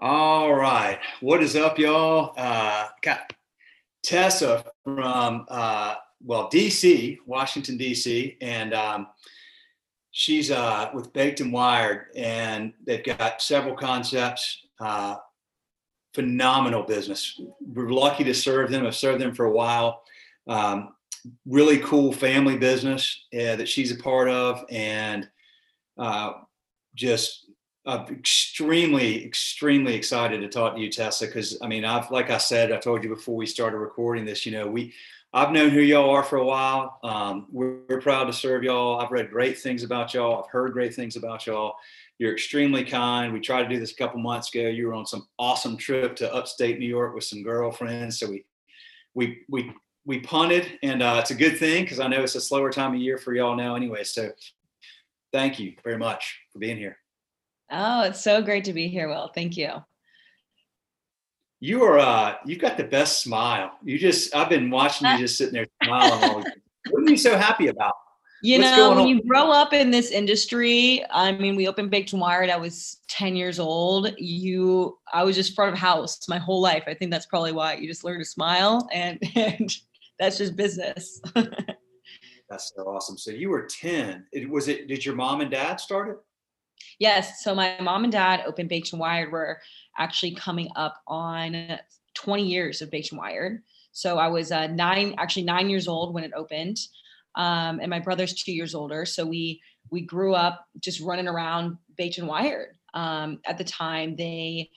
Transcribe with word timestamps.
All 0.00 0.52
right. 0.52 0.98
What 1.20 1.40
is 1.40 1.54
up, 1.54 1.78
y'all? 1.78 2.34
Uh, 2.36 2.88
got 3.00 3.32
Tessa 4.02 4.64
from, 4.82 5.46
uh, 5.48 5.94
well, 6.20 6.50
DC, 6.50 7.18
Washington, 7.26 7.78
DC, 7.78 8.36
and 8.40 8.74
um, 8.74 9.06
she's 10.10 10.50
uh, 10.50 10.90
with 10.92 11.12
Baked 11.12 11.40
and 11.40 11.52
Wired, 11.52 12.06
and 12.16 12.72
they've 12.84 13.04
got 13.04 13.40
several 13.40 13.76
concepts. 13.76 14.66
Uh, 14.80 15.14
phenomenal 16.12 16.82
business. 16.82 17.40
We're 17.60 17.90
lucky 17.90 18.24
to 18.24 18.34
serve 18.34 18.72
them. 18.72 18.84
I've 18.84 18.96
served 18.96 19.20
them 19.20 19.32
for 19.32 19.44
a 19.44 19.52
while. 19.52 20.02
Um, 20.48 20.96
really 21.46 21.78
cool 21.78 22.12
family 22.12 22.58
business 22.58 23.26
uh, 23.32 23.54
that 23.54 23.68
she's 23.68 23.92
a 23.92 24.02
part 24.02 24.28
of, 24.28 24.64
and 24.70 25.28
uh, 25.98 26.32
just 26.96 27.43
I'm 27.86 28.06
extremely, 28.06 29.24
extremely 29.24 29.94
excited 29.94 30.40
to 30.40 30.48
talk 30.48 30.74
to 30.74 30.80
you, 30.80 30.90
Tessa, 30.90 31.26
because 31.26 31.58
I 31.60 31.66
mean, 31.66 31.84
I've 31.84 32.10
like 32.10 32.30
I 32.30 32.38
said, 32.38 32.72
I 32.72 32.78
told 32.78 33.04
you 33.04 33.10
before 33.10 33.36
we 33.36 33.46
started 33.46 33.76
recording 33.76 34.24
this, 34.24 34.46
you 34.46 34.52
know, 34.52 34.66
we 34.66 34.94
I've 35.34 35.50
known 35.50 35.70
who 35.70 35.80
y'all 35.80 36.10
are 36.10 36.22
for 36.22 36.36
a 36.36 36.44
while. 36.44 37.00
Um, 37.02 37.48
we're, 37.50 37.78
we're, 37.88 38.00
proud 38.00 38.26
to 38.26 38.32
serve 38.32 38.62
y'all. 38.62 39.00
I've 39.00 39.10
read 39.10 39.32
great 39.32 39.58
things 39.58 39.82
about 39.82 40.14
y'all. 40.14 40.40
I've 40.44 40.50
heard 40.50 40.72
great 40.72 40.94
things 40.94 41.16
about 41.16 41.44
y'all. 41.44 41.74
You're 42.18 42.32
extremely 42.32 42.84
kind. 42.84 43.32
We 43.32 43.40
tried 43.40 43.64
to 43.64 43.68
do 43.68 43.80
this 43.80 43.90
a 43.90 43.96
couple 43.96 44.20
months 44.20 44.54
ago. 44.54 44.68
You 44.68 44.86
were 44.86 44.94
on 44.94 45.06
some 45.06 45.26
awesome 45.36 45.76
trip 45.76 46.14
to 46.16 46.32
upstate 46.32 46.78
New 46.78 46.86
York 46.86 47.16
with 47.16 47.24
some 47.24 47.42
girlfriends. 47.42 48.20
So 48.20 48.30
we 48.30 48.44
we 49.14 49.40
we 49.48 49.72
we 50.06 50.20
punted, 50.20 50.78
and 50.84 51.02
uh, 51.02 51.16
it's 51.18 51.32
a 51.32 51.34
good 51.34 51.58
thing 51.58 51.82
because 51.82 51.98
I 51.98 52.06
know 52.06 52.22
it's 52.22 52.36
a 52.36 52.40
slower 52.40 52.70
time 52.70 52.94
of 52.94 53.00
year 53.00 53.18
for 53.18 53.34
y'all 53.34 53.56
now, 53.56 53.74
anyway. 53.74 54.04
So 54.04 54.30
thank 55.32 55.58
you 55.58 55.74
very 55.82 55.98
much 55.98 56.38
for 56.52 56.60
being 56.60 56.76
here. 56.76 56.98
Oh, 57.76 58.02
it's 58.02 58.22
so 58.22 58.40
great 58.40 58.64
to 58.64 58.72
be 58.72 58.88
here, 58.88 59.08
Will. 59.08 59.30
Thank 59.34 59.56
you. 59.56 59.70
You 61.60 61.82
are 61.82 61.98
uh 61.98 62.36
you've 62.46 62.60
got 62.60 62.76
the 62.76 62.84
best 62.84 63.20
smile. 63.20 63.72
You 63.82 63.98
just 63.98 64.34
I've 64.34 64.48
been 64.48 64.70
watching 64.70 65.10
you 65.10 65.18
just 65.18 65.36
sitting 65.36 65.54
there 65.54 65.66
smiling 65.82 66.22
all 66.22 66.44
What 66.90 67.02
are 67.02 67.10
you 67.10 67.16
so 67.16 67.36
happy 67.36 67.68
about? 67.68 67.94
You 68.42 68.58
What's 68.58 68.76
know, 68.76 68.90
when 68.90 68.98
on? 68.98 69.08
you 69.08 69.22
grow 69.22 69.50
up 69.50 69.72
in 69.72 69.90
this 69.90 70.10
industry, 70.10 71.02
I 71.10 71.32
mean, 71.32 71.56
we 71.56 71.66
opened 71.66 71.90
Baked 71.90 72.12
and 72.12 72.20
Wired. 72.20 72.50
I 72.50 72.58
was 72.58 72.98
10 73.08 73.36
years 73.36 73.58
old. 73.58 74.12
You, 74.18 74.98
I 75.14 75.24
was 75.24 75.34
just 75.34 75.54
front 75.54 75.72
of 75.72 75.78
house 75.78 76.28
my 76.28 76.36
whole 76.36 76.60
life. 76.60 76.84
I 76.86 76.92
think 76.92 77.10
that's 77.10 77.24
probably 77.24 77.52
why 77.52 77.76
you 77.76 77.88
just 77.88 78.04
learn 78.04 78.18
to 78.18 78.24
smile 78.26 78.86
and, 78.92 79.18
and 79.34 79.74
that's 80.18 80.36
just 80.36 80.56
business. 80.56 81.22
that's 81.34 82.70
so 82.76 82.82
awesome. 82.82 83.16
So 83.16 83.30
you 83.30 83.48
were 83.48 83.62
10. 83.66 84.26
It 84.32 84.50
was 84.50 84.68
it, 84.68 84.88
did 84.88 85.06
your 85.06 85.14
mom 85.14 85.40
and 85.40 85.50
dad 85.50 85.80
start 85.80 86.10
it? 86.10 86.16
Yes. 86.98 87.42
So 87.42 87.54
my 87.54 87.76
mom 87.80 88.04
and 88.04 88.12
dad 88.12 88.42
opened 88.46 88.68
Baked 88.68 88.92
and 88.92 89.00
Wired. 89.00 89.32
We're 89.32 89.56
actually 89.98 90.34
coming 90.34 90.68
up 90.76 91.02
on 91.06 91.78
20 92.14 92.44
years 92.44 92.82
of 92.82 92.90
Baked 92.90 93.12
and 93.12 93.18
Wired. 93.18 93.62
So 93.92 94.18
I 94.18 94.28
was 94.28 94.50
uh, 94.50 94.66
nine, 94.68 95.14
actually 95.18 95.44
nine 95.44 95.70
years 95.70 95.86
old 95.86 96.14
when 96.14 96.24
it 96.24 96.32
opened, 96.34 96.78
um, 97.36 97.78
and 97.80 97.88
my 97.88 98.00
brother's 98.00 98.34
two 98.34 98.52
years 98.52 98.74
older. 98.74 99.06
So 99.06 99.24
we 99.24 99.60
we 99.90 100.00
grew 100.00 100.34
up 100.34 100.66
just 100.80 101.00
running 101.00 101.28
around 101.28 101.76
Baked 101.96 102.18
and 102.18 102.26
Wired. 102.26 102.76
Um, 102.94 103.40
at 103.44 103.58
the 103.58 103.64
time, 103.64 104.16
they 104.16 104.70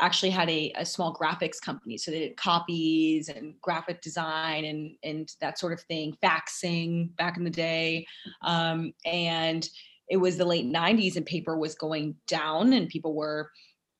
actually 0.00 0.30
had 0.30 0.48
a, 0.48 0.72
a 0.76 0.86
small 0.86 1.14
graphics 1.14 1.60
company, 1.60 1.98
so 1.98 2.10
they 2.10 2.20
did 2.20 2.36
copies 2.36 3.28
and 3.28 3.54
graphic 3.60 4.00
design 4.00 4.64
and 4.64 4.96
and 5.02 5.30
that 5.40 5.58
sort 5.58 5.74
of 5.74 5.80
thing, 5.82 6.16
faxing 6.22 7.14
back 7.16 7.36
in 7.36 7.44
the 7.44 7.50
day, 7.50 8.06
um, 8.40 8.94
and 9.04 9.68
it 10.12 10.18
was 10.18 10.36
the 10.36 10.44
late 10.44 10.70
90s 10.70 11.16
and 11.16 11.24
paper 11.24 11.56
was 11.56 11.74
going 11.74 12.14
down 12.26 12.74
and 12.74 12.86
people 12.86 13.14
were 13.14 13.50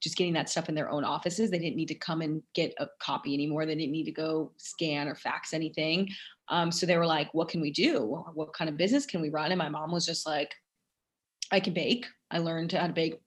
just 0.02 0.18
getting 0.18 0.34
that 0.34 0.50
stuff 0.50 0.68
in 0.68 0.74
their 0.74 0.90
own 0.90 1.04
offices. 1.04 1.50
They 1.50 1.58
didn't 1.58 1.76
need 1.76 1.88
to 1.88 1.94
come 1.94 2.20
and 2.20 2.42
get 2.54 2.74
a 2.78 2.86
copy 3.00 3.32
anymore. 3.32 3.64
They 3.64 3.74
didn't 3.74 3.92
need 3.92 4.04
to 4.04 4.12
go 4.12 4.52
scan 4.58 5.08
or 5.08 5.14
fax 5.14 5.54
anything. 5.54 6.10
Um, 6.48 6.70
so 6.70 6.84
they 6.84 6.98
were 6.98 7.06
like, 7.06 7.32
what 7.32 7.48
can 7.48 7.62
we 7.62 7.70
do? 7.70 8.22
What 8.34 8.52
kind 8.52 8.68
of 8.68 8.76
business 8.76 9.06
can 9.06 9.22
we 9.22 9.30
run? 9.30 9.52
And 9.52 9.58
my 9.58 9.70
mom 9.70 9.90
was 9.90 10.04
just 10.04 10.26
like, 10.26 10.52
I 11.50 11.60
can 11.60 11.72
bake. 11.72 12.04
I 12.30 12.38
learned 12.38 12.72
how 12.72 12.88
to 12.88 12.92
bake 12.92 13.18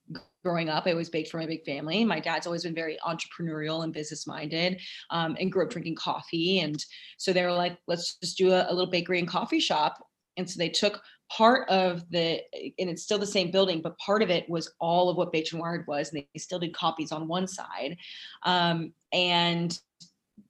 growing 0.43 0.69
up. 0.69 0.85
I 0.85 0.91
always 0.91 1.09
baked 1.09 1.31
for 1.31 1.39
my 1.39 1.47
big 1.47 1.65
family. 1.65 2.05
My 2.05 2.19
dad's 2.19 2.45
always 2.45 2.65
been 2.65 2.75
very 2.75 2.99
entrepreneurial 3.03 3.83
and 3.83 3.91
business 3.91 4.27
minded 4.27 4.79
um, 5.09 5.35
and 5.39 5.51
grew 5.51 5.63
up 5.63 5.71
drinking 5.71 5.95
coffee. 5.95 6.59
And 6.59 6.85
so 7.17 7.33
they 7.33 7.41
were 7.41 7.51
like, 7.51 7.79
let's 7.87 8.17
just 8.17 8.37
do 8.37 8.51
a, 8.51 8.67
a 8.69 8.73
little 8.73 8.91
bakery 8.91 9.17
and 9.17 9.27
coffee 9.27 9.59
shop. 9.59 10.05
And 10.37 10.47
so 10.47 10.59
they 10.59 10.69
took 10.69 11.01
part 11.29 11.67
of 11.69 12.09
the 12.11 12.39
and 12.77 12.89
it's 12.89 13.03
still 13.03 13.17
the 13.17 13.25
same 13.25 13.49
building 13.49 13.81
but 13.81 13.97
part 13.97 14.21
of 14.21 14.29
it 14.29 14.47
was 14.49 14.73
all 14.79 15.09
of 15.09 15.17
what 15.17 15.31
Baked 15.31 15.53
and 15.53 15.61
Wired 15.61 15.87
was 15.87 16.11
and 16.11 16.23
they 16.33 16.39
still 16.39 16.59
did 16.59 16.73
copies 16.73 17.11
on 17.11 17.27
one 17.27 17.47
side. 17.47 17.97
Um, 18.43 18.93
and 19.11 19.77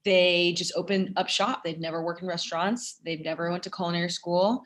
they 0.04 0.54
just 0.56 0.74
opened 0.76 1.14
up 1.18 1.30
shop. 1.30 1.64
They'd 1.64 1.82
never 1.82 2.04
worked 2.04 2.22
in 2.22 2.28
restaurants. 2.28 3.00
They've 3.04 3.24
never 3.24 3.50
went 3.52 3.64
to 3.64 3.72
culinary 3.72 4.10
school. 4.10 4.64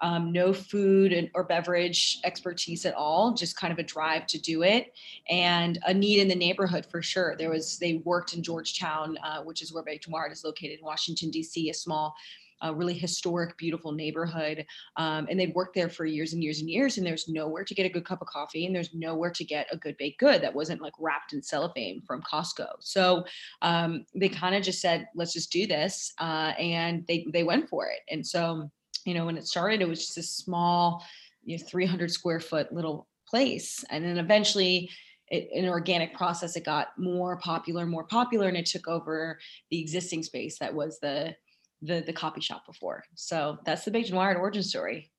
Um, 0.00 0.30
no 0.30 0.52
food 0.52 1.12
and, 1.12 1.28
or 1.34 1.42
beverage 1.42 2.20
expertise 2.24 2.86
at 2.86 2.94
all 2.94 3.34
just 3.34 3.56
kind 3.56 3.72
of 3.72 3.80
a 3.80 3.82
drive 3.82 4.28
to 4.28 4.40
do 4.40 4.62
it 4.62 4.92
and 5.28 5.76
a 5.88 5.92
need 5.92 6.20
in 6.20 6.28
the 6.28 6.36
neighborhood 6.36 6.86
for 6.88 7.02
sure. 7.02 7.34
There 7.36 7.50
was 7.50 7.78
they 7.78 7.94
worked 8.04 8.32
in 8.32 8.42
georgetown 8.44 9.18
uh, 9.24 9.42
which 9.42 9.60
is 9.60 9.72
where 9.72 9.82
and 9.88 10.00
Wired 10.08 10.30
is 10.30 10.44
located 10.44 10.78
in 10.78 10.84
washington 10.84 11.30
d.c 11.32 11.68
a 11.68 11.74
small 11.74 12.14
a 12.62 12.74
really 12.74 12.94
historic, 12.94 13.56
beautiful 13.56 13.92
neighborhood. 13.92 14.66
Um, 14.96 15.26
and 15.30 15.38
they'd 15.38 15.54
worked 15.54 15.74
there 15.74 15.88
for 15.88 16.04
years 16.04 16.32
and 16.32 16.42
years 16.42 16.60
and 16.60 16.68
years. 16.68 16.98
And 16.98 17.06
there's 17.06 17.28
nowhere 17.28 17.64
to 17.64 17.74
get 17.74 17.86
a 17.86 17.88
good 17.88 18.04
cup 18.04 18.22
of 18.22 18.28
coffee 18.28 18.66
and 18.66 18.74
there's 18.74 18.94
nowhere 18.94 19.30
to 19.30 19.44
get 19.44 19.66
a 19.72 19.76
good 19.76 19.96
baked 19.96 20.20
good 20.20 20.42
that 20.42 20.54
wasn't 20.54 20.82
like 20.82 20.94
wrapped 20.98 21.32
in 21.32 21.42
cellophane 21.42 22.02
from 22.02 22.22
Costco. 22.22 22.68
So 22.80 23.24
um, 23.62 24.04
they 24.14 24.28
kind 24.28 24.54
of 24.54 24.62
just 24.62 24.80
said, 24.80 25.08
let's 25.14 25.32
just 25.32 25.52
do 25.52 25.66
this. 25.66 26.12
Uh, 26.18 26.52
and 26.58 27.06
they, 27.06 27.26
they 27.32 27.44
went 27.44 27.68
for 27.68 27.86
it. 27.86 28.00
And 28.10 28.26
so, 28.26 28.70
you 29.04 29.14
know, 29.14 29.26
when 29.26 29.36
it 29.36 29.46
started, 29.46 29.80
it 29.80 29.88
was 29.88 30.00
just 30.00 30.18
a 30.18 30.22
small, 30.22 31.04
you 31.44 31.56
know, 31.56 31.64
300 31.64 32.10
square 32.10 32.40
foot 32.40 32.72
little 32.72 33.06
place. 33.28 33.84
And 33.90 34.04
then 34.04 34.18
eventually, 34.18 34.90
it, 35.30 35.48
an 35.54 35.68
organic 35.68 36.14
process, 36.14 36.56
it 36.56 36.64
got 36.64 36.88
more 36.98 37.36
popular, 37.36 37.86
more 37.86 38.04
popular, 38.04 38.48
and 38.48 38.56
it 38.56 38.66
took 38.66 38.88
over 38.88 39.38
the 39.70 39.80
existing 39.80 40.22
space 40.22 40.58
that 40.58 40.74
was 40.74 40.98
the 41.00 41.34
the 41.82 42.02
the 42.06 42.12
copy 42.12 42.40
shop 42.40 42.66
before. 42.66 43.04
So 43.14 43.58
that's 43.64 43.84
the 43.84 43.90
Baked 43.90 44.08
and 44.08 44.16
Wired 44.16 44.36
origin 44.36 44.62
story. 44.62 45.10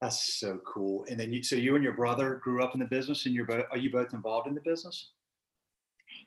That's 0.00 0.34
so 0.34 0.60
cool. 0.66 1.06
And 1.08 1.18
then 1.18 1.32
you, 1.32 1.42
so 1.42 1.56
you 1.56 1.74
and 1.74 1.82
your 1.82 1.94
brother 1.94 2.40
grew 2.44 2.62
up 2.62 2.74
in 2.74 2.80
the 2.80 2.86
business, 2.86 3.26
and 3.26 3.34
you're 3.34 3.46
both 3.46 3.64
are 3.70 3.78
you 3.78 3.90
both 3.90 4.12
involved 4.12 4.46
in 4.46 4.54
the 4.54 4.60
business? 4.60 5.10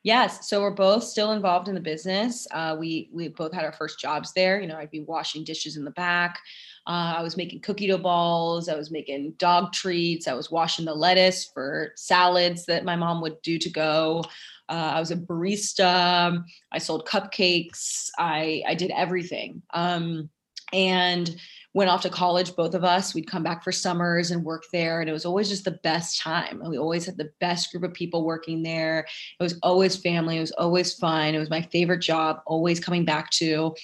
Yes, 0.04 0.50
so 0.50 0.62
we're 0.62 0.72
both 0.72 1.04
still 1.04 1.34
involved 1.34 1.68
in 1.68 1.76
the 1.76 1.82
business. 1.82 2.48
Uh, 2.52 2.76
we 2.80 3.10
we 3.14 3.28
both 3.28 3.54
had 3.54 3.66
our 3.66 3.74
first 3.74 4.00
jobs 4.00 4.34
there. 4.34 4.60
You 4.60 4.68
know, 4.68 4.78
I'd 4.78 4.92
be 4.92 5.02
washing 5.02 5.44
dishes 5.44 5.78
in 5.78 5.84
the 5.84 5.92
back. 5.92 6.40
Uh, 6.88 7.16
I 7.18 7.22
was 7.22 7.38
making 7.38 7.62
cookie 7.62 7.88
dough 7.88 7.98
balls. 7.98 8.70
I 8.70 8.76
was 8.76 8.92
making 8.92 9.34
dog 9.38 9.74
treats. 9.74 10.28
I 10.28 10.34
was 10.34 10.50
washing 10.50 10.86
the 10.86 10.94
lettuce 10.94 11.52
for 11.54 11.92
salads 11.96 12.66
that 12.66 12.86
my 12.86 12.96
mom 12.96 13.22
would 13.22 13.42
do 13.42 13.58
to 13.60 13.70
go. 13.70 14.24
Uh, 14.70 14.94
I 14.96 15.00
was 15.00 15.12
a 15.12 15.18
barista. 15.18 16.44
I 16.72 16.78
sold 16.78 17.08
cupcakes. 17.08 18.10
I 18.18 18.64
I 18.68 18.76
did 18.76 18.92
everything. 18.92 19.62
Um, 19.74 20.30
and 20.72 21.36
went 21.74 21.90
off 21.90 22.02
to 22.02 22.10
college 22.10 22.56
both 22.56 22.74
of 22.74 22.84
us. 22.84 23.14
We'd 23.14 23.30
come 23.30 23.44
back 23.44 23.64
for 23.64 23.72
summers 23.72 24.32
and 24.32 24.44
work 24.44 24.66
there 24.74 25.02
and 25.02 25.10
it 25.10 25.14
was 25.14 25.26
always 25.26 25.50
just 25.50 25.66
the 25.66 25.80
best 25.84 26.20
time. 26.20 26.62
And 26.62 26.70
we 26.70 26.80
always 26.80 27.06
had 27.06 27.18
the 27.18 27.32
best 27.40 27.72
group 27.72 27.84
of 27.84 27.94
people 27.94 28.26
working 28.26 28.64
there. 28.64 29.06
It 29.40 29.44
was 29.44 29.60
always 29.62 29.96
family. 29.96 30.38
It 30.38 30.42
was 30.42 30.52
always 30.54 30.94
fun. 30.96 31.36
It 31.36 31.40
was 31.40 31.50
my 31.50 31.62
favorite 31.62 32.02
job 32.02 32.42
always 32.48 32.80
coming 32.80 33.06
back 33.06 33.30
to. 33.32 33.76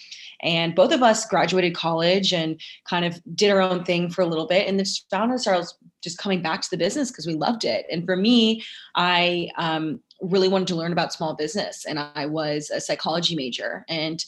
And 0.41 0.73
both 0.73 0.91
of 0.91 1.03
us 1.03 1.27
graduated 1.27 1.75
college 1.75 2.33
and 2.33 2.59
kind 2.85 3.05
of 3.05 3.21
did 3.35 3.51
our 3.51 3.61
own 3.61 3.83
thing 3.83 4.09
for 4.09 4.23
a 4.23 4.27
little 4.27 4.47
bit. 4.47 4.67
And 4.67 4.79
then 4.79 4.85
found 5.11 5.31
ourselves 5.31 5.77
just 6.01 6.17
coming 6.17 6.41
back 6.41 6.61
to 6.61 6.69
the 6.69 6.77
business 6.77 7.11
because 7.11 7.27
we 7.27 7.35
loved 7.35 7.65
it. 7.65 7.85
And 7.91 8.05
for 8.05 8.15
me 8.15 8.63
i 8.95 9.49
um, 9.57 9.99
really 10.21 10.47
wanted 10.47 10.67
to 10.67 10.75
learn 10.75 10.91
about 10.91 11.13
small 11.13 11.35
business 11.35 11.85
and 11.85 11.99
i 11.99 12.25
was 12.25 12.69
a 12.69 12.79
psychology 12.79 13.35
major 13.35 13.85
and 13.89 14.25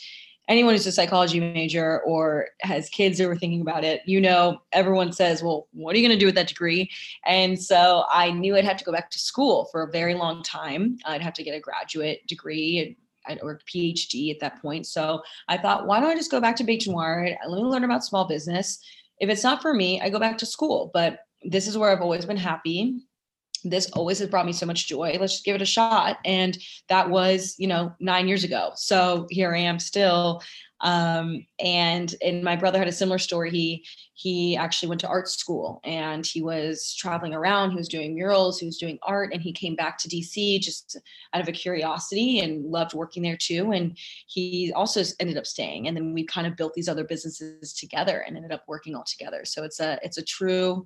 anyone 0.48 0.74
who's 0.74 0.88
a 0.88 0.92
psychology 0.92 1.40
major 1.40 2.02
or 2.02 2.50
has 2.62 2.90
kids 2.90 3.20
who 3.20 3.30
are 3.30 3.36
thinking 3.36 3.62
about 3.62 3.84
it, 3.84 4.02
you 4.06 4.22
know, 4.22 4.60
everyone 4.72 5.12
says, 5.12 5.44
well, 5.44 5.68
what 5.74 5.94
are 5.94 6.00
you 6.00 6.08
going 6.08 6.18
to 6.18 6.20
do 6.20 6.26
with 6.26 6.36
that 6.36 6.48
degree? 6.48 6.90
And 7.26 7.62
so 7.62 8.06
I 8.10 8.32
knew 8.32 8.56
I'd 8.56 8.66
have 8.66 8.78
to 8.78 8.86
go 8.86 8.92
back 8.92 9.12
to 9.12 9.20
school 9.20 9.68
for 9.72 9.84
a 9.84 9.92
very 9.92 10.14
long 10.14 10.44
time. 10.44 10.98
I'd 11.06 11.22
have 11.22 11.34
to 11.34 11.44
get 11.44 11.56
a 11.56 11.60
graduate 11.60 12.26
degree 12.28 12.98
or 13.42 13.60
PhD 13.68 14.32
at 14.34 14.40
that 14.40 14.62
point. 14.62 14.88
So 14.88 15.22
I 15.50 15.58
thought, 15.58 15.86
why 15.86 16.00
don't 16.00 16.12
I 16.12 16.16
just 16.16 16.32
go 16.32 16.40
back 16.40 16.56
to 16.58 16.64
and 16.64 16.96
Wired? 16.96 17.36
Let 17.46 17.62
me 17.62 17.68
learn 17.68 17.84
about 17.84 18.06
small 18.06 18.26
business. 18.26 18.80
If 19.20 19.30
it's 19.30 19.44
not 19.44 19.62
for 19.62 19.74
me, 19.74 20.00
I 20.00 20.10
go 20.10 20.20
back 20.20 20.38
to 20.38 20.46
school. 20.46 20.92
But 20.94 21.20
this 21.44 21.68
is 21.68 21.78
where 21.78 21.92
I've 21.92 22.02
always 22.02 22.26
been 22.26 22.38
happy 22.38 23.02
this 23.64 23.90
always 23.92 24.20
has 24.20 24.30
brought 24.30 24.46
me 24.46 24.54
so 24.54 24.66
much 24.66 24.88
joy. 24.88 25.18
Let's 25.20 25.34
just 25.34 25.46
give 25.46 25.56
it 25.56 25.62
a 25.62 25.66
shot. 25.66 26.18
And 26.26 26.58
that 26.90 27.10
was, 27.10 27.56
you 27.58 27.68
know, 27.68 27.94
nine 28.00 28.28
years 28.28 28.44
ago. 28.44 28.72
So 28.76 29.28
here 29.30 29.54
I 29.54 29.60
am 29.60 29.80
still. 29.80 30.42
Um, 30.82 31.46
and 31.60 32.14
and 32.24 32.44
my 32.44 32.56
brother 32.56 32.78
had 32.78 32.88
a 32.88 32.92
similar 32.92 33.18
story. 33.18 33.50
He 33.50 33.86
he 34.14 34.56
actually 34.56 34.90
went 34.90 35.02
to 35.02 35.08
art 35.08 35.28
school 35.28 35.80
and 35.84 36.26
he 36.26 36.42
was 36.42 36.96
traveling 36.96 37.34
around. 37.34 37.72
He 37.72 37.78
was 37.78 37.88
doing 37.88 38.14
murals, 38.14 38.60
he 38.60 38.66
was 38.66 38.78
doing 38.78 39.00
art, 39.04 39.34
and 39.34 39.42
he 39.42 39.52
came 39.52 39.76
back 39.76 39.98
to 40.00 40.10
DC 40.10 40.60
just 40.60 40.98
out 41.34 41.42
of 41.42 41.48
a 41.48 41.52
curiosity 41.52 42.40
and 42.40 42.66
loved 42.66 42.94
working 42.94 43.24
there 43.24 43.38
too. 43.38 43.72
And 43.72 43.98
he 44.28 44.72
also 44.76 45.04
ended 45.20 45.38
up 45.38 45.48
staying. 45.48 45.88
And 45.88 45.98
then 45.98 46.14
we 46.14 46.26
kind 46.26 46.46
of 46.46 46.56
built 46.56 46.74
these 46.74 46.90
other 46.90 47.04
businesses 47.04 47.74
together 47.74 48.20
and 48.20 48.36
ended 48.36 48.52
up 48.52 48.64
working 48.68 48.96
all 48.96 49.06
together. 49.06 49.46
So 49.46 49.64
it's 49.64 49.80
a 49.80 50.00
it's 50.04 50.18
a 50.18 50.24
true 50.24 50.86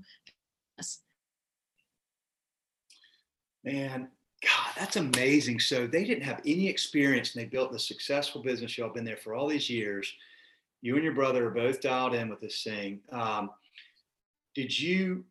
Man, 3.63 4.09
God, 4.41 4.73
that's 4.75 4.95
amazing. 4.95 5.59
So 5.59 5.85
they 5.85 6.03
didn't 6.03 6.23
have 6.23 6.41
any 6.45 6.67
experience 6.67 7.35
and 7.35 7.43
they 7.43 7.47
built 7.47 7.71
the 7.71 7.79
successful 7.79 8.41
business. 8.41 8.77
Y'all 8.77 8.93
been 8.93 9.05
there 9.05 9.17
for 9.17 9.35
all 9.35 9.47
these 9.47 9.69
years. 9.69 10.11
You 10.81 10.95
and 10.95 11.03
your 11.03 11.13
brother 11.13 11.47
are 11.47 11.51
both 11.51 11.79
dialed 11.79 12.15
in 12.15 12.29
with 12.29 12.41
this 12.41 12.63
thing. 12.63 13.01
Um, 13.11 13.51
did 14.55 14.77
you, 14.77 15.23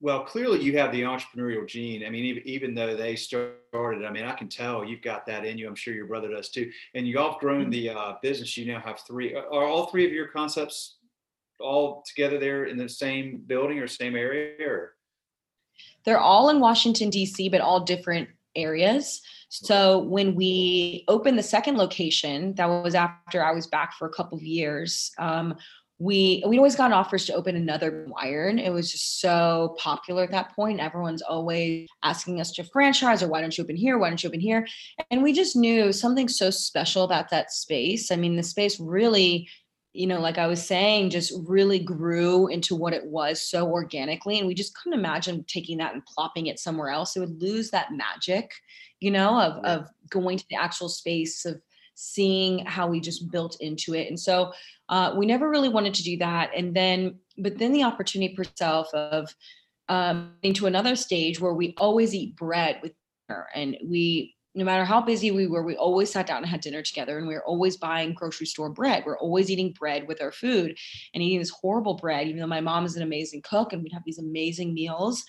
well, 0.00 0.24
clearly 0.24 0.60
you 0.60 0.76
have 0.78 0.90
the 0.90 1.02
entrepreneurial 1.02 1.66
gene. 1.66 2.04
I 2.04 2.10
mean, 2.10 2.24
even, 2.24 2.42
even 2.44 2.74
though 2.74 2.96
they 2.96 3.14
started, 3.14 4.04
I 4.04 4.10
mean, 4.10 4.24
I 4.24 4.32
can 4.32 4.48
tell 4.48 4.84
you've 4.84 5.02
got 5.02 5.24
that 5.26 5.44
in 5.44 5.56
you. 5.56 5.68
I'm 5.68 5.76
sure 5.76 5.94
your 5.94 6.06
brother 6.06 6.28
does 6.28 6.48
too. 6.48 6.72
And 6.94 7.06
you 7.06 7.20
all 7.20 7.32
have 7.32 7.40
grown 7.40 7.70
the 7.70 7.90
uh, 7.90 8.14
business. 8.20 8.56
You 8.56 8.66
now 8.66 8.80
have 8.80 9.00
three. 9.06 9.36
Are 9.36 9.64
all 9.64 9.86
three 9.86 10.04
of 10.04 10.12
your 10.12 10.26
concepts 10.26 10.96
all 11.60 12.02
together 12.04 12.40
there 12.40 12.64
in 12.64 12.76
the 12.76 12.88
same 12.88 13.44
building 13.46 13.78
or 13.78 13.86
same 13.86 14.16
area? 14.16 14.68
Or? 14.68 14.94
They're 16.04 16.18
all 16.18 16.48
in 16.48 16.60
Washington, 16.60 17.10
D.C., 17.10 17.48
but 17.48 17.60
all 17.60 17.80
different 17.80 18.28
areas. 18.56 19.22
So 19.48 19.98
when 19.98 20.34
we 20.34 21.04
opened 21.08 21.38
the 21.38 21.42
second 21.42 21.76
location, 21.76 22.54
that 22.54 22.66
was 22.66 22.94
after 22.94 23.44
I 23.44 23.52
was 23.52 23.66
back 23.66 23.94
for 23.98 24.06
a 24.06 24.12
couple 24.12 24.38
of 24.38 24.44
years. 24.44 25.12
Um, 25.18 25.56
we 25.98 26.42
we 26.46 26.56
always 26.56 26.74
gotten 26.74 26.92
offers 26.92 27.26
to 27.26 27.34
open 27.34 27.54
another 27.54 28.08
iron. 28.18 28.58
It 28.58 28.70
was 28.70 28.90
just 28.90 29.20
so 29.20 29.76
popular 29.78 30.24
at 30.24 30.32
that 30.32 30.54
point. 30.56 30.80
Everyone's 30.80 31.22
always 31.22 31.88
asking 32.02 32.40
us 32.40 32.50
to 32.52 32.64
franchise 32.64 33.22
or 33.22 33.28
why 33.28 33.40
don't 33.40 33.56
you 33.56 33.62
open 33.62 33.76
here? 33.76 33.98
Why 33.98 34.08
don't 34.08 34.22
you 34.22 34.28
open 34.28 34.40
here? 34.40 34.66
And 35.10 35.22
we 35.22 35.32
just 35.32 35.54
knew 35.54 35.92
something 35.92 36.28
so 36.28 36.50
special 36.50 37.04
about 37.04 37.30
that 37.30 37.52
space. 37.52 38.10
I 38.10 38.16
mean, 38.16 38.34
the 38.34 38.42
space 38.42 38.80
really 38.80 39.48
you 39.92 40.06
know, 40.06 40.20
like 40.20 40.38
I 40.38 40.46
was 40.46 40.64
saying, 40.66 41.10
just 41.10 41.32
really 41.46 41.78
grew 41.78 42.48
into 42.48 42.74
what 42.74 42.94
it 42.94 43.04
was 43.04 43.42
so 43.42 43.70
organically. 43.70 44.38
And 44.38 44.46
we 44.46 44.54
just 44.54 44.74
couldn't 44.74 44.98
imagine 44.98 45.44
taking 45.46 45.78
that 45.78 45.92
and 45.92 46.04
plopping 46.06 46.46
it 46.46 46.58
somewhere 46.58 46.88
else. 46.88 47.14
It 47.14 47.20
would 47.20 47.42
lose 47.42 47.70
that 47.70 47.92
magic, 47.92 48.52
you 49.00 49.10
know, 49.10 49.38
of, 49.38 49.64
of 49.64 49.88
going 50.08 50.38
to 50.38 50.44
the 50.48 50.56
actual 50.56 50.88
space, 50.88 51.44
of 51.44 51.60
seeing 51.94 52.64
how 52.64 52.86
we 52.86 53.00
just 53.00 53.30
built 53.30 53.58
into 53.60 53.94
it. 53.94 54.08
And 54.08 54.18
so 54.18 54.52
uh, 54.88 55.14
we 55.16 55.26
never 55.26 55.50
really 55.50 55.68
wanted 55.68 55.92
to 55.94 56.02
do 56.02 56.16
that. 56.18 56.50
And 56.56 56.74
then, 56.74 57.18
but 57.36 57.58
then 57.58 57.72
the 57.72 57.84
opportunity 57.84 58.34
for 58.34 58.44
self 58.56 58.92
of 58.94 59.34
um, 59.88 60.32
into 60.42 60.66
another 60.66 60.96
stage 60.96 61.38
where 61.38 61.52
we 61.52 61.74
always 61.76 62.14
eat 62.14 62.34
bread 62.34 62.80
with 62.82 62.92
her 63.28 63.48
and 63.54 63.76
we 63.84 64.34
no 64.54 64.64
matter 64.64 64.84
how 64.84 65.00
busy 65.00 65.30
we 65.30 65.46
were, 65.46 65.62
we 65.62 65.76
always 65.76 66.12
sat 66.12 66.26
down 66.26 66.38
and 66.38 66.46
had 66.46 66.60
dinner 66.60 66.82
together 66.82 67.18
and 67.18 67.26
we 67.26 67.34
were 67.34 67.44
always 67.44 67.76
buying 67.76 68.12
grocery 68.12 68.46
store 68.46 68.68
bread. 68.68 69.02
We're 69.06 69.18
always 69.18 69.50
eating 69.50 69.72
bread 69.72 70.06
with 70.06 70.20
our 70.20 70.32
food 70.32 70.76
and 71.14 71.22
eating 71.22 71.38
this 71.38 71.50
horrible 71.50 71.94
bread, 71.94 72.26
even 72.26 72.40
though 72.40 72.46
my 72.46 72.60
mom 72.60 72.84
is 72.84 72.96
an 72.96 73.02
amazing 73.02 73.42
cook 73.42 73.72
and 73.72 73.82
we'd 73.82 73.92
have 73.92 74.04
these 74.04 74.18
amazing 74.18 74.74
meals. 74.74 75.24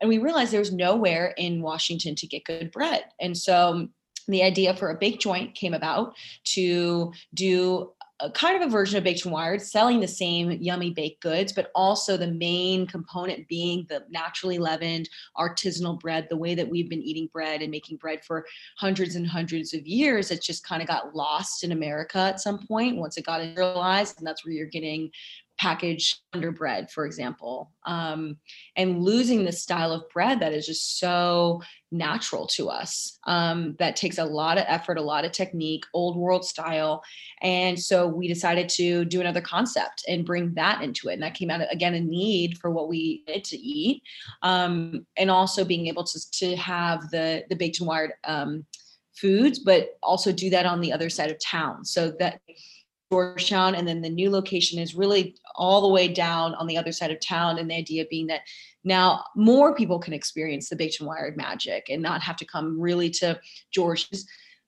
And 0.00 0.08
we 0.08 0.18
realized 0.18 0.52
there 0.52 0.60
was 0.60 0.72
nowhere 0.72 1.34
in 1.36 1.62
Washington 1.62 2.16
to 2.16 2.26
get 2.26 2.44
good 2.44 2.72
bread. 2.72 3.04
And 3.20 3.36
so 3.36 3.88
the 4.26 4.42
idea 4.42 4.74
for 4.74 4.90
a 4.90 4.98
Baked 4.98 5.22
Joint 5.22 5.54
came 5.54 5.74
about 5.74 6.14
to 6.44 7.12
do 7.32 7.92
a 8.20 8.30
kind 8.30 8.54
of 8.54 8.66
a 8.66 8.70
version 8.70 8.96
of 8.96 9.02
baked 9.02 9.24
and 9.24 9.32
wired 9.32 9.60
selling 9.60 9.98
the 9.98 10.06
same 10.06 10.52
yummy 10.52 10.90
baked 10.90 11.20
goods 11.20 11.52
but 11.52 11.70
also 11.74 12.16
the 12.16 12.30
main 12.30 12.86
component 12.86 13.46
being 13.48 13.84
the 13.88 14.04
naturally 14.08 14.58
leavened 14.58 15.08
artisanal 15.36 15.98
bread 15.98 16.26
the 16.30 16.36
way 16.36 16.54
that 16.54 16.68
we've 16.68 16.88
been 16.88 17.02
eating 17.02 17.28
bread 17.32 17.60
and 17.60 17.72
making 17.72 17.96
bread 17.96 18.24
for 18.24 18.46
hundreds 18.76 19.16
and 19.16 19.26
hundreds 19.26 19.74
of 19.74 19.84
years 19.84 20.30
it 20.30 20.40
just 20.40 20.64
kind 20.64 20.80
of 20.80 20.86
got 20.86 21.14
lost 21.14 21.64
in 21.64 21.72
america 21.72 22.18
at 22.18 22.40
some 22.40 22.64
point 22.66 22.96
once 22.96 23.16
it 23.16 23.26
got 23.26 23.40
industrialized 23.40 24.18
and 24.18 24.26
that's 24.26 24.44
where 24.44 24.54
you're 24.54 24.66
getting 24.66 25.10
packaged 25.58 26.18
Wonder 26.32 26.50
bread, 26.50 26.90
for 26.90 27.06
example, 27.06 27.70
um, 27.86 28.36
and 28.76 29.00
losing 29.02 29.44
the 29.44 29.52
style 29.52 29.92
of 29.92 30.08
bread 30.10 30.40
that 30.40 30.52
is 30.52 30.66
just 30.66 30.98
so 30.98 31.62
natural 31.92 32.48
to 32.48 32.68
us. 32.68 33.20
Um, 33.24 33.76
that 33.78 33.94
takes 33.94 34.18
a 34.18 34.24
lot 34.24 34.58
of 34.58 34.64
effort, 34.66 34.98
a 34.98 35.02
lot 35.02 35.24
of 35.24 35.30
technique, 35.30 35.84
old 35.94 36.16
world 36.16 36.44
style. 36.44 37.04
And 37.40 37.78
so 37.78 38.08
we 38.08 38.26
decided 38.26 38.68
to 38.70 39.04
do 39.04 39.20
another 39.20 39.40
concept 39.40 40.04
and 40.08 40.26
bring 40.26 40.54
that 40.54 40.82
into 40.82 41.08
it. 41.08 41.14
And 41.14 41.22
that 41.22 41.34
came 41.34 41.50
out 41.50 41.60
again 41.70 41.94
a 41.94 42.00
need 42.00 42.58
for 42.58 42.70
what 42.70 42.88
we 42.88 43.22
needed 43.28 43.44
to 43.44 43.56
eat, 43.56 44.02
um, 44.42 45.06
and 45.16 45.30
also 45.30 45.64
being 45.64 45.86
able 45.86 46.04
to 46.04 46.30
to 46.32 46.56
have 46.56 47.10
the 47.10 47.44
the 47.48 47.56
baked 47.56 47.78
and 47.78 47.86
wired 47.86 48.12
um, 48.24 48.64
foods, 49.14 49.60
but 49.60 49.90
also 50.02 50.32
do 50.32 50.50
that 50.50 50.66
on 50.66 50.80
the 50.80 50.92
other 50.92 51.08
side 51.08 51.30
of 51.30 51.38
town, 51.38 51.84
so 51.84 52.10
that 52.18 52.40
Georgetown, 53.12 53.76
and 53.76 53.86
then 53.86 54.02
the 54.02 54.08
new 54.08 54.28
location 54.28 54.80
is 54.80 54.96
really 54.96 55.36
all 55.54 55.82
the 55.82 55.88
way 55.88 56.08
down 56.08 56.54
on 56.54 56.66
the 56.66 56.76
other 56.76 56.92
side 56.92 57.10
of 57.10 57.20
town. 57.20 57.58
And 57.58 57.70
the 57.70 57.76
idea 57.76 58.04
being 58.10 58.26
that 58.28 58.42
now 58.84 59.24
more 59.34 59.74
people 59.74 59.98
can 59.98 60.12
experience 60.12 60.68
the 60.68 60.76
baked 60.76 61.00
and 61.00 61.08
wired 61.08 61.36
magic 61.36 61.86
and 61.88 62.02
not 62.02 62.22
have 62.22 62.36
to 62.36 62.44
come 62.44 62.80
really 62.80 63.10
to 63.10 63.38
George's, 63.70 64.26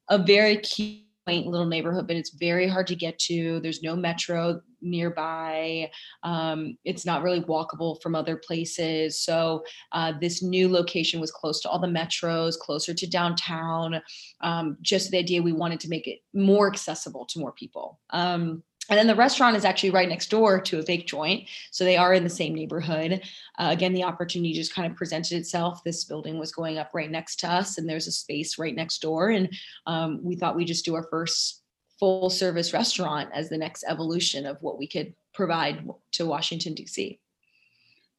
a 0.08 0.18
very 0.18 0.58
key 0.58 1.06
quaint 1.26 1.46
little 1.48 1.66
neighborhood, 1.66 2.06
but 2.06 2.14
it's 2.14 2.30
very 2.30 2.68
hard 2.68 2.86
to 2.86 2.94
get 2.94 3.18
to. 3.18 3.58
There's 3.58 3.82
no 3.82 3.96
metro 3.96 4.60
nearby. 4.80 5.90
Um, 6.22 6.78
it's 6.84 7.04
not 7.04 7.24
really 7.24 7.40
walkable 7.40 8.00
from 8.00 8.14
other 8.14 8.36
places. 8.36 9.18
So 9.18 9.64
uh, 9.90 10.12
this 10.20 10.40
new 10.40 10.68
location 10.70 11.20
was 11.20 11.32
close 11.32 11.60
to 11.62 11.68
all 11.68 11.80
the 11.80 11.88
metros, 11.88 12.56
closer 12.56 12.94
to 12.94 13.06
downtown. 13.08 14.00
Um, 14.40 14.76
just 14.82 15.10
the 15.10 15.18
idea 15.18 15.42
we 15.42 15.52
wanted 15.52 15.80
to 15.80 15.88
make 15.88 16.06
it 16.06 16.20
more 16.32 16.68
accessible 16.68 17.26
to 17.26 17.40
more 17.40 17.52
people. 17.52 17.98
Um, 18.10 18.62
and 18.88 18.98
then 18.98 19.06
the 19.06 19.14
restaurant 19.14 19.56
is 19.56 19.64
actually 19.64 19.90
right 19.90 20.08
next 20.08 20.30
door 20.30 20.60
to 20.60 20.78
a 20.78 20.84
Baked 20.84 21.08
Joint. 21.08 21.48
So 21.70 21.84
they 21.84 21.96
are 21.96 22.14
in 22.14 22.24
the 22.24 22.30
same 22.30 22.54
neighborhood. 22.54 23.22
Uh, 23.58 23.68
again, 23.70 23.92
the 23.92 24.04
opportunity 24.04 24.52
just 24.52 24.74
kind 24.74 24.90
of 24.90 24.96
presented 24.96 25.36
itself. 25.36 25.82
This 25.82 26.04
building 26.04 26.38
was 26.38 26.52
going 26.52 26.78
up 26.78 26.90
right 26.94 27.10
next 27.10 27.40
to 27.40 27.50
us, 27.50 27.78
and 27.78 27.88
there's 27.88 28.06
a 28.06 28.12
space 28.12 28.58
right 28.58 28.74
next 28.74 29.02
door. 29.02 29.30
And 29.30 29.52
um, 29.86 30.20
we 30.22 30.36
thought 30.36 30.56
we'd 30.56 30.66
just 30.66 30.84
do 30.84 30.94
our 30.94 31.06
first 31.10 31.62
full 31.98 32.30
service 32.30 32.72
restaurant 32.72 33.30
as 33.32 33.48
the 33.48 33.58
next 33.58 33.84
evolution 33.88 34.46
of 34.46 34.62
what 34.62 34.78
we 34.78 34.86
could 34.86 35.14
provide 35.34 35.88
to 36.12 36.26
Washington, 36.26 36.74
D.C. 36.74 37.18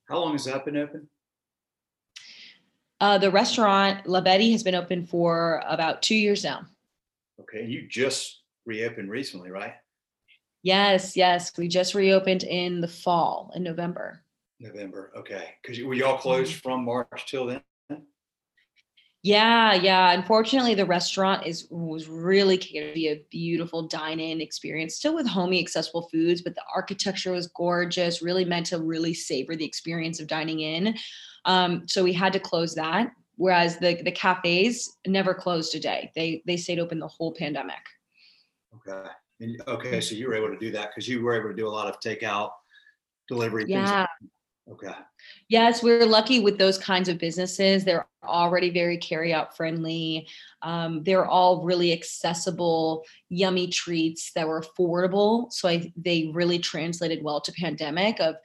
How 0.09 0.19
long 0.19 0.33
has 0.33 0.45
that 0.45 0.65
been 0.65 0.77
open? 0.77 1.09
Uh, 2.99 3.17
the 3.17 3.29
restaurant, 3.29 4.07
La 4.07 4.21
Betty, 4.21 4.51
has 4.51 4.63
been 4.63 4.75
open 4.75 5.05
for 5.05 5.63
about 5.67 6.01
two 6.01 6.15
years 6.15 6.43
now. 6.43 6.65
Okay. 7.39 7.65
You 7.65 7.87
just 7.87 8.41
reopened 8.65 9.11
recently, 9.11 9.51
right? 9.51 9.75
Yes, 10.67 11.15
yes. 11.15 11.53
We 11.57 11.69
just 11.69 11.95
reopened 11.95 12.43
in 12.43 12.81
the 12.81 12.89
fall 12.89 13.53
in 13.55 13.63
November. 13.63 14.21
November. 14.59 15.13
Okay. 15.15 15.55
Because 15.61 15.81
were 15.81 15.93
y'all 15.93 16.17
closed 16.17 16.51
mm-hmm. 16.51 16.59
from 16.59 16.83
March 16.83 17.25
till 17.25 17.45
then? 17.45 17.61
Yeah, 19.23 19.73
yeah. 19.75 20.11
Unfortunately, 20.11 20.75
the 20.75 20.85
restaurant 20.85 21.47
is 21.47 21.67
was 21.71 22.09
really 22.09 22.57
to 22.57 22.91
be 22.93 23.07
a 23.07 23.23
beautiful 23.31 23.87
dine-in 23.87 24.41
experience, 24.41 24.95
still 24.95 25.15
with 25.15 25.25
homey, 25.25 25.61
accessible 25.61 26.09
foods, 26.11 26.41
but 26.41 26.53
the 26.53 26.63
architecture 26.75 27.31
was 27.31 27.47
gorgeous. 27.47 28.21
Really 28.21 28.43
meant 28.43 28.65
to 28.65 28.77
really 28.77 29.13
savor 29.13 29.55
the 29.55 29.65
experience 29.65 30.19
of 30.19 30.27
dining 30.27 30.59
in. 30.59 30.95
Um, 31.45 31.87
so 31.87 32.03
we 32.03 32.11
had 32.11 32.33
to 32.33 32.41
close 32.41 32.75
that. 32.75 33.13
Whereas 33.37 33.77
the 33.77 34.01
the 34.01 34.11
cafes 34.11 34.97
never 35.07 35.33
closed 35.33 35.73
a 35.75 35.79
day; 35.79 36.11
they 36.13 36.43
they 36.45 36.57
stayed 36.57 36.79
open 36.79 36.99
the 36.99 37.07
whole 37.07 37.33
pandemic. 37.33 37.83
Okay. 38.75 39.09
And, 39.39 39.61
okay, 39.67 40.01
so 40.01 40.15
you 40.15 40.27
were 40.27 40.35
able 40.35 40.49
to 40.49 40.57
do 40.57 40.71
that 40.71 40.89
because 40.89 41.07
you 41.07 41.21
were 41.21 41.35
able 41.39 41.49
to 41.49 41.55
do 41.55 41.67
a 41.67 41.69
lot 41.69 41.87
of 41.87 41.99
takeout, 41.99 42.51
delivery. 43.27 43.65
Yeah. 43.67 44.07
Things. 44.19 44.31
Okay. 44.69 44.91
Yes, 45.47 45.81
we're 45.81 46.05
lucky 46.05 46.41
with 46.41 46.57
those 46.57 46.77
kinds 46.77 47.07
of 47.07 47.17
businesses. 47.17 47.85
They're 47.85 48.05
already 48.25 48.69
very 48.69 48.97
carry 48.97 49.33
out 49.33 49.55
friendly. 49.55 50.27
Um, 50.61 51.03
they're 51.03 51.25
all 51.25 51.63
really 51.63 51.93
accessible, 51.93 53.05
yummy 53.29 53.67
treats 53.67 54.33
that 54.33 54.45
were 54.45 54.61
affordable. 54.61 55.53
So 55.53 55.69
I, 55.69 55.93
they 55.95 56.31
really 56.33 56.59
translated 56.59 57.23
well 57.23 57.39
to 57.41 57.53
pandemic. 57.53 58.19
Of, 58.19 58.35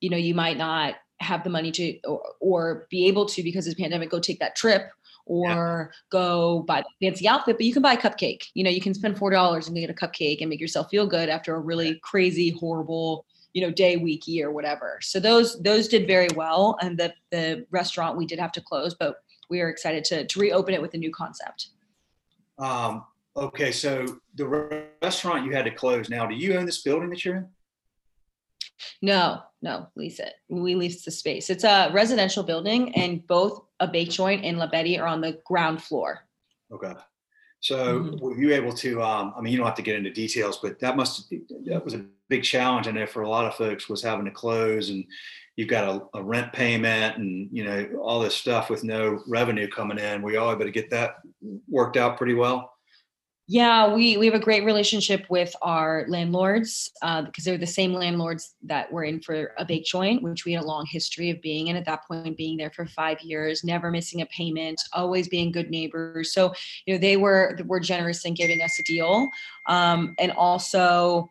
you 0.00 0.10
know, 0.10 0.16
you 0.16 0.34
might 0.34 0.58
not 0.58 0.94
have 1.18 1.42
the 1.42 1.50
money 1.50 1.72
to 1.72 1.98
or, 2.02 2.22
or 2.38 2.86
be 2.88 3.08
able 3.08 3.26
to 3.26 3.42
because 3.42 3.66
of 3.66 3.74
the 3.74 3.82
pandemic 3.82 4.10
go 4.10 4.20
take 4.20 4.38
that 4.38 4.54
trip 4.54 4.90
or 5.26 5.90
yeah. 5.90 5.96
go 6.10 6.60
buy 6.60 6.82
the 6.82 7.06
fancy 7.06 7.28
outfit, 7.28 7.56
but 7.56 7.64
you 7.64 7.72
can 7.72 7.82
buy 7.82 7.94
a 7.94 7.98
cupcake. 7.98 8.44
You 8.54 8.64
know, 8.64 8.70
you 8.70 8.80
can 8.80 8.94
spend 8.94 9.18
four 9.18 9.30
dollars 9.30 9.68
and 9.68 9.76
get 9.76 9.90
a 9.90 9.94
cupcake 9.94 10.40
and 10.40 10.50
make 10.50 10.60
yourself 10.60 10.90
feel 10.90 11.06
good 11.06 11.28
after 11.28 11.54
a 11.54 11.60
really 11.60 11.98
crazy, 12.02 12.50
horrible, 12.50 13.24
you 13.52 13.62
know, 13.62 13.70
day, 13.70 13.96
week, 13.96 14.26
year, 14.26 14.50
whatever. 14.50 14.98
So 15.02 15.20
those 15.20 15.60
those 15.62 15.88
did 15.88 16.06
very 16.06 16.28
well. 16.34 16.76
And 16.80 16.98
the 16.98 17.14
the 17.30 17.66
restaurant 17.70 18.18
we 18.18 18.26
did 18.26 18.38
have 18.38 18.52
to 18.52 18.60
close, 18.60 18.94
but 18.94 19.16
we 19.48 19.60
are 19.60 19.68
excited 19.68 20.04
to 20.04 20.26
to 20.26 20.40
reopen 20.40 20.74
it 20.74 20.82
with 20.82 20.94
a 20.94 20.98
new 20.98 21.10
concept. 21.10 21.68
Um, 22.58 23.04
okay, 23.36 23.72
so 23.72 24.06
the 24.34 24.90
restaurant 25.02 25.44
you 25.44 25.52
had 25.52 25.64
to 25.64 25.70
close 25.70 26.08
now. 26.08 26.26
Do 26.26 26.34
you 26.34 26.54
own 26.54 26.66
this 26.66 26.82
building 26.82 27.10
that 27.10 27.24
you're 27.24 27.36
in? 27.36 27.48
No, 29.02 29.40
no, 29.64 29.88
lease 29.96 30.20
it. 30.20 30.34
We 30.50 30.74
lease 30.76 31.04
the 31.04 31.10
space. 31.10 31.48
It's 31.48 31.64
a 31.64 31.90
residential 31.92 32.42
building, 32.44 32.94
and 32.94 33.26
both 33.26 33.62
a 33.80 33.88
Baked 33.88 34.12
Joint 34.12 34.44
and 34.44 34.58
La 34.58 34.66
Betty 34.66 34.98
are 34.98 35.08
on 35.08 35.22
the 35.22 35.40
ground 35.46 35.82
floor. 35.82 36.20
Okay. 36.70 36.92
So 37.60 38.00
Mhm. 38.00 38.20
were 38.20 38.38
you 38.38 38.52
able 38.54 38.74
to, 38.74 39.02
um, 39.02 39.32
I 39.34 39.40
mean, 39.40 39.52
you 39.52 39.56
don't 39.56 39.66
have 39.66 39.74
to 39.76 39.82
get 39.82 39.96
into 39.96 40.10
details, 40.10 40.58
but 40.62 40.78
that 40.80 40.96
must, 40.98 41.30
that 41.64 41.82
was 41.82 41.94
a 41.94 42.04
big 42.28 42.42
challenge. 42.44 42.86
I 42.86 42.90
know 42.90 43.06
for 43.06 43.22
a 43.22 43.28
lot 43.28 43.46
of 43.46 43.54
folks 43.54 43.88
was 43.88 44.02
having 44.02 44.26
to 44.26 44.30
close 44.30 44.90
and 44.90 45.02
you've 45.56 45.68
got 45.68 45.88
a, 45.88 46.18
a 46.18 46.22
rent 46.22 46.52
payment 46.52 47.16
and, 47.16 47.48
you 47.50 47.64
know, 47.64 47.86
all 48.02 48.20
this 48.20 48.34
stuff 48.34 48.68
with 48.68 48.84
no 48.84 49.22
revenue 49.26 49.66
coming 49.66 49.98
in. 49.98 50.22
You 50.28 50.38
all 50.38 50.52
able 50.52 50.66
to 50.66 50.70
get 50.70 50.90
that 50.90 51.16
worked 51.66 51.96
out 51.96 52.18
pretty 52.18 52.34
well? 52.34 52.73
Yeah, 53.46 53.92
we 53.92 54.16
we 54.16 54.24
have 54.24 54.34
a 54.34 54.42
great 54.42 54.64
relationship 54.64 55.26
with 55.28 55.54
our 55.60 56.06
landlords 56.08 56.90
uh, 57.02 57.20
because 57.22 57.44
they're 57.44 57.58
the 57.58 57.66
same 57.66 57.92
landlords 57.92 58.54
that 58.62 58.90
were 58.90 59.04
in 59.04 59.20
for 59.20 59.52
a 59.58 59.66
Baked 59.66 59.86
Joint, 59.86 60.22
which 60.22 60.46
we 60.46 60.54
had 60.54 60.64
a 60.64 60.66
long 60.66 60.86
history 60.86 61.28
of 61.28 61.42
being 61.42 61.66
in. 61.66 61.76
At 61.76 61.84
that 61.84 62.06
point, 62.08 62.38
being 62.38 62.56
there 62.56 62.70
for 62.70 62.86
five 62.86 63.20
years, 63.20 63.62
never 63.62 63.90
missing 63.90 64.22
a 64.22 64.26
payment, 64.26 64.80
always 64.94 65.28
being 65.28 65.52
good 65.52 65.70
neighbors. 65.70 66.32
So 66.32 66.54
you 66.86 66.94
know 66.94 66.98
they 66.98 67.18
were 67.18 67.58
were 67.66 67.80
generous 67.80 68.24
in 68.24 68.32
giving 68.32 68.62
us 68.62 68.78
a 68.78 68.82
deal, 68.82 69.28
um, 69.66 70.14
and 70.18 70.32
also. 70.32 71.30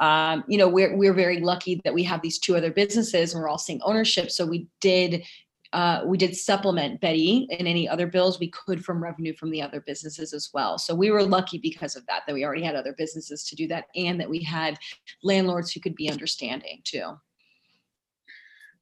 Um, 0.00 0.44
you 0.46 0.58
know, 0.58 0.68
we're 0.68 0.96
we're 0.96 1.12
very 1.12 1.40
lucky 1.40 1.80
that 1.82 1.92
we 1.92 2.04
have 2.04 2.22
these 2.22 2.38
two 2.38 2.54
other 2.54 2.70
businesses 2.70 3.34
and 3.34 3.42
we're 3.42 3.48
all 3.48 3.58
seeing 3.58 3.80
ownership. 3.82 4.30
So 4.30 4.46
we 4.46 4.68
did 4.80 5.24
uh, 5.72 6.02
we 6.06 6.16
did 6.16 6.34
supplement 6.34 7.00
Betty 7.00 7.46
and 7.50 7.68
any 7.68 7.88
other 7.88 8.06
bills 8.06 8.40
we 8.40 8.48
could 8.48 8.82
from 8.84 9.02
revenue 9.02 9.34
from 9.34 9.50
the 9.50 9.60
other 9.60 9.82
businesses 9.82 10.32
as 10.32 10.50
well. 10.54 10.78
So 10.78 10.94
we 10.94 11.10
were 11.10 11.22
lucky 11.22 11.58
because 11.58 11.94
of 11.94 12.06
that, 12.06 12.22
that 12.26 12.32
we 12.32 12.44
already 12.44 12.62
had 12.62 12.74
other 12.74 12.94
businesses 12.96 13.44
to 13.44 13.56
do 13.56 13.68
that 13.68 13.86
and 13.94 14.18
that 14.18 14.30
we 14.30 14.42
had 14.42 14.78
landlords 15.22 15.70
who 15.70 15.80
could 15.80 15.94
be 15.94 16.10
understanding 16.10 16.80
too. 16.84 17.18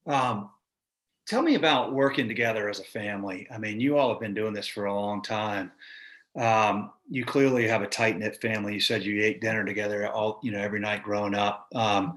Um, 0.07 0.51
tell 1.27 1.43
me 1.43 1.57
about 1.57 1.93
working 1.93 2.29
together 2.29 2.69
as 2.69 2.79
a 2.79 2.85
family. 2.85 3.49
I 3.51 3.59
mean, 3.59 3.81
you 3.81 3.99
all 3.99 4.11
have 4.11 4.21
been 4.21 4.35
doing 4.35 4.55
this 4.55 4.69
for 4.69 4.85
a 4.85 4.95
long 4.95 5.23
time. 5.23 5.73
Um, 6.39 6.93
you 7.11 7.25
clearly 7.25 7.67
have 7.67 7.83
a 7.83 7.89
tight 7.89 8.17
knit 8.19 8.41
family. 8.41 8.75
You 8.75 8.81
said 8.81 9.03
you 9.03 9.23
ate 9.23 9.41
dinner 9.41 9.65
together 9.65 10.07
all, 10.07 10.39
you 10.45 10.53
know, 10.53 10.61
every 10.61 10.79
night 10.79 11.03
growing 11.03 11.35
up. 11.35 11.67
Um, 11.75 12.15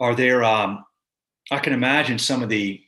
are 0.00 0.16
there, 0.16 0.42
um, 0.42 0.84
I 1.52 1.60
can 1.60 1.72
imagine 1.72 2.18
some 2.18 2.42
of 2.42 2.48
the 2.48 2.83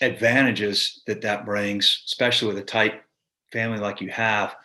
advantages 0.00 1.02
that 1.06 1.22
that 1.22 1.44
brings, 1.44 2.02
especially 2.06 2.48
with 2.48 2.58
a 2.58 2.66
tight 2.66 3.02
family 3.52 3.78
like 3.78 4.00
you 4.00 4.08
have. 4.10 4.56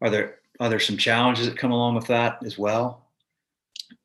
Are 0.00 0.10
there, 0.10 0.38
are 0.60 0.68
there 0.68 0.80
some 0.80 0.96
challenges 0.96 1.46
that 1.46 1.58
come 1.58 1.72
along 1.72 1.94
with 1.94 2.06
that 2.08 2.44
as 2.44 2.58
well? 2.58 3.05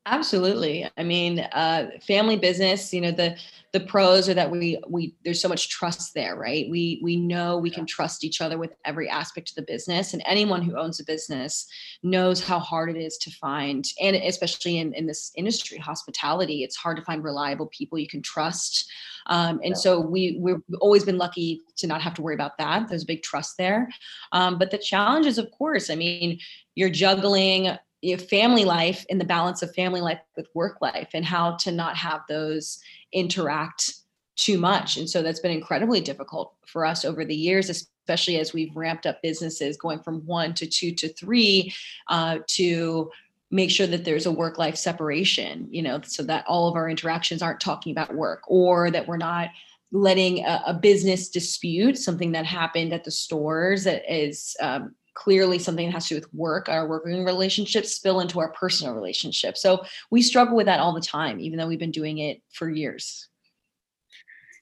Absolutely. 0.08 0.90
I 0.98 1.04
mean, 1.04 1.40
uh, 1.40 1.92
family 2.08 2.36
business. 2.36 2.92
You 2.92 3.02
know, 3.02 3.12
the 3.12 3.38
the 3.72 3.82
pros 3.82 4.28
are 4.28 4.34
that 4.34 4.50
we 4.50 4.80
we 4.90 5.14
there's 5.24 5.40
so 5.40 5.48
much 5.48 5.70
trust 5.70 6.16
there, 6.16 6.36
right? 6.36 6.68
We 6.72 7.00
we 7.04 7.18
know 7.18 7.60
we 7.60 7.70
can 7.70 7.86
trust 7.86 8.24
each 8.24 8.42
other 8.42 8.58
with 8.58 8.74
every 8.84 9.08
aspect 9.08 9.50
of 9.50 9.56
the 9.56 9.62
business, 9.62 10.14
and 10.14 10.24
anyone 10.26 10.64
who 10.64 10.76
owns 10.76 11.00
a 11.00 11.04
business 11.04 11.68
knows 12.02 12.44
how 12.44 12.58
hard 12.58 12.90
it 12.90 13.00
is 13.00 13.16
to 13.20 13.30
find, 13.30 13.86
and 14.02 14.16
especially 14.16 14.80
in 14.80 14.92
in 14.96 15.06
this 15.06 15.32
industry, 15.36 15.78
hospitality, 15.78 16.64
it's 16.64 16.76
hard 16.76 16.98
to 16.98 17.04
find 17.04 17.24
reliable 17.24 17.68
people 17.68 18.00
you 18.00 18.08
can 18.08 18.24
trust. 18.24 18.90
Um, 19.28 19.60
and 19.64 19.76
Yeah. 19.76 19.76
so 19.76 20.00
we 20.00 20.38
we've 20.42 20.62
always 20.80 21.06
been 21.06 21.20
lucky 21.20 21.62
to 21.78 21.86
not 21.86 22.02
have 22.02 22.16
to 22.16 22.24
worry 22.24 22.34
about 22.34 22.58
that. 22.58 22.90
There's 22.90 23.04
a 23.04 23.06
big 23.06 23.22
trust 23.22 23.56
there. 23.56 23.88
Um, 24.32 24.58
but 24.58 24.72
the 24.72 24.80
challenges, 24.80 25.38
of 25.38 25.52
course, 25.52 25.92
I 25.92 25.96
mean, 25.96 26.40
you're 26.74 26.90
juggling 26.90 27.78
your 28.02 28.18
family 28.18 28.66
life 28.66 29.06
and 29.10 29.22
the 29.22 29.26
balance 29.26 29.62
of 29.62 29.74
family 29.76 30.02
life 30.02 30.20
with 30.36 30.48
work 30.54 30.82
life 30.82 31.10
and 31.14 31.26
how 31.26 31.56
to 31.58 31.72
not 31.72 31.96
have 31.96 32.22
those 32.28 32.80
interact 33.14 33.94
too 34.36 34.58
much. 34.58 34.98
And 34.98 35.10
so 35.10 35.22
that's 35.22 35.40
been 35.40 35.52
incredibly 35.52 36.02
difficult 36.02 36.54
for 36.66 36.86
us 36.86 37.06
over 37.06 37.24
the 37.24 37.36
years, 37.36 37.70
especially 37.70 38.40
as 38.40 38.54
we've 38.54 38.76
ramped 38.76 39.06
up 39.06 39.22
businesses 39.22 39.78
going 39.78 40.00
from 40.00 40.26
one 40.26 40.54
to 40.56 40.66
two 40.66 40.94
to 40.96 41.14
three 41.14 41.74
uh, 42.08 42.40
to 42.48 43.12
make 43.52 43.70
sure 43.70 43.86
that 43.86 44.06
there's 44.06 44.26
a 44.26 44.32
work 44.32 44.58
life 44.58 44.78
separation, 44.78 45.68
you 45.70 45.82
know, 45.82 46.00
so 46.04 46.24
that 46.24 46.46
all 46.48 46.68
of 46.70 46.76
our 46.76 46.90
interactions 46.90 47.42
aren't 47.42 47.60
talking 47.60 47.92
about 47.92 48.16
work 48.16 48.42
or 48.48 48.90
that 48.90 49.08
we're 49.08 49.18
not 49.18 49.50
letting 49.92 50.46
a, 50.46 50.64
a 50.68 50.74
business 50.74 51.28
dispute 51.28 51.98
something 51.98 52.32
that 52.32 52.46
happened 52.46 52.94
at 52.94 53.04
the 53.04 53.12
stores 53.12 53.84
that 53.84 54.02
is 54.10 54.56
um, 54.62 54.96
clearly 55.14 55.60
something 55.60 55.88
that 55.88 55.94
has 55.94 56.08
to 56.08 56.16
do 56.16 56.22
with 56.22 56.34
work, 56.34 56.70
our 56.70 56.88
working 56.88 57.26
relationships 57.26 57.94
spill 57.94 58.22
into 58.22 58.40
our 58.40 58.52
personal 58.54 58.94
relationships. 58.94 59.62
So 59.62 59.84
we 60.10 60.22
struggle 60.22 60.56
with 60.56 60.68
that 60.68 60.80
all 60.80 60.94
the 60.94 61.02
time, 61.02 61.40
even 61.40 61.58
though 61.58 61.68
we've 61.68 61.80
been 61.80 61.92
doing 61.92 62.20
it 62.20 62.42
for 62.54 62.70
years. 62.70 63.28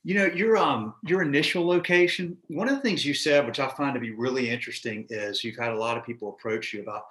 You 0.04 0.16
know, 0.16 0.26
your 0.26 0.58
um 0.58 0.96
your 1.06 1.22
initial 1.22 1.68
location, 1.68 2.38
one 2.48 2.70
of 2.70 2.76
the 2.76 2.82
things 2.82 3.06
you 3.06 3.14
said, 3.14 3.46
which 3.46 3.60
I 3.60 3.68
find 3.68 3.94
to 3.94 4.00
be 4.00 4.12
really 4.12 4.50
interesting, 4.50 5.06
is 5.10 5.44
you've 5.44 5.58
had 5.58 5.74
a 5.74 5.78
lot 5.78 5.98
of 5.98 6.06
people 6.06 6.30
approach 6.30 6.74
you 6.74 6.82
about 6.82 7.04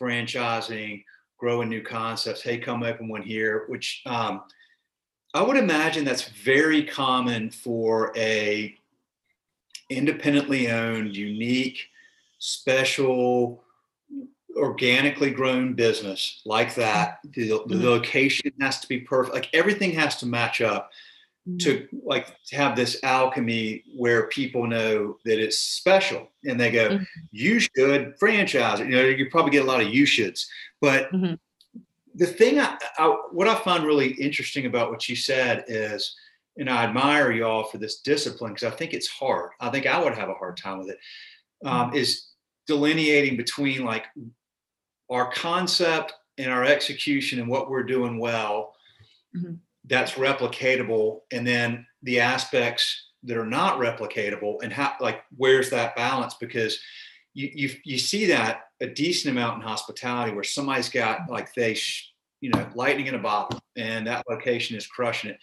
franchising, 0.00 1.04
growing 1.38 1.70
new 1.70 1.82
concepts. 1.82 2.42
Hey, 2.42 2.58
come 2.58 2.82
open 2.82 3.08
one 3.08 3.22
here, 3.22 3.64
which 3.68 4.02
um, 4.06 4.42
I 5.32 5.42
would 5.42 5.56
imagine 5.56 6.04
that's 6.04 6.28
very 6.28 6.84
common 6.84 7.50
for 7.50 8.12
a 8.14 8.76
independently 9.90 10.70
owned, 10.70 11.16
unique, 11.16 11.78
special, 12.44 13.64
organically 14.54 15.30
grown 15.30 15.74
business 15.74 16.42
like 16.44 16.74
that. 16.74 17.18
The, 17.24 17.48
the 17.66 17.74
Mhm. 17.74 17.82
location 17.82 18.52
has 18.60 18.78
to 18.80 18.86
be 18.88 19.00
perfect. 19.00 19.34
Like 19.34 19.48
everything 19.54 19.92
has 19.92 20.16
to 20.16 20.26
match 20.26 20.60
up 20.60 20.90
to 21.58 21.86
like 22.02 22.26
to 22.46 22.56
have 22.56 22.74
this 22.74 22.98
alchemy 23.02 23.84
where 23.94 24.28
people 24.28 24.66
know 24.66 25.18
that 25.26 25.38
it's 25.38 25.58
special 25.58 26.32
and 26.44 26.58
they 26.58 26.70
go 26.70 26.88
Mhm. 26.88 27.06
you 27.32 27.60
should 27.60 28.14
franchise 28.18 28.80
it 28.80 28.86
you 28.86 28.94
know 28.96 29.02
you 29.04 29.28
probably 29.28 29.50
get 29.50 29.62
a 29.62 29.66
lot 29.66 29.82
of 29.82 29.88
you 29.92 30.04
shoulds 30.06 30.46
but 30.80 31.12
Mhm. 31.12 31.38
the 32.14 32.24
thing 32.26 32.58
I, 32.58 32.78
I 32.96 33.08
what 33.30 33.46
i 33.46 33.56
find 33.56 33.84
really 33.84 34.12
interesting 34.12 34.64
about 34.64 34.90
what 34.90 35.06
you 35.06 35.16
said 35.16 35.64
is 35.68 36.16
and 36.56 36.70
i 36.70 36.84
admire 36.84 37.30
y'all 37.30 37.64
for 37.64 37.76
this 37.76 38.00
discipline 38.00 38.54
because 38.54 38.72
i 38.72 38.74
think 38.74 38.94
it's 38.94 39.08
hard 39.08 39.50
i 39.60 39.68
think 39.68 39.84
i 39.84 40.02
would 40.02 40.14
have 40.16 40.30
a 40.30 40.34
hard 40.34 40.56
time 40.56 40.78
with 40.78 40.88
it 40.88 40.98
um, 41.66 41.92
is 41.92 42.28
delineating 42.66 43.36
between 43.36 43.84
like 43.84 44.06
our 45.10 45.30
concept 45.32 46.12
and 46.38 46.50
our 46.50 46.64
execution 46.64 47.38
and 47.38 47.48
what 47.48 47.70
we're 47.70 47.82
doing 47.82 48.18
well 48.18 48.74
Mhm. 49.36 49.58
that's 49.86 50.12
replicatable 50.12 51.20
and 51.32 51.46
then 51.46 51.86
the 52.02 52.20
aspects 52.20 53.10
that 53.24 53.36
are 53.36 53.46
not 53.46 53.78
replicatable 53.78 54.62
and 54.62 54.72
how 54.72 54.94
like 55.00 55.22
where's 55.36 55.70
that 55.70 55.96
balance? 55.96 56.34
Because 56.34 56.78
you 57.34 57.50
you, 57.54 57.70
you 57.84 57.98
see 57.98 58.26
that 58.26 58.62
a 58.80 58.86
decent 58.86 59.32
amount 59.32 59.56
in 59.56 59.68
hospitality 59.68 60.32
where 60.32 60.44
somebody's 60.44 60.88
got 60.88 61.28
like 61.28 61.52
they 61.54 61.74
sh- 61.74 62.12
you 62.40 62.50
know 62.50 62.68
lightning 62.74 63.06
in 63.06 63.14
a 63.14 63.18
bottle 63.18 63.58
and 63.76 64.06
that 64.06 64.24
location 64.28 64.76
is 64.76 64.86
crushing 64.86 65.30
it. 65.30 65.38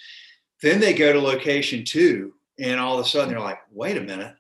Then 0.62 0.80
they 0.80 0.94
go 0.94 1.12
to 1.12 1.20
location 1.20 1.84
two 1.84 2.34
and 2.60 2.80
all 2.80 3.00
of 3.00 3.06
a 3.06 3.10
sudden 3.10 3.30
they're 3.30 3.40
like 3.40 3.60
wait 3.72 3.98
a 3.98 4.02
minute 4.02 4.36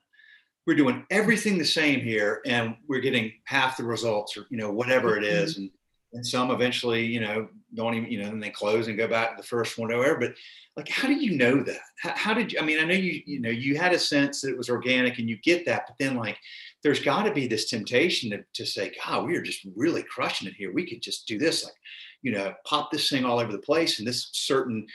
we're 0.67 0.75
doing 0.75 1.05
everything 1.09 1.57
the 1.57 1.65
same 1.65 2.01
here 2.01 2.41
and 2.45 2.75
we're 2.87 2.99
getting 2.99 3.31
half 3.45 3.77
the 3.77 3.83
results 3.83 4.37
or 4.37 4.45
you 4.49 4.57
know 4.57 4.71
whatever 4.71 5.17
it 5.17 5.23
is 5.23 5.57
and 5.57 5.69
and 6.13 6.25
some 6.25 6.51
eventually 6.51 7.05
you 7.05 7.19
know 7.19 7.47
don't 7.73 7.95
even 7.95 8.11
you 8.11 8.21
know 8.21 8.29
and 8.29 8.43
they 8.43 8.49
close 8.49 8.87
and 8.87 8.97
go 8.97 9.07
back 9.07 9.31
to 9.31 9.41
the 9.41 9.47
first 9.47 9.77
one 9.77 9.91
or 9.91 9.97
whatever 9.97 10.19
but 10.19 10.33
like 10.75 10.89
how 10.89 11.07
do 11.07 11.13
you 11.13 11.37
know 11.37 11.61
that? 11.63 11.79
How, 11.99 12.15
how 12.15 12.33
did 12.33 12.51
you 12.51 12.59
i 12.59 12.65
mean 12.65 12.79
i 12.79 12.83
know 12.83 12.93
you 12.93 13.21
you 13.25 13.39
know 13.39 13.49
you 13.49 13.77
had 13.77 13.93
a 13.93 13.99
sense 13.99 14.41
that 14.41 14.49
it 14.49 14.57
was 14.57 14.69
organic 14.69 15.19
and 15.19 15.29
you 15.29 15.37
get 15.37 15.65
that 15.65 15.85
but 15.87 15.95
then 15.99 16.15
like 16.17 16.37
there's 16.83 16.99
got 16.99 17.23
to 17.23 17.31
be 17.31 17.47
this 17.47 17.69
temptation 17.69 18.31
to, 18.31 18.43
to 18.53 18.65
say 18.65 18.91
god 19.03 19.25
we 19.25 19.35
are 19.35 19.41
just 19.41 19.65
really 19.75 20.03
crushing 20.03 20.47
it 20.47 20.55
here. 20.55 20.73
We 20.73 20.87
could 20.87 21.01
just 21.01 21.27
do 21.27 21.37
this 21.37 21.63
like 21.63 21.75
you 22.21 22.31
know 22.31 22.53
pop 22.65 22.91
this 22.91 23.09
thing 23.09 23.25
all 23.25 23.39
over 23.39 23.51
the 23.51 23.59
place 23.59 23.99
and 23.99 24.07
this 24.07 24.29
certain 24.33 24.85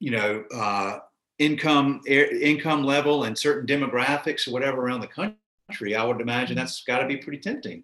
you 0.00 0.10
know 0.10 0.44
uh 0.54 0.98
income 1.38 2.00
air, 2.06 2.34
income 2.36 2.82
level 2.84 3.24
and 3.24 3.36
certain 3.38 3.66
demographics 3.66 4.46
or 4.48 4.52
whatever 4.52 4.82
around 4.82 5.00
the 5.00 5.06
country 5.68 5.94
i 5.96 6.02
would 6.04 6.20
imagine 6.20 6.56
that's 6.56 6.82
got 6.84 6.98
to 6.98 7.06
be 7.06 7.16
pretty 7.16 7.38
tempting 7.38 7.82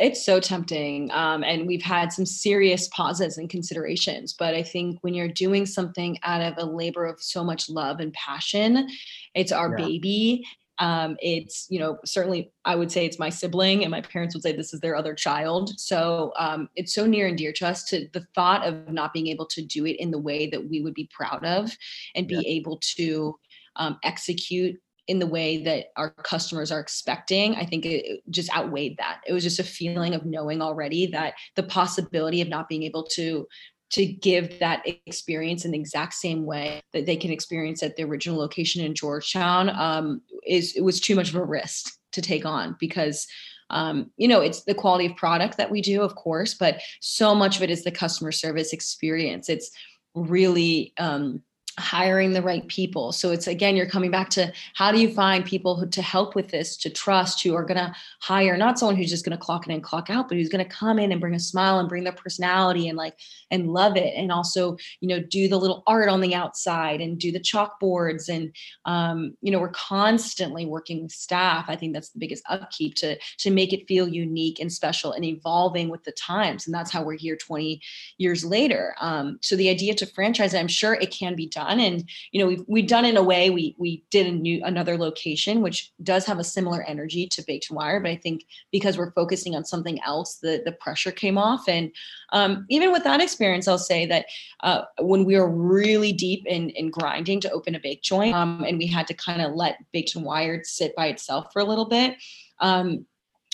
It's 0.00 0.24
so 0.24 0.38
tempting. 0.38 1.10
Um, 1.10 1.42
and 1.42 1.66
we've 1.66 1.82
had 1.82 2.12
some 2.12 2.24
serious 2.24 2.86
pauses 2.88 3.36
and 3.38 3.50
considerations. 3.50 4.32
But 4.32 4.54
I 4.54 4.62
think 4.62 4.98
when 5.02 5.12
you're 5.12 5.26
doing 5.44 5.66
something 5.66 6.16
out 6.22 6.40
of 6.40 6.54
a 6.56 6.64
labor 6.64 7.04
of 7.04 7.20
so 7.20 7.42
much 7.42 7.68
love 7.68 7.98
and 7.98 8.12
passion, 8.12 8.86
it's 9.34 9.50
our 9.50 9.70
Yeah. 9.70 9.86
baby. 9.86 10.44
Um, 10.78 11.16
it's, 11.20 11.66
you 11.70 11.78
know, 11.78 11.98
certainly 12.04 12.52
I 12.64 12.76
would 12.76 12.92
say 12.92 13.04
it's 13.04 13.18
my 13.18 13.30
sibling, 13.30 13.82
and 13.82 13.90
my 13.90 14.00
parents 14.00 14.34
would 14.34 14.42
say 14.42 14.52
this 14.52 14.72
is 14.72 14.80
their 14.80 14.96
other 14.96 15.14
child. 15.14 15.78
So 15.78 16.32
um, 16.38 16.68
it's 16.76 16.94
so 16.94 17.06
near 17.06 17.26
and 17.26 17.36
dear 17.36 17.52
to 17.54 17.66
us 17.66 17.84
to 17.84 18.08
the 18.12 18.26
thought 18.34 18.66
of 18.66 18.88
not 18.92 19.12
being 19.12 19.26
able 19.28 19.46
to 19.46 19.62
do 19.62 19.86
it 19.86 19.96
in 19.98 20.10
the 20.10 20.18
way 20.18 20.48
that 20.50 20.68
we 20.68 20.80
would 20.82 20.94
be 20.94 21.08
proud 21.12 21.44
of 21.44 21.76
and 22.14 22.28
be 22.28 22.36
Yeah. 22.36 22.42
able 22.46 22.78
to 22.96 23.38
um, 23.76 23.98
execute 24.04 24.76
in 25.08 25.18
the 25.18 25.26
way 25.26 25.62
that 25.62 25.86
our 25.96 26.10
customers 26.10 26.70
are 26.70 26.80
expecting, 26.80 27.54
I 27.56 27.64
think 27.64 27.86
it 27.86 28.04
it 28.04 28.20
just 28.30 28.54
outweighed 28.54 28.98
that. 28.98 29.22
It 29.26 29.32
was 29.32 29.42
just 29.42 29.58
a 29.58 29.64
feeling 29.64 30.14
of 30.14 30.26
knowing 30.26 30.60
already 30.60 31.06
that 31.06 31.34
the 31.56 31.62
possibility 31.62 32.42
of 32.42 32.48
not 32.48 32.68
being 32.68 32.82
able 32.82 33.04
to 33.14 33.46
to 33.90 34.04
give 34.04 34.58
that 34.58 34.82
experience 35.06 35.64
in 35.64 35.70
the 35.70 35.78
exact 35.78 36.14
same 36.14 36.44
way 36.44 36.82
that 36.92 37.06
they 37.06 37.16
can 37.16 37.30
experience 37.30 37.82
at 37.82 37.96
the 37.96 38.04
original 38.04 38.38
location 38.38 38.84
in 38.84 38.94
Georgetown 38.94 39.70
um, 39.70 40.20
is 40.46 40.74
it 40.76 40.82
was 40.82 41.00
too 41.00 41.14
much 41.14 41.30
of 41.30 41.36
a 41.36 41.44
risk 41.44 41.94
to 42.12 42.22
take 42.22 42.44
on 42.44 42.76
because 42.78 43.26
um, 43.70 44.10
you 44.16 44.28
know 44.28 44.40
it's 44.40 44.64
the 44.64 44.74
quality 44.74 45.06
of 45.06 45.16
product 45.16 45.56
that 45.56 45.70
we 45.70 45.82
do 45.82 46.02
of 46.02 46.14
course 46.14 46.54
but 46.54 46.80
so 47.00 47.34
much 47.34 47.56
of 47.56 47.62
it 47.62 47.70
is 47.70 47.84
the 47.84 47.90
customer 47.90 48.32
service 48.32 48.72
experience. 48.72 49.48
It's 49.48 49.70
really 50.14 50.92
um, 50.98 51.42
hiring 51.78 52.32
the 52.32 52.42
right 52.42 52.66
people. 52.68 53.12
So 53.12 53.30
it's 53.30 53.46
again, 53.46 53.76
you're 53.76 53.88
coming 53.88 54.10
back 54.10 54.28
to 54.30 54.52
how 54.74 54.92
do 54.92 55.00
you 55.00 55.12
find 55.12 55.44
people 55.44 55.76
who, 55.76 55.86
to 55.88 56.02
help 56.02 56.34
with 56.34 56.48
this, 56.48 56.76
to 56.78 56.90
trust, 56.90 57.42
who 57.42 57.54
are 57.54 57.64
going 57.64 57.78
to 57.78 57.94
hire 58.20 58.56
not 58.56 58.78
someone 58.78 58.96
who's 58.96 59.10
just 59.10 59.24
going 59.24 59.36
to 59.36 59.44
clock 59.44 59.66
in 59.66 59.72
and 59.72 59.82
clock 59.82 60.10
out, 60.10 60.28
but 60.28 60.36
who's 60.36 60.48
going 60.48 60.64
to 60.64 60.70
come 60.70 60.98
in 60.98 61.12
and 61.12 61.20
bring 61.20 61.34
a 61.34 61.40
smile 61.40 61.78
and 61.78 61.88
bring 61.88 62.04
their 62.04 62.12
personality 62.12 62.88
and 62.88 62.98
like 62.98 63.16
and 63.50 63.72
love 63.72 63.96
it, 63.96 64.14
and 64.16 64.32
also 64.32 64.76
you 65.00 65.08
know 65.08 65.20
do 65.20 65.48
the 65.48 65.58
little 65.58 65.82
art 65.86 66.08
on 66.08 66.20
the 66.20 66.34
outside 66.34 67.00
and 67.00 67.18
do 67.18 67.32
the 67.32 67.40
chalkboards 67.40 68.28
and 68.28 68.54
um, 68.84 69.36
you 69.40 69.52
know 69.52 69.58
we're 69.58 69.68
constantly 69.68 70.66
working 70.66 71.02
with 71.02 71.12
staff. 71.12 71.66
I 71.68 71.76
think 71.76 71.94
that's 71.94 72.10
the 72.10 72.18
biggest 72.18 72.44
upkeep 72.48 72.94
to 72.96 73.16
to 73.38 73.50
make 73.50 73.72
it 73.72 73.86
feel 73.86 74.08
unique 74.08 74.58
and 74.60 74.72
special 74.72 75.12
and 75.12 75.24
evolving 75.24 75.88
with 75.88 76.04
the 76.04 76.12
times, 76.12 76.66
and 76.66 76.74
that's 76.74 76.90
how 76.90 77.02
we're 77.02 77.16
here 77.16 77.36
20 77.36 77.80
years 78.18 78.44
later. 78.44 78.94
Um, 79.00 79.38
so 79.42 79.56
the 79.56 79.68
idea 79.68 79.94
to 79.94 80.06
franchise, 80.06 80.54
I'm 80.54 80.68
sure 80.68 80.94
it 80.94 81.10
can 81.10 81.34
be 81.34 81.46
done 81.46 81.67
done. 81.68 81.80
And 81.80 82.08
you 82.32 82.40
know 82.40 82.46
we've, 82.46 82.64
we've 82.66 82.86
done 82.86 83.04
in 83.04 83.16
a 83.16 83.22
way 83.22 83.50
we 83.50 83.74
we 83.78 84.04
did 84.10 84.26
a 84.26 84.32
new 84.32 84.62
another 84.64 84.96
location 84.96 85.60
which 85.60 85.92
does 86.02 86.26
have 86.26 86.38
a 86.38 86.44
similar 86.44 86.82
energy 86.82 87.26
to 87.28 87.44
baked 87.46 87.70
and 87.70 87.76
wire 87.76 88.00
but 88.00 88.10
i 88.10 88.16
think 88.16 88.44
because 88.72 88.98
we're 88.98 89.12
focusing 89.12 89.54
on 89.54 89.64
something 89.64 90.00
else 90.02 90.36
the 90.36 90.62
the 90.64 90.72
pressure 90.72 91.10
came 91.12 91.38
off. 91.38 91.68
And 91.68 91.90
um, 92.32 92.66
even 92.68 92.92
with 92.92 93.04
that 93.04 93.20
experience 93.20 93.68
i'll 93.68 93.78
say 93.78 94.06
that 94.06 94.26
uh, 94.60 94.82
when 95.00 95.24
we 95.24 95.36
were 95.36 95.50
really 95.50 96.12
deep 96.12 96.46
in 96.46 96.70
in 96.70 96.90
grinding 96.90 97.40
to 97.40 97.50
open 97.50 97.74
a 97.74 97.80
Baked 97.80 98.04
Joint 98.04 98.34
um, 98.34 98.64
and 98.66 98.78
we 98.78 98.86
had 98.86 99.06
to 99.08 99.14
kind 99.14 99.42
of 99.42 99.52
let 99.54 99.78
baked 99.92 100.14
and 100.14 100.24
wired 100.24 100.66
sit 100.66 100.94
by 100.96 101.06
itself 101.06 101.52
for 101.52 101.60
a 101.60 101.64
little 101.64 101.86
bit 101.86 102.16
um, 102.60 103.06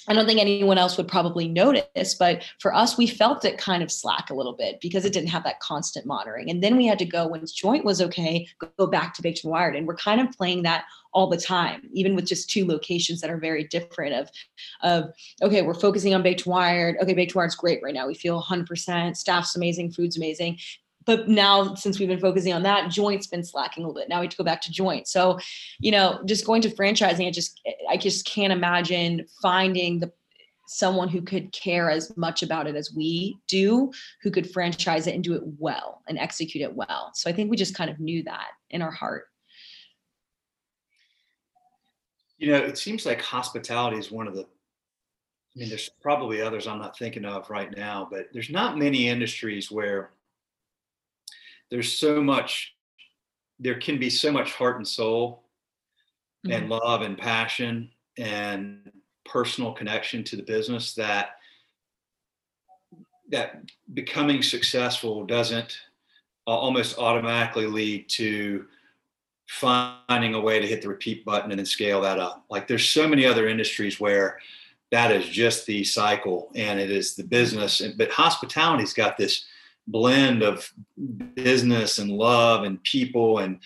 I 0.07 0.13
don't 0.13 0.27
think 0.27 0.41
anyone 0.41 0.79
else 0.79 0.97
would 0.97 1.09
probably 1.09 1.49
notice, 1.49 2.15
but 2.15 2.45
for 2.61 2.75
us, 2.75 2.99
we 2.99 3.07
felt 3.07 3.45
it 3.45 3.59
kind 3.59 3.83
of 3.83 3.91
slack 3.91 4.31
a 4.31 4.35
little 4.35 4.53
bit 4.53 4.81
because 4.81 5.05
it 5.05 5.13
didn't 5.13 5.29
have 5.29 5.45
that 5.45 5.61
constant 5.61 6.05
monitoring. 6.05 6.51
And 6.51 6.63
then 6.63 6.77
we 6.77 6.87
had 6.87 6.99
to 6.99 7.05
go 7.05 7.27
when 7.27 7.45
joint 7.47 7.85
was 7.85 8.03
okay, 8.03 8.47
go 8.79 8.87
back 8.87 9.15
to 9.15 9.23
baked 9.23 9.45
and 9.45 9.51
wired. 9.51 9.77
And 9.77 9.87
we're 9.87 9.97
kind 9.97 10.21
of 10.21 10.31
playing 10.33 10.63
that 10.63 10.85
all 11.13 11.29
the 11.29 11.37
time, 11.37 11.89
even 11.93 12.15
with 12.15 12.27
just 12.27 12.51
two 12.51 12.67
locations 12.67 13.21
that 13.21 13.31
are 13.31 13.39
very 13.39 13.65
different 13.65 14.15
of, 14.15 14.31
of 14.83 15.13
okay, 15.43 15.63
we're 15.63 15.73
focusing 15.73 16.15
on 16.15 16.23
baked 16.23 16.47
wired. 16.47 16.97
Okay, 17.01 17.15
baked 17.15 17.35
wired's 17.35 17.55
great 17.55 17.81
right 17.83 17.95
now. 17.95 18.07
We 18.07 18.15
feel 18.15 18.43
100%, 18.43 19.17
staff's 19.17 19.57
amazing, 19.57 19.93
food's 19.93 20.17
amazing 20.17 20.59
but 21.07 21.29
now 21.29 21.75
since 21.75 21.99
we've 21.99 22.09
been 22.09 22.21
focusing 22.21 22.53
on 22.53 22.63
that 22.63 22.91
joint's 22.91 23.27
been 23.27 23.45
slacking 23.45 23.85
a 23.85 23.87
little 23.87 24.01
bit. 24.01 24.09
Now 24.09 24.21
we 24.21 24.27
have 24.27 24.31
to 24.33 24.37
go 24.37 24.45
back 24.45 24.61
to 24.63 24.73
joint 24.73 25.09
so 25.09 25.39
you 25.81 25.91
know 25.91 26.21
just 26.25 26.47
going 26.47 26.63
to 26.63 26.71
franchising 26.71 27.27
i 27.27 27.31
just 27.31 27.61
i 27.89 27.97
just 27.97 28.27
can't 28.27 28.53
imagine 28.53 29.25
finding 29.43 30.01
the 30.01 30.13
someone 30.67 31.09
who 31.09 31.21
could 31.21 31.53
care 31.53 31.91
as 31.91 32.17
much 32.17 32.43
about 32.43 32.67
it 32.67 32.75
as 32.75 32.93
we 32.95 33.39
do 33.49 33.93
who 34.23 34.31
could 34.31 34.51
franchise 34.51 35.07
it 35.07 35.15
and 35.15 35.25
do 35.25 35.35
it 35.35 35.43
well 35.59 36.03
and 36.09 36.19
execute 36.19 36.63
it 36.63 36.75
well. 36.75 37.11
So 37.15 37.29
i 37.29 37.33
think 37.33 37.51
we 37.51 37.57
just 37.57 37.75
kind 37.75 37.91
of 37.91 38.01
knew 38.01 38.23
that 38.25 38.49
in 38.71 38.83
our 38.83 38.91
heart. 38.91 39.27
You 42.39 42.51
know 42.51 42.59
it 42.59 42.79
seems 42.79 43.07
like 43.07 43.21
hospitality 43.21 43.99
is 43.99 44.11
one 44.11 44.27
of 44.27 44.35
the 44.35 44.43
i 44.43 45.59
mean 45.59 45.69
there's 45.69 45.89
probably 46.03 46.43
others 46.43 46.67
i'm 46.67 46.81
not 46.81 46.99
thinking 46.99 47.25
of 47.25 47.49
right 47.49 47.75
now 47.77 48.09
but 48.11 48.27
there's 48.33 48.51
not 48.51 48.77
many 48.77 49.09
industries 49.09 49.71
where 49.71 50.11
there's 51.71 51.93
so 51.93 52.23
much 52.23 52.75
there 53.59 53.79
can 53.79 53.99
be 53.99 54.11
so 54.11 54.33
much 54.33 54.53
heart 54.53 54.77
and 54.77 54.87
soul 54.87 55.45
mm-hmm. 56.47 56.53
and 56.53 56.69
love 56.69 57.03
and 57.03 57.17
passion 57.19 57.91
and 58.19 58.91
personal 59.25 59.73
connection 59.73 60.23
to 60.25 60.37
the 60.37 60.43
business 60.43 60.95
that 60.95 61.37
that 63.31 63.63
becoming 63.95 64.43
successful 64.43 65.25
doesn't 65.25 65.79
almost 66.47 66.99
automatically 66.99 67.67
lead 67.67 68.09
to 68.09 68.67
finding 69.49 70.35
a 70.35 70.41
way 70.41 70.61
to 70.61 70.67
hit 70.67 70.83
the 70.83 70.89
repeat 70.89 71.25
button 71.25 71.51
and 71.51 71.59
then 71.59 71.67
scale 71.67 72.01
that 72.01 72.19
up 72.19 72.45
like 72.51 72.69
there's 72.69 72.89
so 72.89 73.09
many 73.09 73.25
other 73.25 73.49
industries 73.49 73.99
where 73.99 74.39
that 74.91 75.11
is 75.11 75.27
just 75.27 75.67
the 75.67 75.83
cycle 75.83 76.51
and 76.55 76.79
it 76.79 76.91
is 76.91 77.15
the 77.15 77.25
business 77.25 77.83
but 77.97 78.11
hospitality's 78.11 78.93
got 78.93 79.17
this 79.17 79.47
blend 79.87 80.43
of 80.43 80.71
business 81.35 81.99
and 81.99 82.11
love 82.11 82.65
and 82.65 82.83
people 82.83 83.39
and 83.39 83.61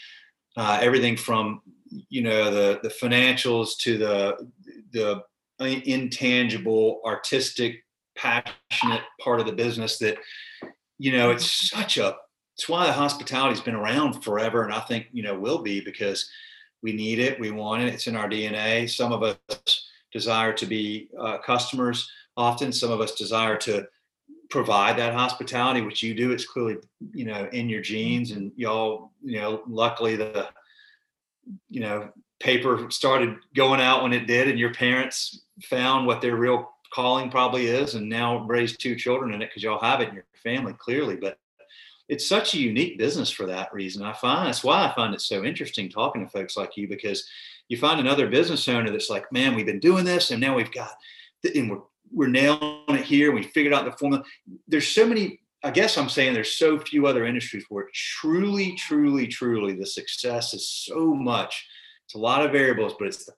uh, 0.56 0.78
everything 0.82 1.16
from 1.16 1.62
you 2.08 2.22
know 2.22 2.50
the 2.50 2.80
the 2.82 2.88
financials 2.88 3.76
to 3.78 3.98
the 3.98 4.50
the 4.92 5.22
intangible 5.60 7.00
artistic 7.04 7.84
passionate 8.16 9.02
part 9.20 9.40
of 9.40 9.46
the 9.46 9.52
business 9.52 9.98
that 9.98 10.16
you 10.98 11.12
know 11.12 11.30
it's 11.30 11.68
such 11.70 11.98
a 11.98 12.16
it's 12.56 12.68
why 12.68 12.86
the 12.86 12.92
hospitality's 12.92 13.60
been 13.60 13.74
around 13.74 14.22
forever 14.22 14.64
and 14.64 14.72
i 14.72 14.80
think 14.80 15.06
you 15.12 15.22
know 15.22 15.38
will 15.38 15.62
be 15.62 15.80
because 15.80 16.28
we 16.82 16.92
need 16.92 17.18
it 17.18 17.38
we 17.40 17.50
want 17.50 17.82
it 17.82 17.92
it's 17.92 18.06
in 18.06 18.16
our 18.16 18.28
dna 18.28 18.88
some 18.88 19.12
of 19.12 19.22
us 19.22 19.88
desire 20.12 20.52
to 20.52 20.66
be 20.66 21.08
uh, 21.20 21.38
customers 21.38 22.10
often 22.36 22.72
some 22.72 22.90
of 22.90 23.00
us 23.00 23.14
desire 23.14 23.56
to 23.56 23.86
provide 24.50 24.96
that 24.98 25.14
hospitality, 25.14 25.82
which 25.82 26.02
you 26.02 26.14
do. 26.14 26.32
It's 26.32 26.46
clearly, 26.46 26.76
you 27.12 27.24
know, 27.24 27.48
in 27.52 27.68
your 27.68 27.82
genes, 27.82 28.30
and 28.30 28.52
y'all, 28.56 29.12
you 29.22 29.40
know, 29.40 29.62
luckily 29.68 30.16
the, 30.16 30.48
you 31.68 31.80
know, 31.80 32.10
paper 32.40 32.90
started 32.90 33.36
going 33.54 33.80
out 33.80 34.02
when 34.02 34.12
it 34.12 34.26
did, 34.26 34.48
and 34.48 34.58
your 34.58 34.72
parents 34.72 35.42
found 35.64 36.06
what 36.06 36.20
their 36.20 36.36
real 36.36 36.70
calling 36.92 37.30
probably 37.30 37.66
is, 37.66 37.94
and 37.94 38.08
now 38.08 38.38
raised 38.44 38.80
two 38.80 38.96
children 38.96 39.34
in 39.34 39.42
it 39.42 39.48
because 39.48 39.62
y'all 39.62 39.80
have 39.80 40.00
it 40.00 40.08
in 40.08 40.14
your 40.14 40.24
family 40.42 40.72
clearly. 40.78 41.16
But 41.16 41.38
it's 42.08 42.26
such 42.26 42.54
a 42.54 42.58
unique 42.58 42.96
business 42.96 43.30
for 43.30 43.46
that 43.46 43.72
reason. 43.72 44.02
I 44.02 44.14
find 44.14 44.46
that's 44.46 44.64
why 44.64 44.86
I 44.86 44.94
find 44.94 45.12
it 45.12 45.20
so 45.20 45.44
interesting 45.44 45.90
talking 45.90 46.24
to 46.24 46.30
folks 46.30 46.56
like 46.56 46.76
you 46.76 46.88
because 46.88 47.28
you 47.68 47.76
find 47.76 48.00
another 48.00 48.28
business 48.28 48.66
owner 48.66 48.90
that's 48.90 49.10
like, 49.10 49.30
man, 49.30 49.54
we've 49.54 49.66
been 49.66 49.80
doing 49.80 50.06
this, 50.06 50.30
and 50.30 50.40
now 50.40 50.56
we've 50.56 50.72
got, 50.72 50.92
and 51.54 51.70
we're 51.70 51.82
we're 52.12 52.28
nailing 52.28 52.82
it 52.88 53.04
here. 53.04 53.32
We 53.32 53.42
figured 53.42 53.74
out 53.74 53.84
the 53.84 53.92
formula. 53.92 54.24
There's 54.66 54.88
so 54.88 55.06
many. 55.06 55.40
I 55.64 55.70
guess 55.70 55.98
I'm 55.98 56.08
saying 56.08 56.34
there's 56.34 56.52
so 56.52 56.78
few 56.78 57.06
other 57.06 57.26
industries 57.26 57.64
where 57.68 57.88
truly, 57.92 58.76
truly, 58.76 59.26
truly 59.26 59.72
the 59.72 59.86
success 59.86 60.54
is 60.54 60.68
so 60.68 61.12
much. 61.14 61.66
It's 62.06 62.14
a 62.14 62.18
lot 62.18 62.44
of 62.44 62.52
variables, 62.52 62.94
but 62.98 63.08
it's 63.08 63.24
the 63.24 63.32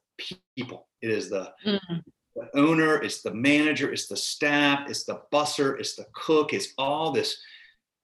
people. 0.57 0.87
It 1.01 1.11
is 1.11 1.31
the, 1.31 1.51
mm-hmm. 1.67 1.97
the 2.37 2.61
owner. 2.61 3.03
It's 3.03 3.23
the 3.23 3.33
manager. 3.33 3.91
It's 3.91 4.07
the 4.07 4.19
staff. 4.19 4.91
It's 4.91 5.05
the 5.05 5.23
busser. 5.33 5.81
It's 5.81 5.97
the 5.97 6.05
cook. 6.13 6.53
It's 6.53 6.75
all 6.77 7.11
this 7.11 7.41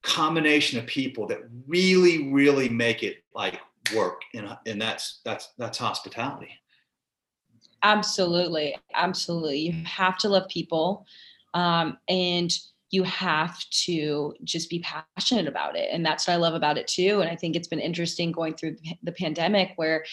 combination 0.01 0.79
of 0.79 0.87
people 0.87 1.27
that 1.27 1.41
really, 1.67 2.31
really 2.31 2.69
make 2.69 3.03
it 3.03 3.17
like 3.35 3.59
work. 3.95 4.21
And 4.33 4.57
and 4.65 4.81
that's 4.81 5.21
that's 5.23 5.49
that's 5.59 5.77
hospitality. 5.77 6.49
Absolutely. 7.87 8.75
Absolutely. 8.93 9.59
You 9.59 9.83
have 9.85 10.17
to 10.19 10.29
love 10.29 10.49
people. 10.49 11.05
Um, 11.53 11.97
and 12.09 12.51
you 12.91 13.03
have 13.03 13.57
to 13.85 14.33
just 14.43 14.69
be 14.69 14.79
passionate 14.79 15.47
about 15.47 15.77
it. 15.77 15.89
And 15.91 16.05
that's 16.05 16.27
what 16.27 16.33
I 16.33 16.37
love 16.37 16.53
about 16.53 16.77
it 16.77 16.87
too. 16.87 17.21
And 17.21 17.29
I 17.29 17.35
think 17.35 17.55
it's 17.55 17.67
been 17.67 17.79
interesting 17.79 18.31
going 18.31 18.55
through 18.55 18.75
the 19.03 19.11
pandemic 19.13 19.71
where, 19.77 20.03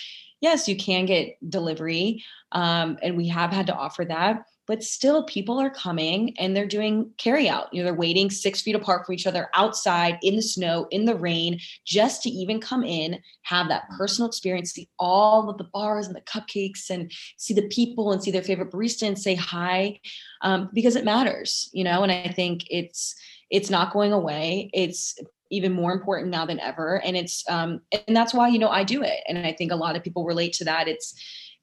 yes, 0.41 0.69
you 0.69 0.77
can 0.77 1.05
get 1.05 1.37
delivery. 1.49 2.23
Um, 2.53 2.97
and 3.03 3.17
we 3.17 3.29
have 3.29 3.51
had 3.51 3.67
to 3.67 3.75
offer 3.75 4.05
that 4.05 4.45
but 4.67 4.83
still 4.83 5.25
people 5.25 5.59
are 5.59 5.71
coming 5.71 6.35
and 6.39 6.57
they're 6.57 6.67
doing 6.67 7.11
carry 7.19 7.49
out. 7.49 7.73
You 7.73 7.81
know 7.81 7.85
they're 7.85 7.95
waiting 7.95 8.31
six 8.31 8.63
feet 8.63 8.75
apart 8.75 9.07
from 9.07 9.15
each 9.15 9.27
other 9.27 9.49
outside 9.55 10.19
in 10.23 10.37
the 10.37 10.43
snow 10.43 10.87
in 10.91 11.05
the 11.05 11.17
rain 11.17 11.61
just 11.85 12.23
to 12.23 12.31
even 12.31 12.61
come 12.61 12.85
in 12.85 13.19
have 13.43 13.69
that 13.69 13.89
personal 13.97 14.29
experience 14.29 14.73
see 14.73 14.89
all 14.99 15.49
of 15.49 15.59
the 15.59 15.65
bars 15.65 16.07
and 16.07 16.17
the 16.17 16.21
cupcakes 16.23 16.91
and 16.91 17.13
see 17.37 17.55
the 17.55 17.69
people 17.69 18.13
and 18.13 18.23
see 18.23 18.31
their 18.31 18.43
favorite 18.43 18.73
barista 18.73 19.07
and 19.07 19.19
say 19.19 19.35
hi 19.35 19.99
um, 20.43 20.71
because 20.73 20.97
it 20.97 21.05
matters 21.05 21.69
you 21.73 21.85
know 21.85 22.03
and 22.03 22.11
i 22.11 22.29
think 22.29 22.65
it's 22.71 23.15
it's 23.55 23.71
not 23.71 23.93
going 23.93 24.13
away. 24.13 24.69
It's 24.73 25.17
even 25.51 25.73
more 25.73 25.93
important 25.93 26.31
now 26.31 26.45
than 26.45 26.59
ever. 26.59 27.01
And 27.05 27.17
it's 27.17 27.45
um 27.49 27.81
and 27.93 28.17
that's 28.17 28.35
why 28.35 28.49
you 28.49 28.59
know 28.59 28.71
i 28.71 28.83
do 28.83 29.03
it. 29.03 29.21
And 29.29 29.39
i 29.39 29.53
think 29.53 29.71
a 29.71 29.77
lot 29.77 29.95
of 29.95 30.03
people 30.03 30.25
relate 30.25 30.53
to 30.55 30.65
that. 30.65 30.89
It's 30.89 31.15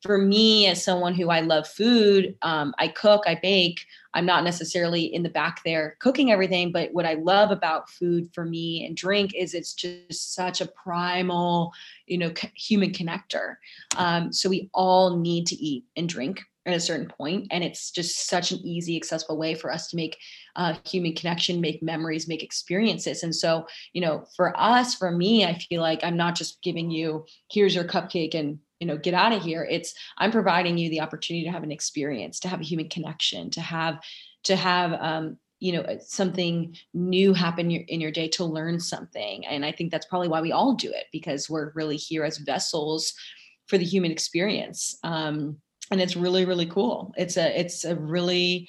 for 0.02 0.18
me 0.18 0.68
as 0.68 0.84
someone 0.84 1.14
who 1.14 1.30
i 1.30 1.42
love 1.42 1.68
food 1.68 2.36
um, 2.42 2.74
i 2.80 2.88
cook 2.88 3.24
i 3.28 3.36
bake. 3.36 3.86
I'm 4.14 4.26
not 4.26 4.44
necessarily 4.44 5.04
in 5.04 5.24
the 5.24 5.30
back 5.30 5.62
there 5.64 5.96
cooking 6.00 6.32
everything 6.32 6.72
but 6.72 6.94
what 6.94 7.06
i 7.06 7.14
love 7.14 7.52
about 7.52 7.90
food 7.90 8.30
for 8.34 8.46
me 8.46 8.86
and 8.86 8.96
drink 8.96 9.34
is 9.34 9.54
it's 9.54 9.74
just 9.74 10.36
such 10.36 10.60
a 10.62 10.68
primal 10.68 11.74
you 12.12 12.18
know 12.18 12.34
human 12.56 12.92
connector. 12.92 13.56
Um, 13.98 14.34
so 14.34 14.50
we 14.50 14.70
all 14.74 15.18
need 15.18 15.48
to 15.48 15.56
eat 15.56 15.86
and 15.96 16.08
drink 16.08 16.42
at 16.68 16.76
a 16.76 16.80
certain 16.80 17.08
point 17.08 17.48
and 17.50 17.64
it's 17.64 17.90
just 17.90 18.28
such 18.28 18.52
an 18.52 18.60
easy 18.60 18.96
accessible 18.96 19.38
way 19.38 19.56
for 19.56 19.72
us 19.72 19.88
to 19.88 19.96
make 19.96 20.18
uh, 20.58 20.76
human 20.86 21.16
connection 21.16 21.60
make 21.60 21.82
memories 21.82 22.28
make 22.28 22.44
experiences. 22.44 23.24
And 23.24 23.34
so 23.34 23.66
you 23.94 24.02
know 24.02 24.26
for 24.36 24.60
us 24.60 24.94
for 24.94 25.12
me 25.12 25.46
i 25.46 25.54
feel 25.54 25.82
like 25.82 26.04
i'm 26.04 26.18
not 26.18 26.36
just 26.36 26.62
giving 26.62 26.92
you 26.92 27.26
here's 27.50 27.74
your 27.74 27.86
cupcake 27.86 28.36
and 28.36 28.60
you 28.82 28.88
know 28.88 28.98
get 28.98 29.14
out 29.14 29.32
of 29.32 29.42
here. 29.42 29.66
It's 29.70 29.94
i'm 30.18 30.32
providing 30.32 30.78
you 30.78 30.90
the 30.90 31.00
opportunity 31.02 31.46
to 31.46 31.52
have 31.52 31.64
an 31.64 31.72
experience 31.72 32.40
to 32.42 32.50
have 32.50 32.60
a 32.60 32.66
human 32.66 32.90
connection 32.90 33.50
to 33.52 33.62
have 33.62 34.04
to 34.44 34.56
have 34.56 34.94
um, 35.00 35.38
you 35.60 35.72
know 35.72 35.86
something 36.02 36.76
new 36.94 37.34
happen 37.34 37.72
in 37.72 38.02
your 38.02 38.12
day 38.12 38.28
to 38.30 38.44
learn 38.44 38.80
something. 38.80 39.46
And 39.46 39.64
i 39.64 39.72
think 39.72 39.92
that's 39.92 40.08
probably 40.08 40.28
why 40.28 40.42
we 40.42 40.52
all 40.52 40.74
do 40.74 40.90
it 40.90 41.06
because 41.14 41.50
we're 41.50 41.72
really 41.76 41.98
here 41.98 42.26
as 42.26 42.40
vessels 42.40 43.14
for 43.68 43.78
the 43.78 43.86
human 43.86 44.12
experience. 44.12 44.98
Um, 45.04 45.58
and 45.92 46.02
it's 46.02 46.18
really 46.18 46.46
really 46.46 46.66
cool. 46.66 47.14
It's 47.16 47.38
a 47.38 47.58
it's 47.58 47.86
a 47.86 47.96
really 47.96 48.68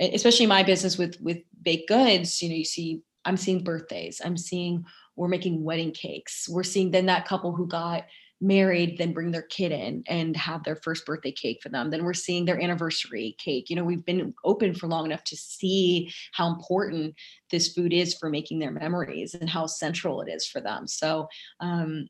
especially 0.00 0.46
my 0.46 0.62
business 0.62 0.96
with 0.96 1.20
with 1.20 1.38
baked 1.60 1.88
goods 1.88 2.40
you 2.40 2.48
know 2.48 2.54
you 2.54 2.64
see 2.64 3.02
i'm 3.24 3.36
seeing 3.36 3.64
birthdays 3.64 4.20
i'm 4.24 4.36
seeing 4.36 4.84
we're 5.18 5.28
making 5.28 5.64
wedding 5.64 5.90
cakes. 5.90 6.48
We're 6.48 6.62
seeing 6.62 6.92
then 6.92 7.06
that 7.06 7.26
couple 7.26 7.52
who 7.52 7.66
got 7.66 8.06
married 8.40 8.98
then 8.98 9.12
bring 9.12 9.30
their 9.30 9.42
kid 9.42 9.72
in 9.72 10.04
and 10.06 10.36
have 10.36 10.62
their 10.64 10.76
first 10.76 11.04
birthday 11.04 11.32
cake 11.32 11.58
for 11.62 11.68
them. 11.68 11.90
Then 11.90 12.04
we're 12.04 12.14
seeing 12.14 12.44
their 12.44 12.60
anniversary 12.60 13.36
cake. 13.38 13.68
You 13.68 13.76
know 13.76 13.84
we've 13.84 14.04
been 14.04 14.34
open 14.44 14.74
for 14.74 14.86
long 14.86 15.06
enough 15.06 15.24
to 15.24 15.36
see 15.36 16.12
how 16.32 16.48
important 16.48 17.14
this 17.50 17.72
food 17.72 17.92
is 17.92 18.14
for 18.14 18.30
making 18.30 18.58
their 18.58 18.70
memories 18.70 19.34
and 19.34 19.48
how 19.48 19.66
central 19.66 20.20
it 20.20 20.30
is 20.30 20.46
for 20.46 20.60
them. 20.60 20.86
So 20.86 21.28
um, 21.60 22.08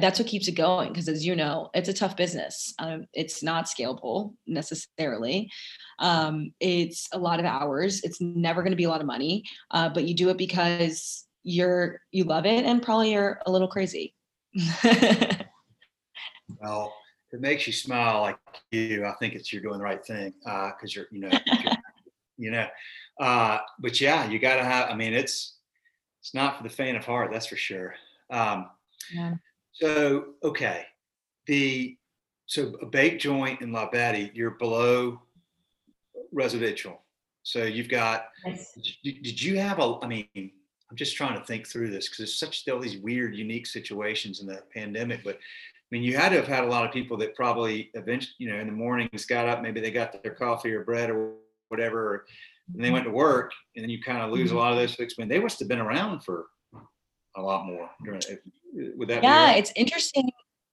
that's 0.00 0.18
what 0.18 0.26
keeps 0.26 0.48
it 0.48 0.52
going 0.52 0.88
because 0.88 1.08
as 1.08 1.24
you 1.24 1.36
know 1.36 1.70
it's 1.74 1.88
a 1.88 1.94
tough 1.94 2.16
business. 2.16 2.74
Um, 2.78 3.06
it's 3.12 3.42
not 3.42 3.66
scalable 3.66 4.34
necessarily. 4.46 5.50
Um, 6.00 6.52
it's 6.58 7.08
a 7.12 7.18
lot 7.18 7.38
of 7.38 7.46
hours. 7.46 8.02
It's 8.02 8.20
never 8.20 8.62
going 8.62 8.72
to 8.72 8.76
be 8.76 8.84
a 8.84 8.88
lot 8.88 9.00
of 9.00 9.06
money 9.06 9.44
uh, 9.70 9.88
but 9.88 10.04
you 10.04 10.14
do 10.14 10.30
it 10.30 10.38
because 10.38 11.26
you're 11.42 12.00
you 12.10 12.24
love 12.24 12.46
it 12.46 12.64
and 12.64 12.82
probably 12.82 13.12
you're 13.12 13.40
a 13.46 13.50
little 13.50 13.68
crazy 13.68 14.14
well 16.60 16.94
it 17.32 17.40
makes 17.40 17.66
you 17.66 17.72
smile 17.72 18.20
like 18.20 18.38
you 18.70 19.04
i 19.04 19.12
think 19.14 19.34
it's 19.34 19.52
you're 19.52 19.62
doing 19.62 19.78
the 19.78 19.84
right 19.84 20.04
thing 20.04 20.32
because 20.42 20.74
uh, 20.84 20.86
you're 20.88 21.06
you 21.10 21.20
know 21.20 21.30
you're, 21.46 21.72
you 22.36 22.50
know 22.50 22.66
uh, 23.20 23.58
but 23.78 24.00
yeah 24.00 24.28
you 24.28 24.38
got 24.38 24.56
to 24.56 24.64
have 24.64 24.90
i 24.90 24.94
mean 24.94 25.12
it's 25.12 25.58
it's 26.20 26.34
not 26.34 26.56
for 26.56 26.62
the 26.62 26.68
faint 26.68 26.96
of 26.96 27.04
heart 27.04 27.30
that's 27.32 27.46
for 27.46 27.56
sure 27.56 27.94
um, 28.30 28.70
yeah. 29.12 29.34
So 29.72 30.26
okay, 30.42 30.84
the 31.46 31.96
so 32.46 32.74
a 32.80 32.86
Baked 32.86 33.22
Joint 33.22 33.60
in 33.60 33.72
La 33.72 33.90
Betty, 33.90 34.30
you're 34.34 34.52
below 34.52 35.20
residential. 36.32 37.00
So 37.42 37.64
you've 37.64 37.88
got. 37.88 38.28
Yes. 38.46 38.72
Did, 39.02 39.42
you 39.42 39.58
have 39.58 39.78
a? 39.78 39.98
I 40.02 40.06
mean, 40.06 40.28
I'm 40.36 40.96
just 40.96 41.16
trying 41.16 41.38
to 41.38 41.44
think 41.44 41.66
through 41.66 41.90
this 41.90 42.08
because 42.08 42.18
there's 42.18 42.38
such 42.38 42.68
all 42.68 42.80
these 42.80 42.98
weird, 42.98 43.36
unique 43.36 43.66
situations 43.66 44.40
in 44.40 44.46
the 44.46 44.62
pandemic. 44.72 45.22
But 45.24 45.38
mean, 45.94 46.02
you 46.02 46.16
had 46.16 46.30
to 46.30 46.36
have 46.36 46.48
had 46.48 46.64
a 46.64 46.66
lot 46.66 46.84
of 46.84 46.92
people 46.92 47.16
that 47.18 47.34
probably 47.34 47.90
eventually, 47.94 48.34
you 48.38 48.50
know, 48.50 48.58
in 48.58 48.66
the 48.66 48.72
mornings 48.72 49.26
got 49.26 49.46
up, 49.48 49.62
maybe 49.62 49.80
they 49.80 49.90
got 49.90 50.22
their 50.22 50.34
coffee 50.34 50.72
or 50.72 50.84
bread 50.84 51.10
or 51.10 51.34
whatever, 51.68 52.26
and 52.72 52.82
they 52.82 52.88
mm-hmm. 52.88 52.94
went 52.94 53.04
to 53.04 53.10
work, 53.10 53.52
and 53.76 53.82
then 53.82 53.90
you 53.90 54.02
kind 54.02 54.22
of 54.22 54.32
lose 54.32 54.50
a 54.50 54.54
mm-hmm. 54.54 54.58
lot 54.58 54.72
of 54.72 54.78
those 54.78 54.94
folks. 54.94 55.14
I 55.18 55.22
mean, 55.22 55.28
they 55.28 55.38
must 55.38 55.58
have 55.60 55.68
been 55.68 55.80
around 55.80 56.24
for 56.24 56.46
a 57.36 57.42
lot 57.42 57.66
more 57.66 57.90
would 58.96 59.08
that 59.08 59.22
yeah 59.22 59.46
right? 59.46 59.58
it's 59.58 59.72
interesting 59.76 60.30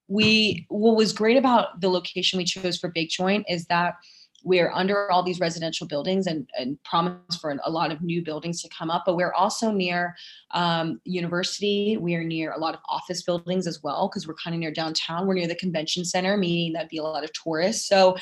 we 0.08 0.66
what 0.70 0.96
was 0.96 1.14
great 1.14 1.38
about 1.38 1.80
the 1.82 1.90
location 1.90 2.38
we 2.38 2.44
chose 2.44 2.78
for 2.78 2.90
Baked 2.90 3.14
Joint 3.14 3.46
is 3.48 3.66
that 3.66 3.96
we're 4.44 4.72
under 4.72 5.12
all 5.12 5.24
these 5.24 5.40
residential 5.40 5.88
buildings 5.88 6.28
and, 6.28 6.50
and 6.58 6.82
promise 6.84 7.38
for 7.40 7.58
a 7.64 7.70
lot 7.70 7.92
of 7.92 8.02
new 8.02 8.24
buildings 8.24 8.62
to 8.62 8.70
come 8.70 8.90
up 8.90 9.04
but 9.06 9.16
we're 9.16 9.34
also 9.34 9.72
near 9.72 10.16
um, 10.52 11.00
university 11.06 11.98
we're 11.98 12.24
near 12.24 12.52
a 12.52 12.60
lot 12.60 12.74
of 12.74 12.82
office 12.90 13.22
buildings 13.22 13.68
as 13.68 13.82
well 13.84 14.08
because 14.10 14.28
we're 14.28 14.36
kind 14.36 14.54
of 14.54 14.60
near 14.60 14.72
downtown 14.72 15.28
we're 15.28 15.34
near 15.34 15.48
the 15.48 15.56
convention 15.56 16.06
center 16.06 16.38
meaning 16.38 16.74
that'd 16.74 16.90
be 16.90 16.98
a 16.98 17.04
lot 17.04 17.24
of 17.24 17.32
tourists 17.34 17.88
so 17.88 18.16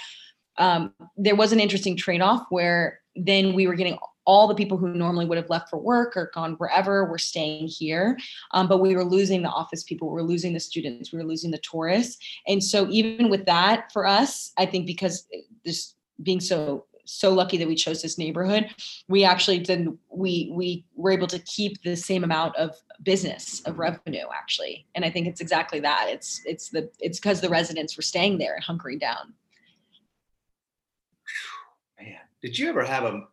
um, 0.57 0.93
there 1.15 1.35
was 1.35 1.53
an 1.53 1.59
interesting 1.59 1.95
trade-off 1.95 2.45
where 2.49 2.99
then 3.15 3.53
we 3.53 3.65
were 3.65 3.75
getting 3.75 3.97
all 4.29 4.47
the 4.47 4.53
people 4.53 4.77
who 4.77 4.93
normally 4.93 5.25
would 5.25 5.39
have 5.39 5.49
left 5.49 5.71
for 5.71 5.79
work 5.79 6.15
or 6.15 6.29
gone 6.35 6.53
wherever 6.59 7.05
were 7.05 7.17
staying 7.17 7.67
here. 7.67 8.15
Um, 8.51 8.67
but 8.67 8.77
we 8.77 8.95
were 8.95 9.03
losing 9.03 9.41
the 9.41 9.49
office 9.49 9.83
people, 9.83 10.07
we 10.07 10.13
were 10.13 10.23
losing 10.27 10.53
the 10.53 10.59
students, 10.59 11.11
we 11.11 11.17
were 11.17 11.25
losing 11.25 11.49
the 11.49 11.57
tourists. 11.59 12.23
And 12.45 12.63
so 12.63 12.87
even 12.91 13.29
with 13.29 13.45
that 13.45 13.91
for 13.91 14.05
us, 14.05 14.51
I 14.55 14.67
think 14.67 14.85
because 14.85 15.25
this 15.65 15.95
being 16.23 16.39
so 16.39 16.85
so 17.05 17.33
lucky 17.33 17.57
that 17.57 17.67
we 17.67 17.75
chose 17.75 18.01
this 18.01 18.17
neighborhood 18.19 18.69
we 19.07 19.23
actually 19.23 19.57
didn't 19.57 19.97
we 20.11 20.51
we 20.53 20.85
were 20.95 21.11
able 21.11 21.25
to 21.25 21.39
keep 21.39 21.81
the 21.81 21.95
same 21.95 22.23
amount 22.23 22.55
of 22.55 22.75
business 23.01 23.61
of 23.65 23.79
revenue 23.79 24.25
actually 24.33 24.85
and 24.93 25.03
i 25.03 25.09
think 25.09 25.25
it's 25.25 25.41
exactly 25.41 25.79
that 25.79 26.05
it's 26.07 26.41
it's 26.45 26.69
the 26.69 26.89
it's 26.99 27.19
because 27.19 27.41
the 27.41 27.49
residents 27.49 27.97
were 27.97 28.03
staying 28.03 28.37
there 28.37 28.55
and 28.55 28.63
hunkering 28.63 28.99
down 28.99 29.33
man 31.99 32.19
did 32.43 32.57
you 32.59 32.69
ever 32.69 32.83
have 32.83 33.05
a 33.05 33.23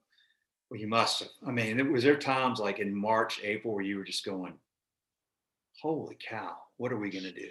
well, 0.70 0.81
you 0.81 0.88
must 0.88 1.20
have. 1.20 1.29
I 1.46 1.53
mean, 1.53 1.92
was 1.92 2.03
there 2.03 2.16
times 2.16 2.59
like 2.59 2.81
in 2.81 2.94
March, 2.94 3.40
April 3.42 3.75
where 3.75 3.85
you 3.85 3.99
were 3.99 4.05
just 4.05 4.25
going, 4.25 4.55
holy 5.81 6.16
cow, 6.16 6.57
what 6.77 6.92
are 6.92 6.99
we 6.99 7.11
going 7.11 7.25
to 7.25 7.33
do? 7.33 7.51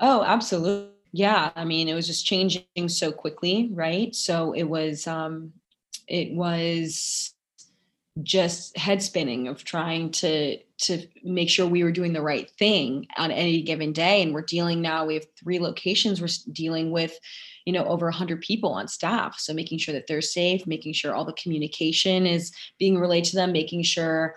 Oh, 0.00 0.22
absolutely. 0.22 0.97
Yeah. 1.12 1.50
I 1.56 1.64
mean, 1.64 1.88
it 1.88 1.94
was 1.94 2.06
just 2.06 2.26
changing 2.26 2.88
so 2.88 3.12
quickly, 3.12 3.70
right? 3.72 4.14
So 4.14 4.52
it 4.52 4.64
was, 4.64 5.06
um, 5.06 5.52
it 6.06 6.32
was 6.32 7.34
just 8.22 8.76
head 8.76 9.02
spinning 9.02 9.48
of 9.48 9.64
trying 9.64 10.10
to 10.10 10.58
to 10.78 11.06
make 11.24 11.50
sure 11.50 11.66
we 11.66 11.84
were 11.84 11.92
doing 11.92 12.12
the 12.12 12.22
right 12.22 12.50
thing 12.50 13.06
on 13.16 13.30
any 13.30 13.62
given 13.62 13.92
day 13.92 14.22
and 14.22 14.34
we're 14.34 14.42
dealing 14.42 14.82
now 14.82 15.06
we 15.06 15.14
have 15.14 15.26
three 15.38 15.58
locations 15.60 16.20
we're 16.20 16.28
dealing 16.52 16.90
with 16.90 17.18
you 17.64 17.72
know 17.72 17.84
over 17.86 18.06
100 18.06 18.40
people 18.40 18.70
on 18.72 18.88
staff 18.88 19.38
so 19.38 19.54
making 19.54 19.78
sure 19.78 19.94
that 19.94 20.06
they're 20.08 20.20
safe 20.20 20.66
making 20.66 20.92
sure 20.92 21.14
all 21.14 21.24
the 21.24 21.32
communication 21.34 22.26
is 22.26 22.52
being 22.78 22.98
relayed 22.98 23.24
to 23.24 23.36
them 23.36 23.52
making 23.52 23.82
sure 23.82 24.36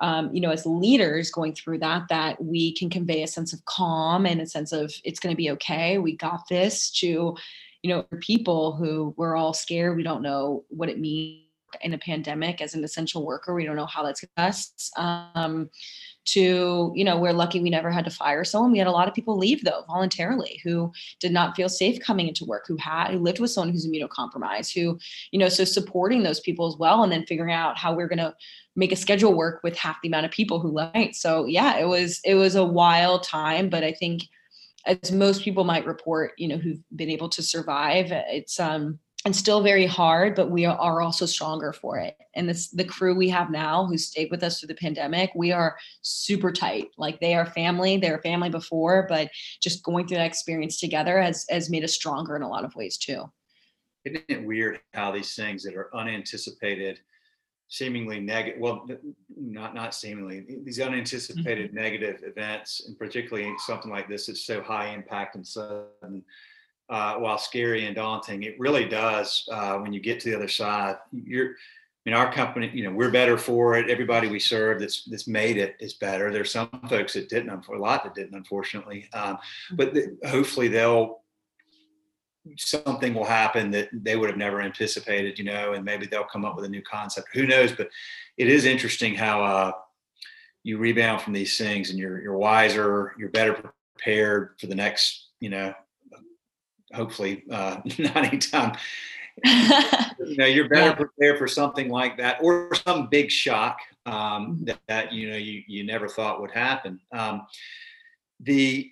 um, 0.00 0.34
you 0.34 0.40
know 0.40 0.50
as 0.50 0.66
leaders 0.66 1.30
going 1.30 1.54
through 1.54 1.78
that 1.78 2.04
that 2.08 2.42
we 2.42 2.74
can 2.74 2.90
convey 2.90 3.22
a 3.22 3.26
sense 3.26 3.52
of 3.52 3.64
calm 3.64 4.26
and 4.26 4.40
a 4.40 4.46
sense 4.46 4.72
of 4.72 4.92
it's 5.04 5.20
going 5.20 5.32
to 5.32 5.36
be 5.36 5.50
okay. 5.52 5.98
We 5.98 6.16
got 6.16 6.48
this 6.48 6.90
to 7.00 7.36
you 7.82 7.90
know 7.90 8.04
people 8.20 8.76
who 8.76 9.14
we're 9.16 9.36
all 9.36 9.54
scared 9.54 9.96
we 9.96 10.02
don't 10.02 10.22
know 10.22 10.64
what 10.68 10.88
it 10.88 10.98
means 10.98 11.46
in 11.82 11.94
a 11.94 11.98
pandemic 11.98 12.60
as 12.60 12.74
an 12.74 12.84
essential 12.84 13.24
worker. 13.24 13.54
We 13.54 13.64
don't 13.64 13.76
know 13.76 13.86
how 13.86 14.02
that's 14.02 14.24
us. 14.36 14.90
Um, 14.96 15.70
to 16.26 16.92
you 16.94 17.04
know 17.04 17.18
we're 17.18 17.32
lucky 17.32 17.60
we 17.60 17.70
never 17.70 17.90
had 17.90 18.04
to 18.04 18.10
fire 18.10 18.44
someone. 18.44 18.72
We 18.72 18.78
had 18.78 18.86
a 18.86 18.92
lot 18.92 19.08
of 19.08 19.14
people 19.14 19.38
leave 19.38 19.64
though 19.64 19.84
voluntarily 19.86 20.60
who 20.64 20.92
did 21.20 21.32
not 21.32 21.56
feel 21.56 21.68
safe 21.68 22.00
coming 22.00 22.28
into 22.28 22.44
work 22.44 22.66
who 22.66 22.76
had 22.76 23.12
who 23.12 23.18
lived 23.18 23.40
with 23.40 23.50
someone 23.50 23.72
who's 23.72 23.86
immunocompromised 23.86 24.74
who 24.74 24.98
you 25.30 25.38
know 25.38 25.48
so 25.48 25.64
supporting 25.64 26.22
those 26.22 26.40
people 26.40 26.66
as 26.66 26.76
well 26.76 27.02
and 27.02 27.12
then 27.12 27.26
figuring 27.26 27.54
out 27.54 27.78
how 27.78 27.94
we're 27.94 28.08
going 28.08 28.18
to 28.18 28.34
make 28.74 28.92
a 28.92 28.96
schedule 28.96 29.34
work 29.34 29.60
with 29.62 29.76
half 29.76 29.96
the 30.02 30.08
amount 30.08 30.26
of 30.26 30.32
people 30.32 30.60
who 30.60 30.70
left. 30.70 31.14
So 31.14 31.46
yeah 31.46 31.78
it 31.78 31.86
was 31.86 32.20
it 32.24 32.34
was 32.34 32.56
a 32.56 32.64
wild 32.64 33.22
time 33.22 33.68
but 33.68 33.84
i 33.84 33.92
think 33.92 34.22
as 34.84 35.12
most 35.12 35.42
people 35.42 35.64
might 35.64 35.86
report 35.86 36.32
you 36.36 36.48
know 36.48 36.56
who've 36.56 36.82
been 36.94 37.10
able 37.10 37.28
to 37.28 37.42
survive 37.42 38.06
it's 38.10 38.58
um 38.60 38.98
and 39.26 39.34
still 39.34 39.60
very 39.60 39.86
hard, 39.86 40.36
but 40.36 40.52
we 40.52 40.64
are 40.66 41.02
also 41.02 41.26
stronger 41.26 41.72
for 41.72 41.98
it. 41.98 42.16
And 42.36 42.48
this 42.48 42.68
the 42.68 42.84
crew 42.84 43.12
we 43.12 43.28
have 43.30 43.50
now 43.50 43.84
who 43.84 43.98
stayed 43.98 44.30
with 44.30 44.40
us 44.44 44.60
through 44.60 44.68
the 44.68 44.76
pandemic, 44.76 45.32
we 45.34 45.50
are 45.50 45.76
super 46.00 46.52
tight. 46.52 46.90
Like 46.96 47.18
they 47.18 47.34
are 47.34 47.44
family, 47.44 47.96
they're 47.96 48.22
family 48.22 48.50
before, 48.50 49.04
but 49.08 49.28
just 49.60 49.82
going 49.82 50.06
through 50.06 50.18
that 50.18 50.26
experience 50.26 50.78
together 50.78 51.20
has 51.20 51.44
has 51.50 51.68
made 51.68 51.82
us 51.82 51.92
stronger 51.92 52.36
in 52.36 52.42
a 52.42 52.48
lot 52.48 52.64
of 52.64 52.76
ways 52.76 52.96
too. 52.96 53.24
Isn't 54.04 54.22
it 54.28 54.46
weird 54.46 54.78
how 54.94 55.10
these 55.10 55.34
things 55.34 55.64
that 55.64 55.74
are 55.74 55.90
unanticipated, 55.92 57.00
seemingly 57.66 58.20
negative, 58.20 58.60
well, 58.60 58.86
not 59.36 59.74
not 59.74 59.92
seemingly, 59.92 60.46
these 60.62 60.78
unanticipated 60.78 61.70
mm-hmm. 61.70 61.82
negative 61.82 62.22
events, 62.22 62.86
and 62.86 62.96
particularly 62.96 63.52
something 63.66 63.90
like 63.90 64.08
this 64.08 64.26
that's 64.26 64.46
so 64.46 64.62
high 64.62 64.94
impact 64.94 65.34
and 65.34 65.44
sudden 65.44 66.22
uh, 66.88 67.14
while 67.14 67.38
scary 67.38 67.86
and 67.86 67.96
daunting, 67.96 68.42
it 68.44 68.58
really 68.58 68.88
does 68.88 69.48
uh, 69.50 69.76
when 69.78 69.92
you 69.92 70.00
get 70.00 70.20
to 70.20 70.30
the 70.30 70.36
other 70.36 70.48
side. 70.48 70.96
You're, 71.12 71.50
I 71.50 72.10
mean, 72.10 72.14
our 72.14 72.32
company, 72.32 72.70
you 72.72 72.84
know, 72.84 72.92
we're 72.92 73.10
better 73.10 73.36
for 73.36 73.76
it. 73.76 73.90
Everybody 73.90 74.28
we 74.28 74.38
serve 74.38 74.78
that's 74.78 75.04
that's 75.04 75.26
made 75.26 75.56
it 75.56 75.74
is 75.80 75.94
better. 75.94 76.32
There's 76.32 76.52
some 76.52 76.68
folks 76.88 77.14
that 77.14 77.28
didn't, 77.28 77.50
a 77.50 77.72
lot 77.76 78.04
that 78.04 78.14
didn't, 78.14 78.36
unfortunately. 78.36 79.08
Um, 79.12 79.38
but 79.72 79.92
the, 79.92 80.16
hopefully 80.24 80.68
they'll 80.68 81.22
something 82.56 83.12
will 83.12 83.24
happen 83.24 83.72
that 83.72 83.88
they 83.92 84.14
would 84.14 84.28
have 84.28 84.38
never 84.38 84.60
anticipated, 84.60 85.36
you 85.36 85.44
know, 85.44 85.72
and 85.72 85.84
maybe 85.84 86.06
they'll 86.06 86.22
come 86.22 86.44
up 86.44 86.54
with 86.54 86.64
a 86.64 86.68
new 86.68 86.82
concept. 86.82 87.26
Who 87.32 87.44
knows? 87.44 87.72
But 87.72 87.90
it 88.36 88.46
is 88.46 88.66
interesting 88.66 89.16
how 89.16 89.42
uh, 89.42 89.72
you 90.62 90.78
rebound 90.78 91.22
from 91.22 91.32
these 91.32 91.58
things 91.58 91.90
and 91.90 91.98
you're 91.98 92.20
you're 92.22 92.36
wiser, 92.36 93.14
you're 93.18 93.30
better 93.30 93.72
prepared 93.96 94.50
for 94.60 94.68
the 94.68 94.74
next, 94.74 95.30
you 95.40 95.48
know, 95.48 95.74
hopefully 96.94 97.44
uh, 97.50 97.78
not 97.98 98.16
anytime. 98.16 98.76
you 99.44 100.36
know, 100.36 100.46
you're 100.46 100.68
better 100.68 100.86
yeah. 100.86 100.94
prepared 100.94 101.38
for 101.38 101.46
something 101.46 101.90
like 101.90 102.16
that 102.16 102.38
or 102.42 102.74
some 102.74 103.08
big 103.08 103.30
shock 103.30 103.78
um, 104.06 104.14
mm-hmm. 104.14 104.64
that, 104.64 104.78
that, 104.88 105.12
you 105.12 105.30
know 105.30 105.36
you 105.36 105.62
you 105.66 105.84
never 105.84 106.08
thought 106.08 106.40
would 106.40 106.50
happen. 106.50 107.00
Um, 107.12 107.46
the 108.40 108.90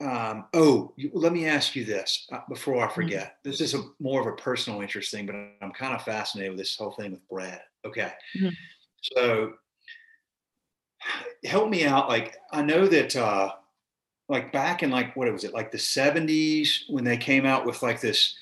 um, 0.00 0.46
oh, 0.54 0.92
you, 0.96 1.10
let 1.12 1.32
me 1.32 1.46
ask 1.46 1.74
you 1.74 1.84
this 1.84 2.26
uh, 2.32 2.40
before 2.48 2.78
I 2.82 2.86
mm-hmm. 2.86 2.94
forget. 2.94 3.24
Mm-hmm. 3.24 3.50
This 3.50 3.60
is 3.60 3.74
a 3.74 3.82
more 4.00 4.20
of 4.20 4.26
a 4.26 4.36
personal 4.36 4.80
interest 4.80 5.10
thing, 5.10 5.26
but 5.26 5.34
I'm 5.34 5.72
kind 5.72 5.94
of 5.94 6.02
fascinated 6.02 6.52
with 6.52 6.60
this 6.60 6.76
whole 6.76 6.92
thing 6.92 7.12
with 7.12 7.28
bread. 7.28 7.60
Okay, 7.86 8.12
mm-hmm. 8.36 8.48
so 9.02 9.52
help 11.44 11.68
me 11.68 11.84
out. 11.84 12.08
Like 12.08 12.36
I 12.52 12.62
know 12.62 12.86
that, 12.86 13.14
uh, 13.16 13.52
like 14.28 14.52
back 14.52 14.82
in 14.82 14.90
like 14.90 15.16
what 15.16 15.32
was 15.32 15.44
it, 15.44 15.54
like 15.54 15.70
the 15.70 15.78
'70s 15.78 16.82
when 16.88 17.04
they 17.04 17.16
came 17.16 17.46
out 17.46 17.64
with 17.64 17.82
like 17.82 18.00
this 18.00 18.36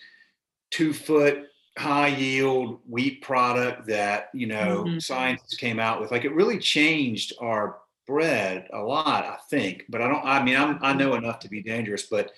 two 0.70 0.92
foot 0.92 1.44
high 1.78 2.08
yield 2.08 2.80
wheat 2.88 3.22
product 3.22 3.86
that 3.86 4.30
you 4.32 4.46
know 4.46 4.84
mm-hmm. 4.86 4.98
scientists 4.98 5.56
came 5.56 5.78
out 5.78 6.00
with. 6.00 6.10
Like 6.10 6.24
it 6.24 6.34
really 6.34 6.58
changed 6.58 7.34
our 7.40 7.78
bread 8.06 8.68
a 8.72 8.78
lot, 8.78 9.24
I 9.24 9.36
think. 9.50 9.84
But 9.88 10.02
I 10.02 10.08
don't. 10.08 10.24
I 10.24 10.42
mean, 10.42 10.56
I'm, 10.56 10.78
I 10.82 10.92
know 10.92 11.14
enough 11.14 11.38
to 11.40 11.48
be 11.48 11.62
dangerous, 11.62 12.04
but 12.04 12.26
it 12.26 12.32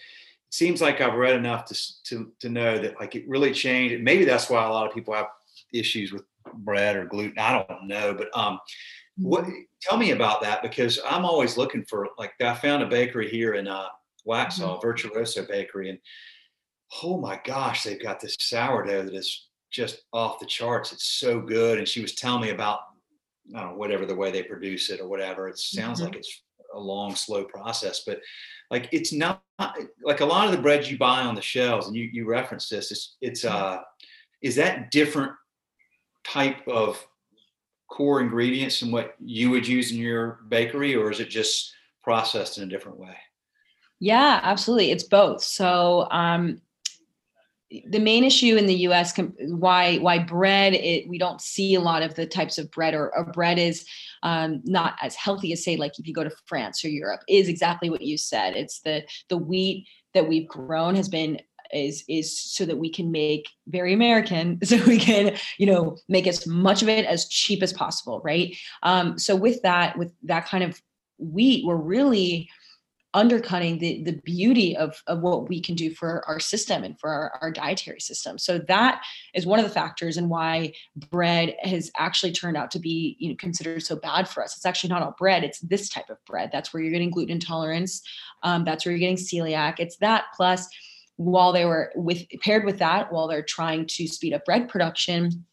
seems 0.50 0.80
like 0.80 1.00
I've 1.00 1.14
read 1.14 1.36
enough 1.36 1.64
to 1.66 2.02
to 2.04 2.32
to 2.40 2.48
know 2.48 2.78
that 2.78 2.98
like 3.00 3.14
it 3.14 3.28
really 3.28 3.52
changed. 3.52 4.02
Maybe 4.02 4.24
that's 4.24 4.50
why 4.50 4.64
a 4.64 4.70
lot 4.70 4.86
of 4.86 4.94
people 4.94 5.14
have 5.14 5.28
issues 5.72 6.12
with 6.12 6.22
bread 6.54 6.96
or 6.96 7.04
gluten. 7.04 7.38
I 7.38 7.64
don't 7.68 7.86
know, 7.86 8.14
but 8.14 8.36
um, 8.36 8.58
what? 9.18 9.44
Mm-hmm. 9.44 9.60
Tell 9.82 9.98
me 9.98 10.10
about 10.10 10.42
that 10.42 10.62
because 10.62 10.98
I'm 11.08 11.24
always 11.24 11.56
looking 11.56 11.84
for 11.84 12.08
like 12.18 12.32
I 12.40 12.54
found 12.54 12.82
a 12.82 12.86
bakery 12.86 13.28
here 13.28 13.54
in 13.54 13.68
uh, 13.68 13.86
Waxhaw, 14.26 14.60
mm-hmm. 14.60 14.80
Virtuoso 14.80 15.46
Bakery, 15.46 15.90
and 15.90 15.98
oh 17.02 17.18
my 17.18 17.40
gosh, 17.44 17.82
they've 17.82 18.02
got 18.02 18.20
this 18.20 18.36
sourdough 18.38 19.04
that 19.04 19.14
is 19.14 19.48
just 19.70 20.02
off 20.12 20.38
the 20.38 20.46
charts. 20.46 20.92
It's 20.92 21.06
so 21.06 21.40
good. 21.40 21.78
And 21.78 21.88
she 21.88 22.00
was 22.00 22.14
telling 22.14 22.42
me 22.42 22.50
about 22.50 22.80
I 23.54 23.60
don't 23.60 23.70
know, 23.70 23.76
whatever 23.76 24.06
the 24.06 24.14
way 24.14 24.30
they 24.30 24.42
produce 24.42 24.90
it 24.90 25.00
or 25.00 25.08
whatever. 25.08 25.48
It 25.48 25.58
sounds 25.58 25.98
mm-hmm. 25.98 26.08
like 26.08 26.16
it's 26.16 26.42
a 26.74 26.78
long, 26.78 27.14
slow 27.14 27.44
process, 27.44 28.02
but 28.06 28.20
like 28.70 28.88
it's 28.92 29.12
not 29.12 29.42
like 30.04 30.20
a 30.20 30.26
lot 30.26 30.46
of 30.46 30.52
the 30.52 30.62
bread 30.62 30.86
you 30.86 30.98
buy 30.98 31.22
on 31.22 31.34
the 31.34 31.42
shelves, 31.42 31.86
and 31.86 31.96
you 31.96 32.08
you 32.12 32.26
reference 32.26 32.68
this. 32.68 32.90
It's 32.90 33.16
it's 33.20 33.44
mm-hmm. 33.44 33.78
uh, 33.78 33.82
is 34.42 34.56
that 34.56 34.90
different 34.90 35.32
type 36.24 36.66
of 36.68 37.04
core 37.88 38.20
ingredients 38.20 38.80
than 38.80 38.92
what 38.92 39.14
you 39.18 39.50
would 39.50 39.66
use 39.66 39.90
in 39.90 39.98
your 39.98 40.40
bakery, 40.48 40.94
or 40.94 41.10
is 41.10 41.20
it 41.20 41.28
just 41.28 41.72
processed 42.02 42.58
in 42.58 42.64
a 42.64 42.68
different 42.68 42.98
way? 42.98 43.16
Yeah, 44.00 44.40
absolutely. 44.42 44.90
It's 44.90 45.04
both. 45.04 45.42
So 45.42 46.06
um, 46.10 46.60
the 47.90 47.98
main 47.98 48.24
issue 48.24 48.56
in 48.56 48.66
the 48.66 48.74
U.S. 48.74 49.18
why 49.40 49.98
why 49.98 50.18
bread 50.18 50.74
it, 50.74 51.08
we 51.08 51.18
don't 51.18 51.40
see 51.40 51.74
a 51.74 51.80
lot 51.80 52.02
of 52.02 52.14
the 52.14 52.26
types 52.26 52.56
of 52.56 52.70
bread 52.70 52.94
or, 52.94 53.14
or 53.14 53.24
bread 53.24 53.58
is 53.58 53.84
um, 54.22 54.62
not 54.64 54.94
as 55.02 55.14
healthy 55.14 55.52
as 55.52 55.64
say 55.64 55.76
like 55.76 55.98
if 55.98 56.06
you 56.06 56.14
go 56.14 56.24
to 56.24 56.30
France 56.46 56.84
or 56.84 56.88
Europe 56.88 57.20
is 57.28 57.48
exactly 57.48 57.90
what 57.90 58.02
you 58.02 58.16
said. 58.16 58.56
It's 58.56 58.80
the 58.80 59.02
the 59.28 59.36
wheat 59.36 59.86
that 60.14 60.28
we've 60.28 60.48
grown 60.48 60.94
has 60.94 61.08
been 61.08 61.40
is 61.72 62.04
is 62.08 62.38
so 62.38 62.64
that 62.64 62.78
we 62.78 62.90
can 62.90 63.10
make 63.10 63.48
very 63.66 63.92
American, 63.92 64.58
so 64.64 64.82
we 64.84 64.98
can 64.98 65.36
you 65.58 65.66
know 65.66 65.96
make 66.08 66.26
as 66.26 66.46
much 66.46 66.82
of 66.82 66.88
it 66.88 67.06
as 67.06 67.28
cheap 67.28 67.62
as 67.62 67.72
possible, 67.72 68.20
right? 68.24 68.56
Um, 68.82 69.18
so 69.18 69.36
with 69.36 69.62
that 69.62 69.98
with 69.98 70.12
that 70.24 70.46
kind 70.46 70.64
of 70.64 70.80
wheat, 71.18 71.64
we're 71.66 71.76
really 71.76 72.48
undercutting 73.14 73.78
the 73.78 74.02
the 74.04 74.20
beauty 74.24 74.76
of, 74.76 75.02
of 75.06 75.20
what 75.20 75.48
we 75.48 75.62
can 75.62 75.74
do 75.74 75.90
for 75.90 76.22
our 76.28 76.38
system 76.38 76.84
and 76.84 77.00
for 77.00 77.08
our, 77.08 77.38
our 77.40 77.50
dietary 77.50 78.00
system. 78.00 78.36
So 78.36 78.58
that 78.68 79.02
is 79.34 79.46
one 79.46 79.58
of 79.58 79.64
the 79.64 79.70
factors 79.70 80.18
and 80.18 80.28
why 80.28 80.74
bread 81.10 81.56
has 81.62 81.90
actually 81.96 82.32
turned 82.32 82.58
out 82.58 82.70
to 82.72 82.78
be 82.78 83.16
you 83.18 83.30
know 83.30 83.36
considered 83.36 83.82
so 83.82 83.96
bad 83.96 84.28
for 84.28 84.42
us. 84.42 84.56
It's 84.56 84.66
actually 84.66 84.90
not 84.90 85.02
all 85.02 85.16
bread 85.18 85.42
it's 85.42 85.60
this 85.60 85.88
type 85.88 86.10
of 86.10 86.22
bread. 86.26 86.50
That's 86.52 86.72
where 86.72 86.82
you're 86.82 86.92
getting 86.92 87.10
gluten 87.10 87.32
intolerance 87.32 88.02
um, 88.42 88.64
that's 88.64 88.84
where 88.84 88.92
you're 88.92 89.00
getting 89.00 89.16
celiac. 89.16 89.76
It's 89.78 89.96
that 89.98 90.26
plus 90.36 90.68
while 91.18 91.52
they 91.52 91.64
were 91.64 91.92
with 91.96 92.22
paired 92.42 92.64
with 92.64 92.78
that 92.78 93.12
while 93.12 93.28
they're 93.28 93.42
trying 93.42 93.84
to 93.86 94.06
speed 94.06 94.32
up 94.32 94.44
bread 94.44 94.68
production 94.68 95.44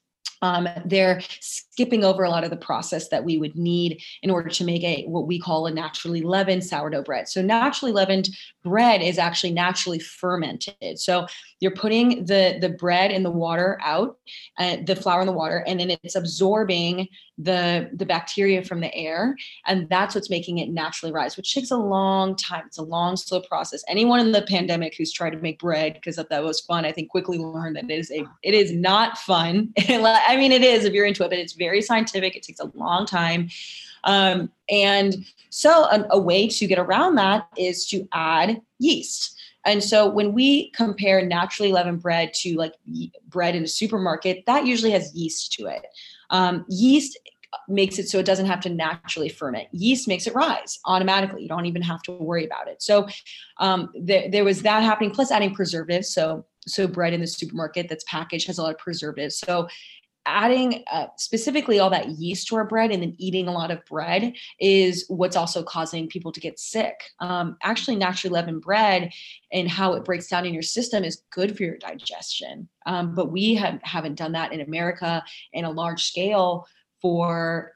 um, 0.45 0.67
they're 0.85 1.21
skipping 1.39 2.03
over 2.03 2.23
a 2.23 2.29
lot 2.29 2.43
of 2.43 2.51
the 2.51 2.55
process 2.55 3.09
that 3.09 3.23
we 3.23 3.37
would 3.37 3.55
need 3.55 4.01
in 4.21 4.29
order 4.29 4.49
to 4.49 4.63
make 4.63 4.83
a 4.83 5.03
what 5.07 5.25
we 5.25 5.39
call 5.39 5.65
a 5.65 5.71
naturally 5.71 6.21
leavened 6.21 6.63
sourdough 6.63 7.03
bread. 7.03 7.27
So 7.27 7.41
naturally 7.41 7.91
leavened 7.91 8.29
bread 8.63 9.01
is 9.01 9.17
actually 9.17 9.53
naturally 9.53 9.99
fermented. 9.99 10.99
So 10.99 11.27
you're 11.59 11.71
putting 11.71 12.25
the 12.25 12.57
the 12.61 12.69
bread 12.69 13.11
in 13.11 13.23
the 13.23 13.31
water 13.31 13.79
out, 13.81 14.17
uh, 14.59 14.77
the 14.85 14.95
flour 14.95 15.21
in 15.21 15.27
the 15.27 15.33
water, 15.33 15.63
and 15.65 15.79
then 15.79 15.89
it's 16.03 16.15
absorbing 16.15 17.07
the 17.37 17.89
the 17.93 18.05
bacteria 18.05 18.63
from 18.63 18.81
the 18.81 18.93
air, 18.93 19.35
and 19.65 19.89
that's 19.89 20.15
what's 20.15 20.29
making 20.29 20.59
it 20.59 20.69
naturally 20.69 21.11
rise, 21.11 21.35
which 21.35 21.53
takes 21.53 21.71
a 21.71 21.77
long 21.77 22.35
time. 22.35 22.63
It's 22.67 22.77
a 22.77 22.83
long, 22.83 23.17
slow 23.17 23.41
process. 23.41 23.83
Anyone 23.87 24.19
in 24.19 24.31
the 24.31 24.43
pandemic 24.43 24.95
who's 24.95 25.11
tried 25.11 25.31
to 25.31 25.39
make 25.39 25.59
bread 25.59 25.93
because 25.93 26.15
that 26.15 26.43
was 26.43 26.61
fun, 26.61 26.85
I 26.85 26.91
think 26.91 27.09
quickly 27.09 27.37
learned 27.37 27.75
that 27.75 27.89
it 27.89 27.91
is 27.91 28.11
a 28.11 28.25
it 28.43 28.53
is 28.53 28.71
not 28.73 29.17
fun. 29.17 29.73
mean, 30.37 30.51
it 30.51 30.63
is 30.63 30.85
if 30.85 30.93
you're 30.93 31.05
into 31.05 31.23
it, 31.23 31.29
but 31.29 31.39
it's 31.39 31.53
very 31.53 31.81
scientific. 31.81 32.35
It 32.35 32.43
takes 32.43 32.59
a 32.59 32.71
long 32.75 33.05
time. 33.05 33.49
Um, 34.03 34.51
and 34.69 35.25
so, 35.49 35.85
a, 35.85 36.05
a 36.11 36.19
way 36.19 36.47
to 36.47 36.67
get 36.67 36.77
around 36.77 37.15
that 37.15 37.47
is 37.57 37.87
to 37.87 38.07
add 38.13 38.61
yeast. 38.79 39.35
And 39.65 39.83
so 39.83 40.07
when 40.07 40.33
we 40.33 40.69
compare 40.71 41.25
naturally 41.25 41.71
leavened 41.71 42.01
bread 42.01 42.33
to 42.35 42.55
like 42.55 42.73
bread 43.27 43.55
in 43.55 43.63
a 43.63 43.67
supermarket, 43.67 44.45
that 44.45 44.65
usually 44.65 44.91
has 44.91 45.13
yeast 45.15 45.53
to 45.53 45.65
it. 45.65 45.87
Um, 46.29 46.65
yeast 46.69 47.17
makes 47.67 47.97
it 47.97 48.07
so 48.07 48.19
it 48.19 48.25
doesn't 48.25 48.45
have 48.45 48.59
to 48.61 48.69
naturally 48.69 49.29
ferment. 49.29 49.67
Yeast 49.71 50.07
makes 50.07 50.27
it 50.27 50.35
rise 50.35 50.79
automatically. 50.85 51.41
You 51.41 51.49
don't 51.49 51.65
even 51.65 51.81
have 51.81 52.01
to 52.03 52.11
worry 52.11 52.45
about 52.45 52.67
it. 52.67 52.81
So 52.81 53.07
um, 53.57 53.91
there, 53.99 54.29
there 54.29 54.43
was 54.43 54.61
that 54.61 54.83
happening, 54.83 55.11
plus 55.11 55.31
adding 55.31 55.53
preservatives. 55.53 56.13
So 56.13 56.45
so 56.67 56.87
bread 56.87 57.13
in 57.13 57.21
the 57.21 57.27
supermarket 57.27 57.89
that's 57.89 58.03
packaged 58.07 58.47
has 58.47 58.57
a 58.57 58.63
lot 58.63 58.71
of 58.71 58.79
preservatives. 58.79 59.37
So 59.37 59.67
adding 60.25 60.83
uh, 60.91 61.07
specifically 61.17 61.79
all 61.79 61.89
that 61.89 62.09
yeast 62.09 62.47
to 62.47 62.55
our 62.55 62.65
bread 62.65 62.91
and 62.91 63.01
then 63.01 63.15
eating 63.17 63.47
a 63.47 63.51
lot 63.51 63.71
of 63.71 63.83
bread 63.85 64.33
is 64.59 65.05
what's 65.07 65.35
also 65.35 65.63
causing 65.63 66.07
people 66.07 66.31
to 66.31 66.39
get 66.39 66.59
sick. 66.59 66.95
Um, 67.19 67.57
actually, 67.63 67.95
naturally 67.95 68.33
leavened 68.33 68.61
bread 68.61 69.11
and 69.51 69.69
how 69.69 69.93
it 69.93 70.05
breaks 70.05 70.27
down 70.27 70.45
in 70.45 70.53
your 70.53 70.63
system 70.63 71.03
is 71.03 71.23
good 71.31 71.55
for 71.55 71.63
your 71.63 71.77
digestion. 71.77 72.67
Um, 72.85 73.15
but 73.15 73.31
we 73.31 73.55
have, 73.55 73.79
haven't 73.83 74.15
done 74.15 74.33
that 74.33 74.53
in 74.53 74.61
America 74.61 75.23
in 75.53 75.65
a 75.65 75.71
large 75.71 76.03
scale 76.03 76.67
for 77.01 77.74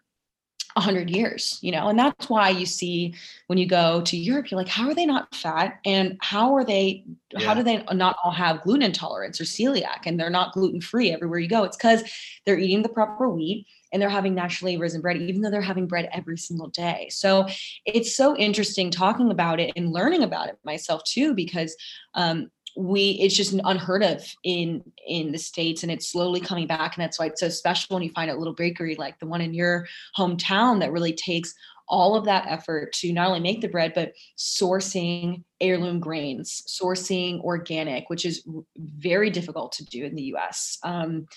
100 0.75 1.09
years 1.09 1.57
you 1.61 1.71
know 1.71 1.87
and 1.87 1.97
that's 1.97 2.29
why 2.29 2.49
you 2.49 2.65
see 2.65 3.13
when 3.47 3.57
you 3.57 3.65
go 3.65 4.01
to 4.01 4.15
europe 4.15 4.49
you're 4.49 4.59
like 4.59 4.67
how 4.67 4.87
are 4.87 4.93
they 4.93 5.05
not 5.05 5.33
fat? 5.35 5.79
And 5.85 6.17
how 6.21 6.55
are 6.55 6.63
they 6.63 7.03
yeah. 7.31 7.45
how 7.45 7.53
do 7.53 7.63
they 7.63 7.83
not 7.93 8.17
all 8.23 8.31
have 8.31 8.61
gluten 8.61 8.83
intolerance 8.83 9.39
or 9.39 9.43
celiac? 9.43 10.05
And 10.05 10.19
they're 10.19 10.29
not 10.29 10.53
gluten 10.53 10.81
free 10.81 11.11
everywhere 11.11 11.39
you 11.39 11.49
go. 11.49 11.63
It's 11.63 11.77
because 11.77 12.03
they're 12.45 12.57
eating 12.57 12.81
the 12.81 12.89
proper 12.89 13.29
wheat 13.29 13.67
and 13.91 14.01
they're 14.01 14.09
having 14.09 14.35
naturally 14.35 14.77
risen 14.77 15.01
bread 15.01 15.17
even 15.17 15.41
though 15.41 15.49
they're 15.49 15.61
having 15.61 15.87
bread 15.87 16.09
every 16.13 16.37
single 16.37 16.67
day. 16.69 17.09
So 17.11 17.47
it's 17.85 18.15
so 18.15 18.35
interesting 18.37 18.91
talking 18.91 19.31
about 19.31 19.59
it 19.59 19.71
and 19.75 19.91
learning 19.91 20.23
about 20.23 20.49
it 20.49 20.57
myself 20.63 21.03
too 21.03 21.33
because 21.33 21.75
um, 22.13 22.49
we 22.79 23.11
it's 23.19 23.35
just 23.35 23.53
unheard 23.65 24.01
of 24.01 24.23
in 24.45 24.81
in 25.05 25.33
the 25.33 25.37
states 25.37 25.83
and 25.83 25.91
it's 25.91 26.07
slowly 26.07 26.39
coming 26.39 26.65
back 26.65 26.95
and 26.95 27.03
that's 27.03 27.19
why 27.19 27.25
it's 27.25 27.41
so 27.41 27.49
special 27.49 27.93
when 27.93 28.03
you 28.03 28.09
find 28.11 28.31
a 28.31 28.35
little 28.35 28.53
bakery 28.53 28.95
like 28.95 29.19
the 29.19 29.27
one 29.27 29.41
in 29.41 29.53
your 29.53 29.85
hometown 30.17 30.79
that 30.79 30.93
really 30.93 31.11
takes 31.11 31.53
all 31.89 32.15
of 32.15 32.23
that 32.23 32.47
effort 32.47 32.93
to 32.93 33.11
not 33.11 33.27
only 33.27 33.41
make 33.41 33.59
the 33.59 33.67
bread 33.67 33.91
but 33.93 34.13
sourcing 34.37 35.43
heirloom 35.59 35.99
grains 35.99 36.63
sourcing 36.69 37.41
organic 37.41 38.09
which 38.09 38.25
is 38.25 38.47
very 38.77 39.29
difficult 39.29 39.73
to 39.73 39.83
do 39.83 40.05
in 40.05 40.15
the 40.15 40.23
us 40.23 40.77
um, 40.83 41.27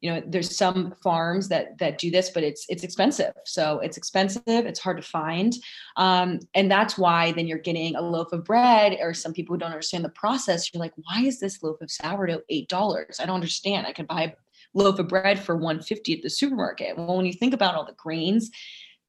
you 0.00 0.10
know 0.10 0.22
there's 0.26 0.56
some 0.56 0.94
farms 1.02 1.48
that 1.48 1.78
that 1.78 1.98
do 1.98 2.10
this 2.10 2.30
but 2.30 2.42
it's 2.42 2.66
it's 2.68 2.84
expensive. 2.84 3.32
So 3.44 3.80
it's 3.80 3.96
expensive 3.96 4.42
it's 4.46 4.80
hard 4.80 4.96
to 4.96 5.02
find. 5.02 5.54
Um, 5.96 6.40
and 6.54 6.70
that's 6.70 6.96
why 6.96 7.32
then 7.32 7.46
you're 7.46 7.58
getting 7.58 7.96
a 7.96 8.00
loaf 8.00 8.32
of 8.32 8.44
bread 8.44 8.98
or 9.00 9.14
some 9.14 9.32
people 9.32 9.54
who 9.54 9.60
don't 9.60 9.72
understand 9.72 10.04
the 10.04 10.10
process 10.10 10.72
you're 10.72 10.80
like 10.80 10.94
why 10.96 11.22
is 11.22 11.40
this 11.40 11.62
loaf 11.62 11.80
of 11.80 11.90
sourdough 11.90 12.42
eight 12.48 12.68
dollars? 12.68 13.18
I 13.20 13.26
don't 13.26 13.34
understand. 13.34 13.86
I 13.86 13.92
can 13.92 14.06
buy 14.06 14.22
a 14.22 14.32
loaf 14.74 14.98
of 14.98 15.08
bread 15.08 15.38
for 15.38 15.54
150 15.56 16.14
at 16.14 16.22
the 16.22 16.30
supermarket. 16.30 16.96
Well 16.96 17.16
when 17.16 17.26
you 17.26 17.32
think 17.32 17.54
about 17.54 17.74
all 17.74 17.84
the 17.84 17.92
grains 17.92 18.50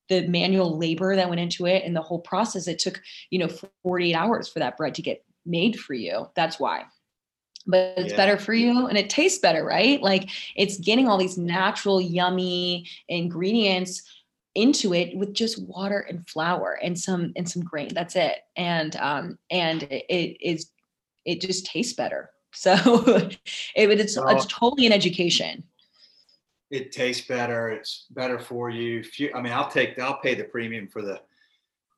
the 0.10 0.28
manual 0.28 0.78
labor 0.78 1.16
that 1.16 1.30
went 1.30 1.40
into 1.40 1.66
it 1.66 1.86
and 1.86 1.96
the 1.96 2.02
whole 2.02 2.20
process 2.20 2.68
it 2.68 2.80
took 2.80 3.02
you 3.30 3.40
know 3.40 3.48
48 3.84 4.14
hours 4.14 4.50
for 4.50 4.60
that 4.60 4.76
bread 4.76 4.96
to 4.96 5.02
get 5.02 5.24
made 5.46 5.80
for 5.80 5.94
you. 5.94 6.28
That's 6.36 6.60
why 6.60 6.84
but 7.68 7.94
it's 7.98 8.12
yeah. 8.12 8.18
better 8.18 8.38
for 8.38 8.54
you 8.54 8.88
and 8.88 8.98
it 8.98 9.10
tastes 9.10 9.40
better, 9.40 9.64
right? 9.64 10.02
Like 10.02 10.30
it's 10.56 10.78
getting 10.78 11.08
all 11.08 11.18
these 11.18 11.38
natural, 11.38 12.02
yummy 12.02 12.88
ingredients 13.08 14.04
into 14.56 14.94
it 14.94 15.16
with 15.16 15.34
just 15.34 15.62
water 15.64 16.00
and 16.00 16.28
flour 16.28 16.78
and 16.82 17.00
some 17.00 17.32
and 17.36 17.50
some 17.50 17.64
grain. 17.64 17.94
That's 17.94 18.16
it. 18.16 18.40
And 18.56 18.96
um 18.98 19.38
and 19.50 19.84
it 19.84 20.38
is 20.42 20.72
it 21.26 21.42
just 21.42 21.66
tastes 21.66 21.94
better. 21.94 22.30
So 22.54 22.74
it, 22.76 23.40
it's 23.78 24.18
well, 24.18 24.36
it's 24.36 24.46
totally 24.46 24.86
an 24.86 24.92
education. 24.92 25.64
It 26.70 26.92
tastes 26.92 27.26
better. 27.26 27.70
It's 27.70 28.08
better 28.12 28.38
for 28.40 28.70
you. 28.70 29.06
you. 29.16 29.32
I 29.34 29.42
mean, 29.42 29.54
I'll 29.54 29.72
take 29.72 29.98
I'll 29.98 30.20
pay 30.20 30.36
the 30.36 30.44
premium 30.44 30.90
for 30.90 31.02
the 31.02 31.22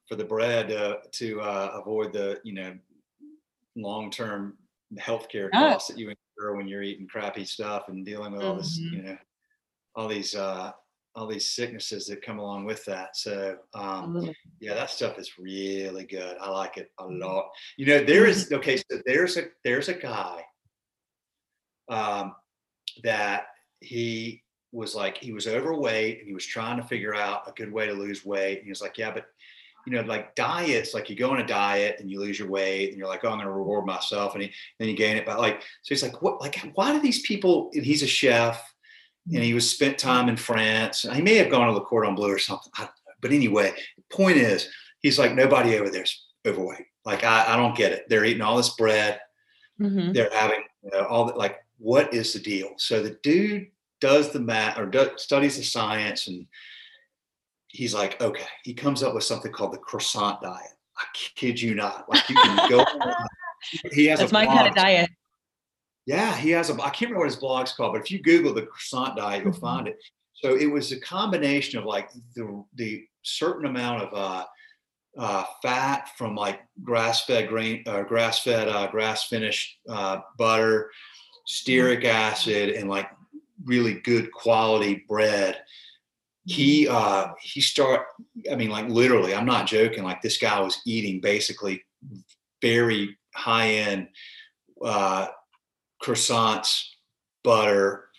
for 0.07 0.15
the 0.15 0.23
bread 0.23 0.71
uh, 0.71 0.97
to 1.13 1.41
uh, 1.41 1.71
avoid 1.73 2.13
the 2.13 2.39
you 2.43 2.53
know 2.53 2.77
long 3.75 4.11
term 4.11 4.53
healthcare 4.99 5.51
costs 5.51 5.89
that 5.89 5.97
you 5.97 6.09
incur 6.09 6.55
when 6.55 6.67
you're 6.67 6.83
eating 6.83 7.07
crappy 7.07 7.45
stuff 7.45 7.89
and 7.89 8.05
dealing 8.05 8.33
with 8.33 8.43
all 8.43 8.55
this, 8.55 8.79
mm-hmm. 8.79 8.95
you 8.95 9.03
know, 9.03 9.17
all 9.95 10.07
these 10.07 10.35
uh, 10.35 10.71
all 11.15 11.27
these 11.27 11.51
sicknesses 11.51 12.07
that 12.07 12.25
come 12.25 12.39
along 12.39 12.65
with 12.65 12.83
that. 12.85 13.15
So 13.15 13.57
um, 13.73 14.31
yeah, 14.59 14.73
that 14.73 14.89
stuff 14.89 15.19
is 15.19 15.37
really 15.37 16.05
good. 16.05 16.37
I 16.41 16.49
like 16.49 16.77
it 16.77 16.91
a 16.99 17.03
mm-hmm. 17.03 17.21
lot. 17.21 17.51
You 17.77 17.85
know, 17.85 18.03
there 18.03 18.25
is 18.25 18.45
mm-hmm. 18.45 18.55
okay. 18.55 18.77
So 18.77 19.01
there's 19.05 19.37
a 19.37 19.45
there's 19.63 19.89
a 19.89 19.93
guy 19.93 20.43
um, 21.89 22.35
that 23.03 23.45
he 23.79 24.43
was 24.71 24.95
like 24.95 25.17
he 25.17 25.33
was 25.33 25.47
overweight 25.47 26.19
and 26.19 26.27
he 26.27 26.33
was 26.33 26.45
trying 26.45 26.77
to 26.77 26.83
figure 26.87 27.13
out 27.13 27.47
a 27.47 27.51
good 27.51 27.71
way 27.71 27.85
to 27.85 27.93
lose 27.93 28.25
weight. 28.25 28.57
And 28.57 28.65
he 28.65 28.71
was 28.71 28.81
like, 28.81 28.97
yeah, 28.97 29.11
but 29.11 29.25
you 29.85 29.93
know, 29.93 30.01
like 30.01 30.35
diets, 30.35 30.93
like 30.93 31.09
you 31.09 31.15
go 31.15 31.31
on 31.31 31.39
a 31.39 31.45
diet 31.45 31.97
and 31.99 32.09
you 32.09 32.19
lose 32.19 32.39
your 32.39 32.49
weight 32.49 32.89
and 32.89 32.97
you're 32.97 33.07
like, 33.07 33.23
oh, 33.23 33.29
I'm 33.29 33.37
going 33.37 33.45
to 33.45 33.51
reward 33.51 33.85
myself. 33.85 34.33
And 34.33 34.43
he, 34.43 34.51
then 34.79 34.87
you 34.87 34.95
gain 34.95 35.17
it. 35.17 35.25
But 35.25 35.39
like, 35.39 35.61
so 35.61 35.89
he's 35.89 36.03
like, 36.03 36.21
what, 36.21 36.39
like, 36.41 36.59
why 36.75 36.93
do 36.93 37.01
these 37.01 37.21
people, 37.21 37.69
and 37.73 37.85
he's 37.85 38.03
a 38.03 38.07
chef 38.07 38.73
and 39.31 39.43
he 39.43 39.53
was 39.53 39.69
spent 39.69 39.97
time 39.97 40.27
in 40.27 40.35
France. 40.35 41.05
He 41.13 41.21
may 41.21 41.35
have 41.35 41.49
gone 41.49 41.67
to 41.67 41.73
the 41.73 41.85
Cordon 41.85 42.15
Bleu 42.15 42.29
or 42.29 42.39
something. 42.39 42.71
but 43.21 43.31
anyway, 43.31 43.73
the 43.95 44.15
point 44.15 44.37
is, 44.37 44.69
he's 44.99 45.17
like, 45.17 45.33
nobody 45.33 45.77
over 45.77 45.89
there's 45.89 46.25
overweight. 46.45 46.87
Like, 47.05 47.23
I, 47.23 47.53
I 47.53 47.55
don't 47.55 47.75
get 47.75 47.93
it. 47.93 48.05
They're 48.09 48.25
eating 48.25 48.41
all 48.41 48.57
this 48.57 48.75
bread. 48.75 49.19
Mm-hmm. 49.79 50.11
They're 50.11 50.29
having 50.33 50.63
you 50.83 50.91
know, 50.91 51.05
all 51.05 51.25
that. 51.25 51.37
Like, 51.37 51.59
what 51.77 52.13
is 52.13 52.33
the 52.33 52.39
deal? 52.39 52.73
So 52.77 53.01
the 53.01 53.17
dude 53.23 53.67
does 54.01 54.31
the 54.31 54.39
math 54.39 54.77
or 54.77 54.85
does, 54.85 55.21
studies 55.21 55.57
the 55.57 55.63
science 55.63 56.27
and 56.27 56.45
he's 57.73 57.93
like, 57.93 58.21
okay, 58.21 58.45
he 58.63 58.73
comes 58.73 59.03
up 59.03 59.13
with 59.13 59.23
something 59.23 59.51
called 59.51 59.73
the 59.73 59.77
croissant 59.77 60.41
diet. 60.41 60.71
I 60.97 61.03
kid 61.13 61.61
you 61.61 61.75
not. 61.75 62.07
Like 62.07 62.29
you 62.29 62.35
can 62.35 62.69
go. 62.69 62.85
he 63.91 64.05
has 64.05 64.19
That's 64.19 64.31
my 64.31 64.45
kind 64.45 64.67
of 64.67 64.75
diet. 64.75 65.09
Yeah, 66.05 66.35
he 66.35 66.51
has 66.51 66.69
a. 66.69 66.73
I 66.75 66.89
can't 66.89 67.01
remember 67.01 67.19
what 67.19 67.29
his 67.29 67.35
blog's 67.35 67.73
called, 67.73 67.93
but 67.93 68.01
if 68.01 68.11
you 68.11 68.21
Google 68.21 68.53
the 68.53 68.61
croissant 68.61 69.17
diet, 69.17 69.43
you'll 69.43 69.53
mm-hmm. 69.53 69.61
find 69.61 69.87
it. 69.87 69.97
So 70.35 70.55
it 70.55 70.67
was 70.67 70.91
a 70.91 70.99
combination 70.99 71.79
of 71.79 71.85
like 71.85 72.09
the 72.35 72.63
the 72.75 73.03
certain 73.23 73.65
amount 73.65 74.03
of 74.03 74.13
uh, 74.13 74.45
uh, 75.17 75.43
fat 75.61 76.09
from 76.17 76.35
like 76.35 76.61
grass-fed 76.83 77.47
grain, 77.47 77.83
uh, 77.87 78.03
grass-fed, 78.03 78.67
uh, 78.67 78.87
grass-finished 78.87 79.79
uh, 79.89 80.19
butter, 80.37 80.91
stearic 81.47 82.03
mm-hmm. 82.03 82.15
acid, 82.15 82.69
and 82.69 82.89
like 82.89 83.09
really 83.65 83.95
good 83.95 84.31
quality 84.31 85.05
bread 85.07 85.63
he 86.45 86.87
uh 86.87 87.27
he 87.41 87.61
start 87.61 88.07
i 88.51 88.55
mean 88.55 88.69
like 88.69 88.87
literally 88.89 89.33
i'm 89.33 89.45
not 89.45 89.65
joking 89.65 90.03
like 90.03 90.21
this 90.21 90.37
guy 90.37 90.59
was 90.59 90.81
eating 90.85 91.21
basically 91.21 91.81
very 92.61 93.17
high 93.33 93.69
end 93.69 94.07
uh 94.83 95.27
croissants 96.03 96.83
butter 97.43 98.09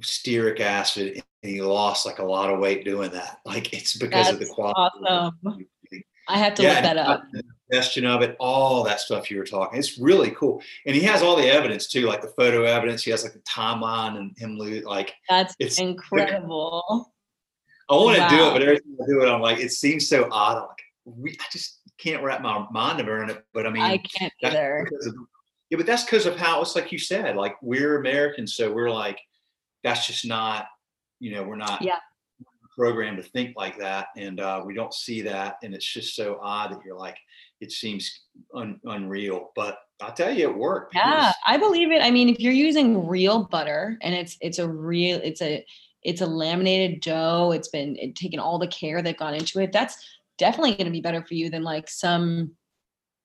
stearic 0.00 0.60
acid 0.60 1.22
and 1.42 1.52
he 1.52 1.60
lost 1.60 2.06
like 2.06 2.18
a 2.18 2.24
lot 2.24 2.50
of 2.50 2.60
weight 2.60 2.84
doing 2.84 3.10
that. 3.12 3.38
Like 3.44 3.72
it's 3.72 3.96
because 3.96 4.26
That's 4.26 4.32
of 4.32 4.38
the 4.40 4.46
quality 4.46 4.78
awesome. 5.06 5.66
i 6.28 6.38
have 6.38 6.54
to 6.54 6.62
yeah, 6.62 6.74
look 6.74 6.82
that 6.82 6.96
up. 6.96 7.24
digestion 7.70 8.06
of 8.06 8.22
it 8.22 8.36
all 8.38 8.84
that 8.84 9.00
stuff 9.00 9.30
you 9.30 9.38
were 9.38 9.44
talking 9.44 9.78
it's 9.78 9.98
really 9.98 10.30
cool. 10.30 10.62
And 10.86 10.94
he 10.94 11.02
has 11.02 11.22
all 11.22 11.36
the 11.36 11.48
evidence 11.48 11.88
too 11.88 12.06
like 12.06 12.22
the 12.22 12.28
photo 12.28 12.62
evidence 12.62 13.02
he 13.02 13.10
has 13.10 13.24
like 13.24 13.32
the 13.32 13.40
timeline 13.40 14.16
and 14.16 14.38
him 14.38 14.56
like 14.56 15.14
that's 15.28 15.54
it's 15.58 15.78
incredible 15.80 17.11
I 17.88 17.94
want 17.94 18.16
to 18.16 18.22
wow. 18.22 18.28
do 18.28 18.46
it, 18.46 18.52
but 18.52 18.62
every 18.62 18.80
time 18.80 18.96
I 19.02 19.06
do 19.06 19.22
it, 19.22 19.28
I'm 19.28 19.40
like, 19.40 19.58
it 19.58 19.72
seems 19.72 20.08
so 20.08 20.28
odd. 20.30 20.56
I'm 20.56 20.62
like, 20.62 20.82
we, 21.04 21.30
I 21.32 21.44
just 21.50 21.80
can't 21.98 22.22
wrap 22.22 22.42
my 22.42 22.66
mind 22.70 23.06
around 23.06 23.30
it. 23.30 23.44
But 23.52 23.66
I 23.66 23.70
mean, 23.70 23.82
I 23.82 23.98
can't 23.98 24.32
either. 24.42 24.88
Of, 25.06 25.14
yeah, 25.70 25.76
but 25.76 25.86
that's 25.86 26.04
because 26.04 26.26
of 26.26 26.36
how 26.36 26.60
it's 26.62 26.76
like 26.76 26.92
you 26.92 26.98
said, 26.98 27.36
like 27.36 27.56
we're 27.62 27.98
Americans, 27.98 28.54
so 28.54 28.72
we're 28.72 28.90
like, 28.90 29.18
that's 29.82 30.06
just 30.06 30.26
not, 30.26 30.66
you 31.18 31.32
know, 31.32 31.42
we're 31.42 31.56
not 31.56 31.82
yeah. 31.82 31.98
programmed 32.76 33.16
to 33.16 33.22
think 33.22 33.56
like 33.56 33.78
that, 33.78 34.08
and 34.16 34.40
uh, 34.40 34.62
we 34.64 34.74
don't 34.74 34.94
see 34.94 35.22
that, 35.22 35.56
and 35.62 35.74
it's 35.74 35.86
just 35.86 36.14
so 36.14 36.38
odd 36.42 36.72
that 36.72 36.80
you're 36.84 36.98
like, 36.98 37.16
it 37.60 37.72
seems 37.72 38.20
un- 38.54 38.80
unreal, 38.84 39.50
but 39.54 39.78
I'll 40.00 40.12
tell 40.12 40.32
you, 40.32 40.50
it 40.50 40.56
worked. 40.56 40.94
Yeah, 40.94 41.32
I 41.46 41.56
believe 41.56 41.92
it. 41.92 42.02
I 42.02 42.10
mean, 42.10 42.28
if 42.28 42.40
you're 42.40 42.52
using 42.52 43.06
real 43.06 43.44
butter 43.44 43.96
and 44.02 44.14
it's 44.14 44.36
it's 44.40 44.58
a 44.58 44.68
real, 44.68 45.20
it's 45.22 45.40
a 45.40 45.64
it's 46.02 46.20
a 46.20 46.26
laminated 46.26 47.00
dough 47.00 47.52
it's 47.52 47.68
been 47.68 47.96
it, 47.96 48.14
taken 48.16 48.40
all 48.40 48.58
the 48.58 48.66
care 48.66 49.02
that 49.02 49.16
got 49.16 49.34
into 49.34 49.60
it 49.60 49.72
that's 49.72 49.96
definitely 50.38 50.74
going 50.74 50.86
to 50.86 50.90
be 50.90 51.00
better 51.00 51.24
for 51.24 51.34
you 51.34 51.50
than 51.50 51.62
like 51.62 51.88
some 51.88 52.50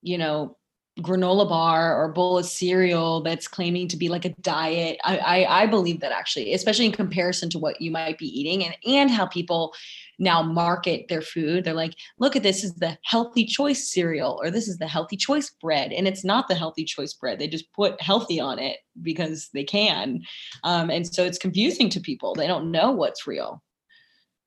you 0.02 0.18
know 0.18 0.56
granola 1.00 1.48
bar 1.48 1.96
or 1.96 2.12
bowl 2.12 2.38
of 2.38 2.46
cereal 2.46 3.22
that's 3.22 3.48
claiming 3.48 3.88
to 3.88 3.98
be 3.98 4.10
like 4.10 4.26
a 4.26 4.30
diet 4.42 4.98
I, 5.04 5.18
I 5.18 5.62
i 5.64 5.66
believe 5.66 6.00
that 6.00 6.12
actually 6.12 6.54
especially 6.54 6.86
in 6.86 6.92
comparison 6.92 7.50
to 7.52 7.60
what 7.60 7.82
you 7.82 7.92
might 7.92 8.18
be 8.18 8.28
eating 8.28 8.66
and 8.66 8.76
and 8.86 9.12
how 9.12 9.28
people 9.28 9.74
now 10.20 10.42
market 10.42 11.08
their 11.08 11.22
food. 11.22 11.64
They're 11.64 11.74
like, 11.74 11.94
look 12.20 12.36
at 12.36 12.44
this 12.44 12.64
is 12.64 12.74
the 12.76 12.98
healthy 13.04 13.46
choice 13.46 13.92
cereal 13.92 14.40
or 14.42 14.50
this 14.50 14.68
is 14.68 14.78
the 14.78 14.88
healthy 14.88 15.18
choice 15.18 15.50
bread. 15.62 15.92
And 15.92 16.08
it's 16.08 16.24
not 16.24 16.48
the 16.48 16.56
healthy 16.56 16.84
choice 16.84 17.14
bread. 17.14 17.40
They 17.40 17.48
just 17.48 17.72
put 17.74 18.02
healthy 18.02 18.40
on 18.40 18.60
it 18.60 18.78
because 19.02 19.50
they 19.54 19.64
can. 19.64 20.22
Um, 20.64 20.90
and 20.90 21.06
so 21.06 21.24
it's 21.24 21.38
confusing 21.38 21.90
to 21.90 22.00
people. 22.00 22.34
They 22.34 22.48
don't 22.48 22.72
know 22.72 22.92
what's 22.92 23.28
real. 23.28 23.62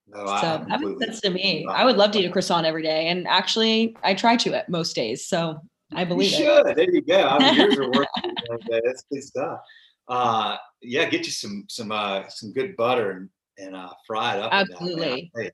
No, 0.08 0.26
so 0.26 0.64
that 0.68 0.80
makes 0.80 1.04
sense 1.04 1.20
to 1.20 1.30
me. 1.30 1.64
I 1.70 1.84
would 1.84 1.96
love 1.96 2.10
to 2.12 2.18
eat 2.18 2.26
a 2.26 2.30
croissant 2.30 2.66
every 2.66 2.82
day. 2.82 3.06
And 3.06 3.28
actually 3.28 3.96
I 4.02 4.14
try 4.14 4.36
to 4.36 4.54
at 4.54 4.68
most 4.68 4.96
days. 4.96 5.26
So 5.26 5.60
I 5.92 6.04
believe 6.04 6.30
you 6.30 6.36
should. 6.38 6.66
It. 6.68 6.76
There 6.76 6.90
you 6.90 7.02
go. 7.02 7.20
I 7.20 7.38
mean, 7.38 7.54
yours 7.54 7.78
are 7.78 7.90
working. 7.90 8.34
That's 8.84 9.04
good 9.10 9.22
stuff. 9.22 9.60
Uh, 10.08 10.56
yeah, 10.82 11.08
get 11.08 11.24
you 11.24 11.32
some 11.32 11.64
some 11.68 11.92
uh, 11.92 12.28
some 12.28 12.52
good 12.52 12.76
butter 12.76 13.12
and 13.12 13.28
and 13.58 13.76
uh, 13.76 13.90
fry 14.06 14.36
it 14.36 14.42
up. 14.42 14.52
Absolutely. 14.52 15.30
Good 15.34 15.52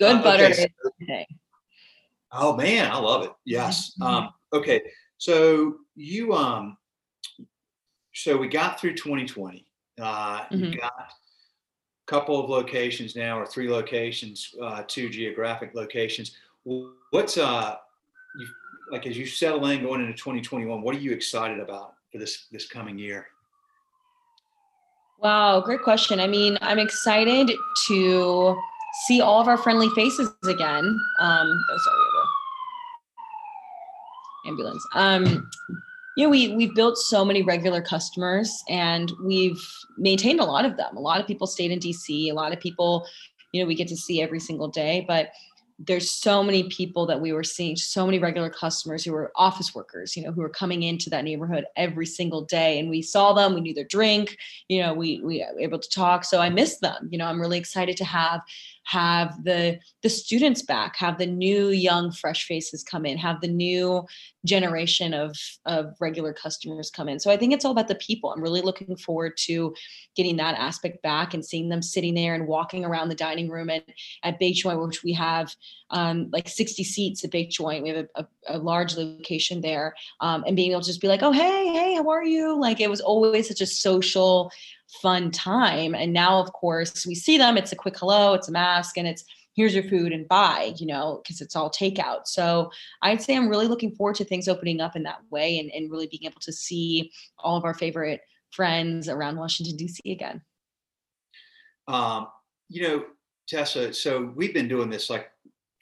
uh, 0.00 0.22
butter. 0.22 0.44
Okay, 0.46 0.68
so, 1.08 1.36
oh 2.32 2.56
man, 2.56 2.90
I 2.90 2.98
love 2.98 3.24
it. 3.24 3.32
Yes. 3.44 3.92
Mm-hmm. 4.00 4.14
Um, 4.14 4.30
okay, 4.52 4.82
so 5.18 5.76
you 5.94 6.32
um, 6.32 6.76
so 8.14 8.36
we 8.36 8.48
got 8.48 8.80
through 8.80 8.94
2020. 8.94 9.64
Uh, 10.00 10.40
mm-hmm. 10.40 10.64
You 10.64 10.78
got 10.78 10.92
a 10.98 11.06
couple 12.06 12.42
of 12.42 12.50
locations 12.50 13.16
now, 13.16 13.38
or 13.38 13.46
three 13.46 13.70
locations, 13.70 14.54
uh, 14.62 14.82
two 14.86 15.08
geographic 15.08 15.74
locations. 15.74 16.36
What's 16.64 17.38
uh, 17.38 17.76
you, 18.38 18.46
like 18.90 19.06
as 19.06 19.16
you 19.16 19.26
settle 19.26 19.66
in 19.66 19.82
going 19.82 20.00
into 20.00 20.14
2021? 20.14 20.82
What 20.82 20.94
are 20.94 20.98
you 20.98 21.12
excited 21.12 21.60
about 21.60 21.94
for 22.10 22.18
this 22.18 22.46
this 22.50 22.66
coming 22.66 22.98
year? 22.98 23.28
Wow, 25.22 25.60
great 25.60 25.82
question. 25.82 26.18
I 26.18 26.26
mean, 26.26 26.56
I'm 26.62 26.78
excited 26.78 27.50
to 27.88 28.56
see 29.06 29.20
all 29.20 29.40
of 29.40 29.48
our 29.48 29.58
friendly 29.58 29.90
faces 29.90 30.32
again. 30.44 30.84
Um, 31.18 31.64
oh, 31.70 31.78
sorry, 31.84 32.00
ambulance. 34.46 34.86
Um, 34.94 35.50
you 36.16 36.24
know, 36.24 36.30
we 36.30 36.54
we've 36.56 36.74
built 36.74 36.98
so 36.98 37.24
many 37.24 37.42
regular 37.42 37.82
customers, 37.82 38.62
and 38.68 39.12
we've 39.22 39.62
maintained 39.96 40.40
a 40.40 40.44
lot 40.44 40.64
of 40.64 40.76
them. 40.76 40.96
A 40.96 41.00
lot 41.00 41.20
of 41.20 41.26
people 41.26 41.46
stayed 41.46 41.70
in 41.70 41.78
DC. 41.78 42.30
A 42.30 42.32
lot 42.32 42.52
of 42.52 42.60
people, 42.60 43.06
you 43.52 43.62
know, 43.62 43.66
we 43.66 43.74
get 43.74 43.88
to 43.88 43.96
see 43.96 44.20
every 44.22 44.40
single 44.40 44.68
day, 44.68 45.04
but 45.06 45.30
there's 45.82 46.10
so 46.10 46.42
many 46.42 46.64
people 46.64 47.06
that 47.06 47.20
we 47.20 47.32
were 47.32 47.42
seeing 47.42 47.74
so 47.74 48.04
many 48.04 48.18
regular 48.18 48.50
customers 48.50 49.02
who 49.02 49.12
were 49.12 49.32
office 49.34 49.74
workers 49.74 50.14
you 50.14 50.22
know 50.22 50.30
who 50.30 50.42
were 50.42 50.48
coming 50.50 50.82
into 50.82 51.08
that 51.08 51.24
neighborhood 51.24 51.64
every 51.76 52.06
single 52.06 52.42
day. 52.42 52.78
And 52.78 52.90
we 52.90 53.00
saw 53.00 53.32
them 53.32 53.54
we 53.54 53.62
knew 53.62 53.72
their 53.72 53.84
drink 53.84 54.36
you 54.68 54.82
know 54.82 54.92
we 54.92 55.20
we 55.20 55.44
were 55.54 55.60
able 55.60 55.78
to 55.78 55.88
talk. 55.88 56.24
So 56.24 56.40
i 56.40 56.50
miss 56.50 56.78
them 56.78 57.08
you 57.10 57.18
know 57.18 57.26
i'm 57.26 57.40
really 57.40 57.58
excited 57.58 57.96
to 57.96 58.04
have 58.04 58.42
have 58.84 59.44
the 59.44 59.78
the 60.02 60.08
students 60.08 60.62
back 60.62 60.96
have 60.96 61.18
the 61.18 61.26
new 61.26 61.68
young 61.68 62.10
fresh 62.10 62.46
faces 62.46 62.82
come 62.82 63.04
in 63.04 63.18
have 63.18 63.40
the 63.40 63.48
new 63.48 64.04
generation 64.44 65.12
of 65.12 65.36
of 65.66 65.94
regular 66.00 66.32
customers 66.32 66.90
come 66.90 67.08
in 67.08 67.20
so 67.20 67.30
i 67.30 67.36
think 67.36 67.52
it's 67.52 67.64
all 67.64 67.72
about 67.72 67.88
the 67.88 67.94
people 67.96 68.32
i'm 68.32 68.42
really 68.42 68.62
looking 68.62 68.96
forward 68.96 69.36
to 69.36 69.74
getting 70.16 70.36
that 70.36 70.56
aspect 70.56 71.02
back 71.02 71.34
and 71.34 71.44
seeing 71.44 71.68
them 71.68 71.82
sitting 71.82 72.14
there 72.14 72.34
and 72.34 72.46
walking 72.46 72.84
around 72.84 73.08
the 73.08 73.14
dining 73.14 73.48
room 73.48 73.68
at 73.70 73.84
at 74.22 74.38
Baked 74.38 74.58
Joint, 74.58 74.80
which 74.80 75.02
we 75.02 75.12
have 75.14 75.54
um, 75.90 76.28
like 76.32 76.48
60 76.48 76.84
seats 76.84 77.24
at 77.24 77.30
Baked 77.30 77.52
Joint. 77.52 77.82
We 77.82 77.90
have 77.90 78.06
a, 78.14 78.20
a 78.22 78.26
a 78.48 78.58
large 78.58 78.96
location 78.96 79.60
there 79.60 79.94
um, 80.20 80.44
and 80.46 80.56
being 80.56 80.70
able 80.70 80.80
to 80.80 80.86
just 80.86 81.00
be 81.00 81.08
like 81.08 81.22
oh 81.22 81.32
hey 81.32 81.68
hey 81.72 81.94
how 81.94 82.08
are 82.08 82.24
you? 82.24 82.58
Like 82.58 82.80
it 82.80 82.90
was 82.90 83.00
always 83.00 83.48
such 83.48 83.60
a 83.60 83.66
social 83.66 84.50
fun 85.02 85.30
time 85.30 85.94
and 85.94 86.12
now 86.12 86.40
of 86.40 86.52
course 86.52 87.06
we 87.06 87.14
see 87.14 87.38
them 87.38 87.56
it's 87.56 87.70
a 87.70 87.76
quick 87.76 87.96
hello 87.96 88.34
it's 88.34 88.48
a 88.48 88.52
mask 88.52 88.98
and 88.98 89.06
it's 89.06 89.24
here's 89.54 89.72
your 89.74 89.84
food 89.84 90.12
and 90.12 90.26
buy 90.26 90.72
you 90.78 90.86
know 90.86 91.20
because 91.22 91.40
it's 91.40 91.54
all 91.54 91.70
takeout. 91.70 92.26
So 92.26 92.70
i'd 93.02 93.22
say 93.22 93.36
i'm 93.36 93.48
really 93.48 93.68
looking 93.68 93.94
forward 93.94 94.16
to 94.16 94.24
things 94.24 94.48
opening 94.48 94.80
up 94.80 94.96
in 94.96 95.04
that 95.04 95.20
way 95.30 95.58
and, 95.58 95.70
and 95.70 95.90
really 95.90 96.08
being 96.08 96.24
able 96.24 96.40
to 96.40 96.52
see 96.52 97.12
all 97.38 97.56
of 97.56 97.64
our 97.64 97.74
favorite 97.74 98.20
friends 98.50 99.08
around 99.08 99.36
washington 99.36 99.76
d.c 99.76 100.00
again. 100.10 100.42
Um, 101.86 102.28
you 102.68 102.82
know 102.82 103.04
tessa 103.48 103.92
so 103.92 104.32
we've 104.34 104.54
been 104.54 104.68
doing 104.68 104.90
this 104.90 105.10
like 105.10 105.30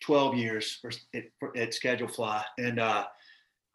12 0.02 0.36
years 0.36 0.80
at, 1.14 1.24
at 1.56 1.70
Schedulefly. 1.70 2.42
And 2.58 2.78
uh, 2.78 3.06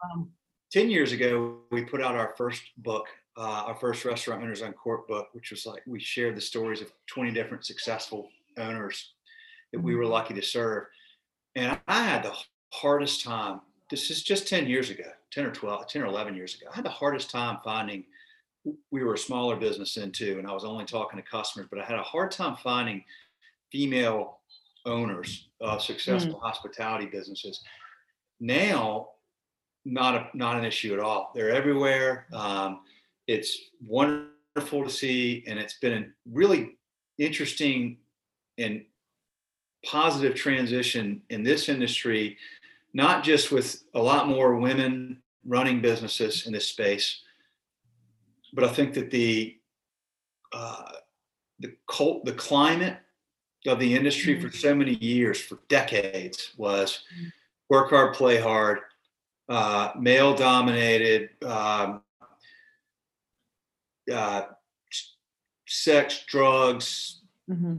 um, 0.04 0.30
10 0.72 0.90
years 0.90 1.12
ago, 1.12 1.60
we 1.72 1.84
put 1.84 2.02
out 2.02 2.16
our 2.16 2.34
first 2.38 2.64
book, 2.78 3.06
uh, 3.38 3.64
our 3.68 3.76
first 3.76 4.06
Restaurant 4.06 4.42
Owners 4.42 4.62
Uncorked 4.62 5.08
book, 5.08 5.30
which 5.34 5.52
was 5.52 5.66
like 5.66 5.84
we 5.86 6.00
shared 6.00 6.36
the 6.36 6.42
stories 6.42 6.82
of 6.82 6.92
20 7.08 7.32
different 7.32 7.66
successful 7.66 8.30
owners 8.58 9.14
that 9.72 9.80
we 9.80 9.96
were 9.96 10.04
mm-hmm. 10.04 10.14
lucky 10.14 10.34
to 10.34 10.42
serve. 10.42 10.86
And 11.56 11.80
I 11.88 12.04
had 12.04 12.24
the 12.24 12.36
hardest 12.72 13.24
time. 13.24 13.62
This 13.90 14.10
is 14.10 14.24
just 14.24 14.48
10 14.48 14.68
years 14.68 14.90
ago, 14.90 15.10
10 15.32 15.46
or 15.46 15.52
12, 15.52 15.88
10 15.88 16.02
or 16.02 16.06
11 16.06 16.36
years 16.36 16.56
ago. 16.56 16.68
I 16.72 16.76
had 16.76 16.86
the 16.86 16.90
hardest 16.90 17.30
time 17.30 17.60
finding. 17.64 18.06
We 18.92 19.04
were 19.04 19.16
a 19.16 19.18
smaller 19.18 19.58
business 19.58 19.94
then 19.94 20.12
too, 20.12 20.38
and 20.40 20.48
I 20.48 20.54
was 20.54 20.64
only 20.64 20.86
talking 20.86 21.18
to 21.18 21.30
customers, 21.30 21.68
but 21.70 21.80
I 21.80 21.86
had 21.86 22.00
a 22.00 22.04
hard 22.04 22.32
time 22.32 22.56
finding 22.56 23.04
female 23.72 24.40
owners 24.86 25.50
of 25.62 25.82
successful 25.82 26.36
mm. 26.36 26.42
hospitality 26.42 27.06
businesses. 27.06 27.62
Now, 28.40 29.10
not 29.86 30.16
a, 30.16 30.38
not 30.38 30.58
an 30.58 30.66
issue 30.66 30.94
at 30.94 31.00
all. 31.00 31.32
They're 31.36 31.52
everywhere. 31.52 32.28
Um, 32.34 32.82
it's 33.28 33.58
wonderful 33.86 34.84
to 34.84 34.90
see, 34.90 35.44
and 35.48 35.60
it's 35.60 35.80
been 35.80 35.94
a 35.94 36.06
really 36.32 36.78
interesting 37.18 37.98
and 38.58 38.84
positive 39.86 40.36
transition 40.36 41.22
in 41.30 41.44
this 41.44 41.70
industry, 41.70 42.38
not 42.94 43.24
just 43.24 43.52
with 43.52 43.84
a 43.94 44.02
lot 44.02 44.28
more 44.28 44.56
women 44.56 45.22
running 45.46 45.82
businesses 45.82 46.48
in 46.48 46.54
this 46.54 46.68
space, 46.68 47.22
but 48.54 48.64
I 48.64 48.70
think 48.70 48.94
that 48.94 49.12
the 49.12 49.58
uh, 50.54 50.92
the 51.60 51.74
cult, 51.90 52.26
the 52.26 52.34
climate 52.34 52.98
of 53.68 53.80
the 53.80 53.96
industry 53.96 54.36
mm-hmm. 54.36 54.48
for 54.48 54.56
so 54.56 54.76
many 54.76 54.96
years, 54.96 55.40
for 55.40 55.60
decades, 55.70 56.52
was 56.58 57.04
mm-hmm. 57.16 57.30
work 57.70 57.90
hard, 57.90 58.14
play 58.14 58.40
hard, 58.40 58.80
uh, 59.50 59.92
male 59.98 60.36
dominated, 60.36 61.30
um, 61.46 62.02
uh, 64.12 64.44
sex, 65.68 66.24
drugs, 66.28 67.22
mm-hmm. 67.50 67.76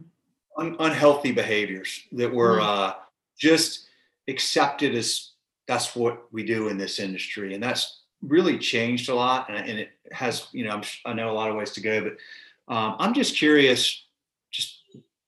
un- 0.58 0.76
unhealthy 0.78 1.32
behaviors 1.32 2.00
that 2.12 2.32
were 2.32 2.58
mm-hmm. 2.58 2.90
uh, 2.90 2.92
just 3.38 3.86
accepted 4.28 4.94
as 4.94 5.32
that's 5.66 5.94
what 5.96 6.32
we 6.32 6.44
do 6.44 6.68
in 6.68 6.76
this 6.76 6.98
industry. 6.98 7.54
And 7.54 7.62
that's 7.62 8.02
really 8.22 8.58
changed 8.58 9.08
a 9.08 9.14
lot. 9.14 9.48
And, 9.48 9.68
and 9.68 9.78
it 9.78 9.90
has, 10.12 10.46
you 10.52 10.64
know, 10.64 10.70
I'm, 10.70 10.82
i 11.04 11.12
know 11.12 11.30
a 11.30 11.32
lot 11.32 11.50
of 11.50 11.56
ways 11.56 11.72
to 11.72 11.80
go, 11.80 12.02
but 12.02 12.74
um, 12.74 12.96
I'm 12.98 13.14
just 13.14 13.36
curious 13.36 14.03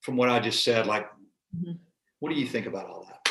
from 0.06 0.16
what 0.16 0.28
I 0.28 0.38
just 0.38 0.62
said, 0.62 0.86
like, 0.86 1.04
mm-hmm. 1.54 1.72
what 2.20 2.32
do 2.32 2.38
you 2.38 2.46
think 2.46 2.66
about 2.66 2.86
all 2.86 3.04
that? 3.08 3.28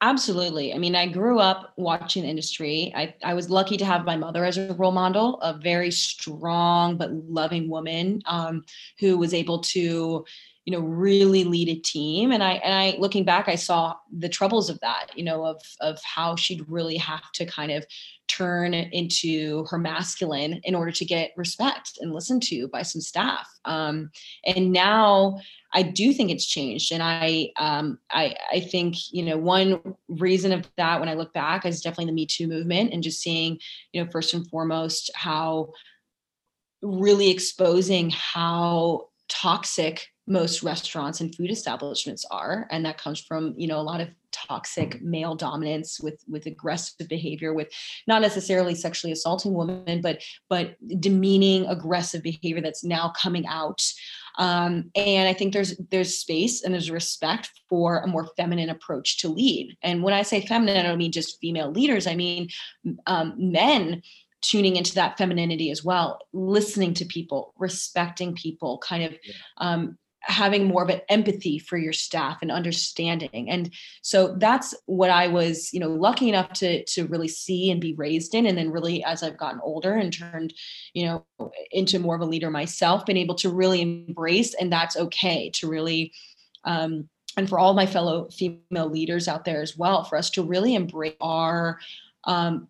Absolutely. 0.00 0.72
I 0.72 0.78
mean, 0.78 0.94
I 0.94 1.08
grew 1.08 1.40
up 1.40 1.72
watching 1.76 2.22
industry. 2.22 2.92
I, 2.94 3.12
I 3.24 3.34
was 3.34 3.50
lucky 3.50 3.76
to 3.78 3.84
have 3.84 4.04
my 4.04 4.16
mother 4.16 4.44
as 4.44 4.56
a 4.56 4.72
role 4.74 4.92
model, 4.92 5.40
a 5.40 5.58
very 5.58 5.90
strong 5.90 6.96
but 6.96 7.10
loving 7.12 7.68
woman 7.68 8.22
um, 8.26 8.64
who 9.00 9.18
was 9.18 9.34
able 9.34 9.58
to 9.74 10.24
you 10.68 10.72
know 10.72 10.80
really 10.80 11.44
lead 11.44 11.70
a 11.70 11.80
team. 11.80 12.30
And 12.30 12.42
i 12.42 12.52
and 12.56 12.74
i 12.74 12.94
looking 12.98 13.24
back 13.24 13.48
i 13.48 13.54
saw 13.54 13.94
the 14.12 14.28
troubles 14.28 14.68
of 14.68 14.78
that 14.80 15.06
you 15.16 15.24
know 15.24 15.46
of 15.46 15.62
of 15.80 15.98
how 16.02 16.36
she'd 16.36 16.68
really 16.68 16.98
have 16.98 17.32
to 17.32 17.46
kind 17.46 17.72
of 17.72 17.86
turn 18.26 18.74
into 18.74 19.64
her 19.70 19.78
masculine 19.78 20.60
in 20.64 20.74
order 20.74 20.92
to 20.92 21.06
get 21.06 21.32
respect 21.38 21.96
and 22.02 22.12
listened 22.12 22.42
to 22.42 22.68
by 22.68 22.82
some 22.82 23.00
staff. 23.00 23.48
Um, 23.64 24.10
and 24.44 24.70
now 24.70 25.40
i 25.72 25.82
do 25.82 26.12
think 26.12 26.30
it's 26.30 26.44
changed. 26.44 26.92
And 26.92 27.02
i 27.02 27.48
um, 27.56 27.98
i 28.10 28.34
i 28.52 28.60
think 28.60 28.94
you 29.10 29.22
know 29.22 29.38
one 29.38 29.80
reason 30.08 30.52
of 30.52 30.68
that 30.76 31.00
when 31.00 31.08
i 31.08 31.14
look 31.14 31.32
back 31.32 31.64
is 31.64 31.80
definitely 31.80 32.10
the 32.10 32.12
me 32.12 32.26
too 32.26 32.46
movement 32.46 32.92
and 32.92 33.02
just 33.02 33.22
seeing 33.22 33.58
you 33.92 34.04
know 34.04 34.10
first 34.10 34.34
and 34.34 34.46
foremost 34.50 35.10
how 35.14 35.72
really 36.82 37.30
exposing 37.30 38.10
how 38.10 39.07
toxic 39.28 40.06
most 40.26 40.62
restaurants 40.62 41.20
and 41.20 41.34
food 41.34 41.50
establishments 41.50 42.24
are 42.30 42.66
and 42.70 42.84
that 42.84 42.98
comes 42.98 43.20
from 43.20 43.54
you 43.56 43.66
know 43.66 43.80
a 43.80 43.82
lot 43.82 44.00
of 44.00 44.08
toxic 44.30 45.00
male 45.02 45.34
dominance 45.34 46.00
with 46.00 46.22
with 46.28 46.46
aggressive 46.46 47.08
behavior 47.08 47.54
with 47.54 47.68
not 48.06 48.20
necessarily 48.20 48.74
sexually 48.74 49.12
assaulting 49.12 49.54
women 49.54 50.00
but 50.02 50.22
but 50.48 50.76
demeaning 51.00 51.66
aggressive 51.66 52.22
behavior 52.22 52.60
that's 52.60 52.84
now 52.84 53.12
coming 53.16 53.46
out. 53.46 53.82
Um, 54.38 54.90
and 54.94 55.28
i 55.28 55.32
think 55.32 55.52
there's 55.52 55.76
there's 55.90 56.14
space 56.14 56.62
and 56.62 56.72
there's 56.72 56.90
respect 56.90 57.50
for 57.68 57.98
a 57.98 58.06
more 58.06 58.28
feminine 58.36 58.70
approach 58.70 59.18
to 59.18 59.28
lead. 59.28 59.76
And 59.82 60.02
when 60.02 60.14
i 60.14 60.22
say 60.22 60.46
feminine 60.46 60.76
i 60.76 60.82
don't 60.82 60.98
mean 60.98 61.12
just 61.12 61.40
female 61.40 61.70
leaders. 61.70 62.06
I 62.06 62.14
mean 62.14 62.48
um, 63.06 63.34
men 63.36 64.02
tuning 64.40 64.76
into 64.76 64.94
that 64.94 65.18
femininity 65.18 65.70
as 65.70 65.84
well 65.84 66.18
listening 66.32 66.94
to 66.94 67.04
people 67.04 67.54
respecting 67.58 68.34
people 68.34 68.78
kind 68.78 69.02
of 69.02 69.12
yeah. 69.24 69.34
um, 69.58 69.98
having 70.22 70.66
more 70.66 70.82
of 70.82 70.90
an 70.90 71.00
empathy 71.08 71.58
for 71.58 71.78
your 71.78 71.92
staff 71.92 72.38
and 72.42 72.50
understanding 72.50 73.48
and 73.48 73.72
so 74.02 74.34
that's 74.38 74.74
what 74.86 75.10
i 75.10 75.26
was 75.26 75.72
you 75.72 75.80
know 75.80 75.88
lucky 75.88 76.28
enough 76.28 76.52
to 76.52 76.84
to 76.84 77.06
really 77.06 77.28
see 77.28 77.70
and 77.70 77.80
be 77.80 77.94
raised 77.94 78.34
in 78.34 78.46
and 78.46 78.58
then 78.58 78.70
really 78.70 79.02
as 79.04 79.22
i've 79.22 79.38
gotten 79.38 79.60
older 79.62 79.94
and 79.94 80.12
turned 80.12 80.52
you 80.92 81.06
know 81.06 81.24
into 81.70 81.98
more 81.98 82.16
of 82.16 82.20
a 82.20 82.26
leader 82.26 82.50
myself 82.50 83.06
been 83.06 83.16
able 83.16 83.34
to 83.34 83.48
really 83.48 83.80
embrace 83.80 84.54
and 84.54 84.72
that's 84.72 84.96
okay 84.96 85.50
to 85.50 85.68
really 85.68 86.12
um 86.64 87.08
and 87.36 87.48
for 87.48 87.58
all 87.58 87.72
my 87.72 87.86
fellow 87.86 88.28
female 88.30 88.90
leaders 88.90 89.28
out 89.28 89.44
there 89.44 89.62
as 89.62 89.76
well 89.76 90.04
for 90.04 90.18
us 90.18 90.30
to 90.30 90.42
really 90.42 90.74
embrace 90.74 91.14
our 91.20 91.78
um, 92.24 92.68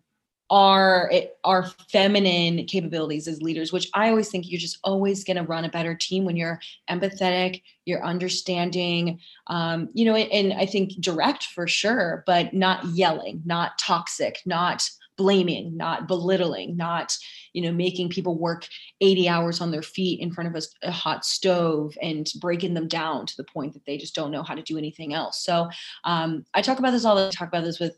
our 0.49 1.11
our 1.43 1.67
feminine 1.91 2.65
capabilities 2.65 3.27
as 3.27 3.41
leaders 3.41 3.71
which 3.71 3.89
i 3.93 4.09
always 4.09 4.29
think 4.29 4.49
you're 4.49 4.59
just 4.59 4.79
always 4.83 5.23
going 5.23 5.37
to 5.37 5.43
run 5.43 5.65
a 5.65 5.69
better 5.69 5.93
team 5.93 6.25
when 6.25 6.35
you're 6.35 6.59
empathetic 6.89 7.61
you're 7.85 8.03
understanding 8.03 9.19
um, 9.47 9.89
you 9.93 10.05
know 10.05 10.15
and 10.15 10.53
i 10.53 10.65
think 10.65 10.91
direct 10.99 11.43
for 11.43 11.67
sure 11.67 12.23
but 12.25 12.53
not 12.53 12.83
yelling 12.87 13.41
not 13.45 13.77
toxic 13.79 14.39
not 14.45 14.87
blaming 15.17 15.75
not 15.77 16.07
belittling 16.07 16.75
not 16.75 17.15
you 17.53 17.61
know 17.61 17.71
making 17.71 18.09
people 18.09 18.37
work 18.37 18.67
80 19.01 19.29
hours 19.29 19.61
on 19.61 19.71
their 19.71 19.81
feet 19.81 20.19
in 20.19 20.31
front 20.31 20.55
of 20.55 20.63
a, 20.63 20.87
a, 20.87 20.91
hot 20.91 21.25
stove 21.25 21.95
and 22.01 22.31
breaking 22.39 22.73
them 22.73 22.87
down 22.87 23.25
to 23.25 23.37
the 23.37 23.43
point 23.43 23.73
that 23.73 23.85
they 23.85 23.97
just 23.97 24.15
don't 24.15 24.31
know 24.31 24.43
how 24.43 24.55
to 24.55 24.61
do 24.61 24.77
anything 24.77 25.13
else 25.13 25.43
so 25.43 25.69
um, 26.03 26.45
i 26.53 26.61
talk 26.61 26.79
about 26.79 26.91
this 26.91 27.05
all 27.05 27.15
the 27.15 27.31
talk 27.31 27.47
about 27.47 27.63
this 27.63 27.79
with 27.79 27.97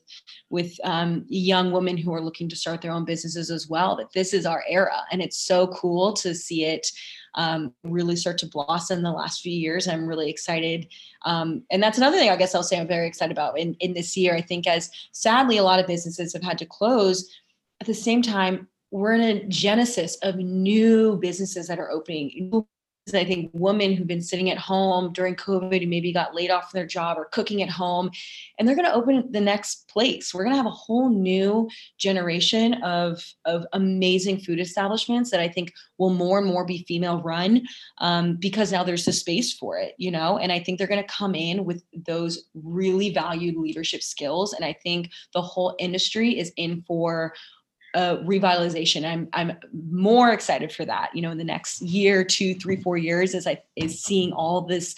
with 0.49 0.73
um, 0.83 1.25
young 1.27 1.71
women 1.71 1.97
who 1.97 2.13
are 2.13 2.21
looking 2.21 2.49
to 2.49 2.55
start 2.55 2.81
their 2.81 2.91
own 2.91 3.05
businesses 3.05 3.49
as 3.49 3.67
well 3.67 3.95
that 3.95 4.11
this 4.13 4.33
is 4.33 4.45
our 4.45 4.63
era 4.67 5.03
and 5.11 5.21
it's 5.21 5.37
so 5.37 5.67
cool 5.67 6.13
to 6.13 6.33
see 6.35 6.65
it 6.65 6.87
um, 7.35 7.73
really 7.83 8.15
start 8.15 8.37
to 8.39 8.45
blossom 8.45 9.01
the 9.01 9.11
last 9.11 9.41
few 9.41 9.53
years. 9.53 9.87
I'm 9.87 10.07
really 10.07 10.29
excited. 10.29 10.87
Um, 11.23 11.63
and 11.71 11.81
that's 11.81 11.97
another 11.97 12.17
thing 12.17 12.29
I 12.29 12.35
guess 12.35 12.55
I'll 12.55 12.63
say 12.63 12.79
I'm 12.79 12.87
very 12.87 13.07
excited 13.07 13.31
about 13.31 13.57
in, 13.57 13.75
in 13.75 13.93
this 13.93 14.17
year. 14.17 14.35
I 14.35 14.41
think 14.41 14.67
as 14.67 14.89
sadly 15.11 15.57
a 15.57 15.63
lot 15.63 15.79
of 15.79 15.87
businesses 15.87 16.33
have 16.33 16.43
had 16.43 16.57
to 16.57 16.65
close, 16.65 17.29
at 17.79 17.87
the 17.87 17.93
same 17.93 18.21
time, 18.21 18.67
we're 18.91 19.13
in 19.13 19.21
a 19.21 19.43
genesis 19.45 20.17
of 20.17 20.35
new 20.35 21.17
businesses 21.17 21.67
that 21.67 21.79
are 21.79 21.89
opening, 21.89 22.65
I 23.13 23.25
think 23.25 23.49
women 23.53 23.93
who've 23.93 24.07
been 24.07 24.21
sitting 24.21 24.51
at 24.51 24.57
home 24.59 25.11
during 25.11 25.35
COVID 25.35 25.81
who 25.81 25.87
maybe 25.87 26.13
got 26.13 26.35
laid 26.35 26.51
off 26.51 26.69
from 26.69 26.77
their 26.77 26.87
job 26.87 27.17
or 27.17 27.25
cooking 27.25 27.63
at 27.63 27.69
home, 27.69 28.11
and 28.57 28.67
they're 28.67 28.75
going 28.75 28.87
to 28.87 28.93
open 28.93 29.31
the 29.31 29.41
next 29.41 29.87
place. 29.89 30.33
We're 30.33 30.43
going 30.43 30.53
to 30.53 30.61
have 30.61 30.67
a 30.67 30.69
whole 30.69 31.09
new 31.09 31.67
generation 31.97 32.75
of 32.83 33.23
of 33.45 33.65
amazing 33.73 34.39
food 34.41 34.59
establishments 34.59 35.31
that 35.31 35.39
I 35.39 35.49
think 35.49 35.73
will 35.97 36.11
more 36.11 36.37
and 36.37 36.47
more 36.47 36.63
be 36.63 36.85
female 36.87 37.21
run 37.21 37.63
um, 37.97 38.35
because 38.37 38.71
now 38.71 38.83
there's 38.83 39.05
the 39.05 39.13
space 39.13 39.53
for 39.53 39.77
it, 39.77 39.95
you 39.97 40.11
know. 40.11 40.37
And 40.37 40.51
I 40.51 40.59
think 40.59 40.77
they're 40.77 40.87
going 40.87 41.03
to 41.03 41.13
come 41.13 41.33
in 41.33 41.65
with 41.65 41.83
those 42.05 42.49
really 42.53 43.09
valued 43.09 43.57
leadership 43.57 44.03
skills, 44.03 44.53
and 44.53 44.63
I 44.63 44.73
think 44.83 45.09
the 45.33 45.41
whole 45.41 45.75
industry 45.79 46.37
is 46.37 46.53
in 46.55 46.83
for 46.87 47.33
uh, 47.93 48.17
revitalization. 48.17 49.05
I'm 49.05 49.27
I'm 49.33 49.57
more 49.73 50.31
excited 50.31 50.71
for 50.71 50.85
that. 50.85 51.09
You 51.13 51.21
know, 51.21 51.31
in 51.31 51.37
the 51.37 51.43
next 51.43 51.81
year, 51.81 52.23
two, 52.23 52.55
three, 52.55 52.77
four 52.77 52.97
years, 52.97 53.35
as 53.35 53.47
I 53.47 53.61
is 53.75 54.01
seeing 54.01 54.31
all 54.33 54.61
this 54.61 54.95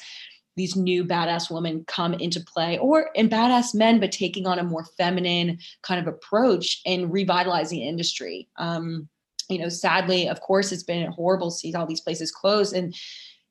these 0.55 0.75
new 0.75 1.03
badass 1.03 1.49
women 1.49 1.83
come 1.87 2.13
into 2.13 2.39
play 2.39 2.77
or 2.77 3.09
in 3.15 3.29
badass 3.29 3.73
men 3.73 3.99
but 3.99 4.11
taking 4.11 4.45
on 4.45 4.59
a 4.59 4.63
more 4.63 4.85
feminine 4.97 5.57
kind 5.81 5.99
of 5.99 6.07
approach 6.07 6.81
and 6.85 7.11
revitalizing 7.11 7.81
industry 7.81 8.47
um, 8.57 9.07
you 9.49 9.57
know 9.57 9.69
sadly 9.69 10.29
of 10.29 10.39
course 10.41 10.71
it's 10.71 10.83
been 10.83 11.11
horrible 11.11 11.49
to 11.49 11.57
see 11.57 11.73
all 11.73 11.87
these 11.87 12.01
places 12.01 12.31
close 12.31 12.73
and 12.73 12.95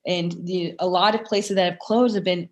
and 0.06 0.34
the, 0.44 0.74
a 0.80 0.86
lot 0.86 1.14
of 1.14 1.24
places 1.24 1.56
that 1.56 1.70
have 1.70 1.78
closed 1.78 2.14
have 2.14 2.24
been 2.24 2.48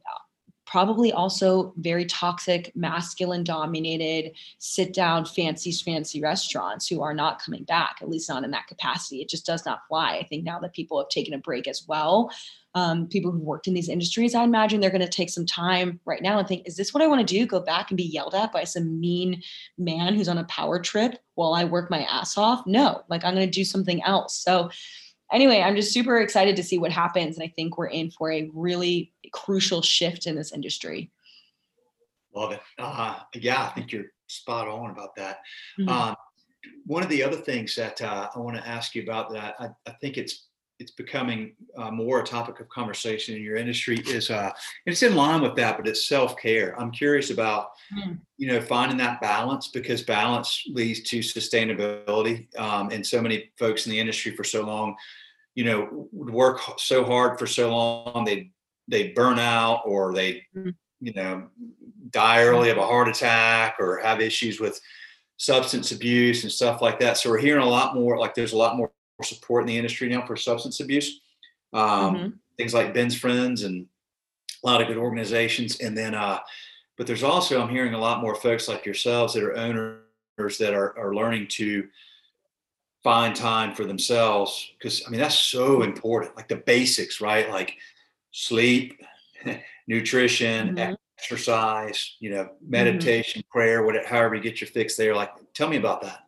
probably 0.71 1.13
also 1.13 1.75
very 1.79 2.05
toxic, 2.05 2.71
masculine 2.77 3.43
dominated, 3.43 4.31
sit 4.59 4.95
down, 4.95 5.25
fancy, 5.25 5.73
fancy 5.73 6.21
restaurants 6.21 6.87
who 6.87 7.03
are 7.03 7.13
not 7.13 7.43
coming 7.43 7.65
back, 7.65 7.99
at 8.01 8.09
least 8.09 8.29
not 8.29 8.45
in 8.45 8.53
that 8.53 8.69
capacity. 8.69 9.21
It 9.21 9.29
just 9.29 9.45
does 9.45 9.67
not 9.67 9.81
fly. 9.89 10.17
I 10.19 10.23
think 10.23 10.45
now 10.45 10.61
that 10.61 10.73
people 10.73 10.99
have 10.99 11.09
taken 11.09 11.35
a 11.35 11.39
break 11.39 11.67
as 11.67 11.89
well, 11.89 12.31
um, 12.77 13.09
people 13.09 13.33
who've 13.33 13.41
worked 13.41 13.67
in 13.67 13.75
these 13.75 13.89
industries, 13.89 14.33
I 14.33 14.45
imagine 14.45 14.81
they're 14.81 14.91
going 14.91 15.01
to 15.01 15.09
take 15.09 15.31
some 15.31 15.45
time 15.45 15.99
right 16.05 16.23
now 16.23 16.39
and 16.39 16.47
think, 16.47 16.69
is 16.69 16.77
this 16.77 16.95
what 16.95 17.03
I 17.03 17.09
want 17.09 17.27
to 17.27 17.35
do? 17.35 17.47
Go 17.47 17.59
back 17.59 17.91
and 17.91 17.97
be 17.97 18.05
yelled 18.05 18.37
at 18.37 18.53
by 18.53 18.63
some 18.63 19.01
mean 19.01 19.43
man 19.77 20.15
who's 20.15 20.29
on 20.29 20.39
a 20.39 20.45
power 20.45 20.79
trip 20.79 21.19
while 21.35 21.53
I 21.53 21.65
work 21.65 21.91
my 21.91 22.05
ass 22.05 22.39
off? 22.39 22.65
No, 22.65 23.03
like 23.09 23.25
I'm 23.25 23.35
going 23.35 23.45
to 23.45 23.51
do 23.51 23.65
something 23.65 24.01
else. 24.05 24.37
So, 24.37 24.71
anyway, 25.33 25.61
I'm 25.61 25.77
just 25.77 25.93
super 25.93 26.19
excited 26.21 26.57
to 26.57 26.63
see 26.63 26.79
what 26.79 26.93
happens. 26.93 27.37
And 27.37 27.45
I 27.45 27.53
think 27.55 27.79
we're 27.79 27.87
in 27.87 28.11
for 28.11 28.31
a 28.31 28.51
really 28.55 29.13
crucial 29.33 29.83
shift 29.83 30.27
in 30.27 30.37
this 30.37 30.53
industry. 30.53 31.11
Love 32.35 32.53
it. 32.53 32.61
Uh, 32.79 33.19
yeah, 33.35 33.65
I 33.65 33.69
think 33.71 33.93
you're 33.93 34.07
spot 34.29 34.69
on 34.69 34.91
about 34.91 35.17
that. 35.17 35.41
Mm-hmm. 35.79 35.89
Um, 35.89 36.17
one 36.87 37.03
of 37.03 37.09
the 37.09 37.23
other 37.23 37.37
things 37.37 37.75
that 37.77 38.01
uh, 38.01 38.29
I 38.35 38.39
want 38.39 38.57
to 38.57 38.67
ask 38.67 38.95
you 38.95 39.03
about 39.03 39.33
that 39.33 39.55
I, 39.59 39.69
I 39.87 39.93
think 40.01 40.19
it's 40.19 40.47
it's 40.79 40.91
becoming 40.93 41.53
uh, 41.77 41.91
more 41.91 42.21
a 42.21 42.25
topic 42.25 42.59
of 42.59 42.69
conversation 42.71 43.37
in 43.37 43.43
your 43.43 43.57
industry 43.57 43.99
is 44.07 44.31
uh, 44.31 44.51
it's 44.87 45.03
in 45.03 45.15
line 45.15 45.43
with 45.43 45.55
that, 45.55 45.77
but 45.77 45.87
it's 45.87 46.09
self 46.09 46.39
care. 46.39 46.79
I'm 46.81 46.91
curious 46.91 47.29
about 47.29 47.73
mm. 47.95 48.19
you 48.39 48.49
know 48.49 48.63
finding 48.63 48.97
that 48.97 49.21
balance 49.21 49.69
because 49.69 50.03
balance 50.03 50.65
leads 50.69 51.03
to 51.03 51.19
sustainability. 51.19 52.49
Um, 52.59 52.91
and 52.91 53.07
so 53.07 53.21
many 53.21 53.51
folks 53.59 53.87
in 53.87 53.93
the 53.93 54.01
industry 54.01 54.35
for 54.35 54.43
so 54.43 54.63
long 54.65 54.97
you 55.55 55.65
know 55.65 56.09
would 56.13 56.33
work 56.33 56.61
so 56.79 57.05
hard 57.05 57.39
for 57.39 57.47
so 57.47 57.71
long 57.71 58.25
they 58.25 58.51
they 58.89 59.09
burn 59.09 59.39
out 59.39 59.83
or 59.85 60.13
they 60.13 60.47
mm-hmm. 60.57 60.71
you 61.01 61.13
know 61.15 61.49
die 62.11 62.43
early 62.43 62.71
of 62.71 62.77
a 62.77 62.87
heart 62.87 63.09
attack 63.09 63.77
or 63.79 63.99
have 63.99 64.21
issues 64.21 64.61
with 64.61 64.81
substance 65.37 65.93
abuse 65.93 66.43
and 66.43 66.53
stuff 66.53 66.83
like 66.83 66.99
that 66.99 67.17
so 67.17 67.31
we're 67.31 67.39
hearing 67.39 67.63
a 67.63 67.69
lot 67.69 67.95
more 67.95 68.19
like 68.19 68.35
there's 68.35 68.53
a 68.53 68.57
lot 68.57 68.77
more 68.77 68.91
support 69.23 69.63
in 69.63 69.67
the 69.67 69.77
industry 69.77 70.09
now 70.09 70.25
for 70.25 70.37
substance 70.37 70.81
abuse 70.81 71.21
um, 71.73 72.15
mm-hmm. 72.15 72.29
things 72.57 72.75
like 72.75 72.95
ben's 72.95 73.17
friends 73.17 73.65
and 73.65 73.87
a 74.63 74.67
lot 74.67 74.81
of 74.81 74.89
good 74.89 74.97
organizations 74.97 75.79
and 75.81 75.97
then 75.97 76.15
uh 76.15 76.39
but 76.97 77.07
there's 77.07 77.23
also 77.23 77.61
i'm 77.61 77.69
hearing 77.69 77.95
a 77.95 77.99
lot 77.99 78.21
more 78.21 78.35
folks 78.35 78.69
like 78.69 78.85
yourselves 78.85 79.35
that 79.35 79.43
are 79.43 79.57
owners 79.57 80.59
that 80.59 80.75
are, 80.75 80.99
are 80.99 81.15
learning 81.15 81.47
to 81.49 81.87
find 83.03 83.35
time 83.35 83.75
for 83.75 83.85
themselves 83.85 84.73
because 84.79 85.03
i 85.07 85.11
mean 85.11 85.21
that's 85.21 85.39
so 85.39 85.83
important 85.83 86.37
like 86.37 86.49
the 86.49 86.57
basics 86.57 87.21
right 87.21 87.49
like 87.51 87.77
sleep 88.31 89.01
nutrition 89.89 90.77
mm-hmm. 90.77 90.95
exercise 91.19 92.17
you 92.21 92.31
know 92.31 92.45
mm-hmm. 92.45 92.71
meditation 92.71 93.41
mm-hmm. 93.41 93.59
prayer 93.59 93.85
whatever 93.85 94.07
however 94.07 94.35
you 94.35 94.43
get 94.43 94.61
your 94.61 94.69
fix 94.69 94.97
there 94.97 95.15
like 95.15 95.31
tell 95.55 95.69
me 95.69 95.77
about 95.77 96.03
that 96.03 96.21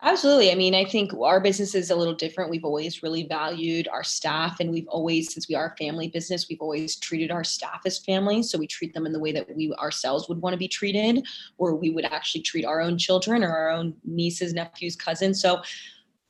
Absolutely. 0.00 0.52
I 0.52 0.54
mean, 0.54 0.76
I 0.76 0.84
think 0.84 1.12
our 1.12 1.40
business 1.40 1.74
is 1.74 1.90
a 1.90 1.96
little 1.96 2.14
different. 2.14 2.50
We've 2.50 2.64
always 2.64 3.02
really 3.02 3.24
valued 3.24 3.88
our 3.88 4.04
staff, 4.04 4.60
and 4.60 4.70
we've 4.70 4.86
always, 4.86 5.32
since 5.34 5.48
we 5.48 5.56
are 5.56 5.74
a 5.74 5.76
family 5.76 6.06
business, 6.06 6.46
we've 6.48 6.60
always 6.60 6.96
treated 6.96 7.32
our 7.32 7.42
staff 7.42 7.80
as 7.84 7.98
family. 7.98 8.44
So 8.44 8.58
we 8.58 8.68
treat 8.68 8.94
them 8.94 9.06
in 9.06 9.12
the 9.12 9.18
way 9.18 9.32
that 9.32 9.48
we 9.56 9.72
ourselves 9.74 10.28
would 10.28 10.40
want 10.40 10.54
to 10.54 10.58
be 10.58 10.68
treated, 10.68 11.26
or 11.56 11.74
we 11.74 11.90
would 11.90 12.04
actually 12.04 12.42
treat 12.42 12.64
our 12.64 12.80
own 12.80 12.96
children 12.96 13.42
or 13.42 13.50
our 13.50 13.70
own 13.70 13.94
nieces, 14.04 14.54
nephews, 14.54 14.94
cousins. 14.94 15.42
So 15.42 15.62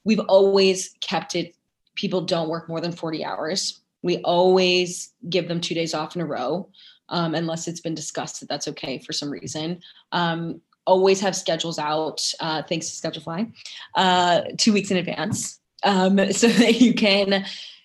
we've 0.02 0.20
always 0.20 0.94
kept 1.02 1.34
it, 1.34 1.54
people 1.94 2.22
don't 2.22 2.48
work 2.48 2.70
more 2.70 2.80
than 2.80 2.92
40 2.92 3.22
hours. 3.22 3.82
We 4.02 4.18
always 4.22 5.12
give 5.28 5.46
them 5.46 5.60
two 5.60 5.74
days 5.74 5.92
off 5.92 6.16
in 6.16 6.22
a 6.22 6.26
row. 6.26 6.70
Um, 7.10 7.34
unless 7.34 7.68
it's 7.68 7.80
been 7.80 7.94
discussed 7.94 8.40
that 8.40 8.50
that's 8.50 8.68
okay 8.68 8.98
for 8.98 9.14
some 9.14 9.30
reason. 9.30 9.80
Um, 10.12 10.60
always 10.88 11.20
have 11.20 11.36
schedules 11.36 11.78
out, 11.78 12.32
uh, 12.40 12.62
thanks 12.62 12.88
to 12.88 12.96
Schedulefly, 12.96 13.52
uh, 13.94 14.40
two 14.56 14.72
weeks 14.72 14.90
in 14.90 14.96
advance, 14.96 15.60
um, 15.84 16.32
so 16.32 16.48
that 16.48 16.80
you 16.80 16.94
can 16.94 17.44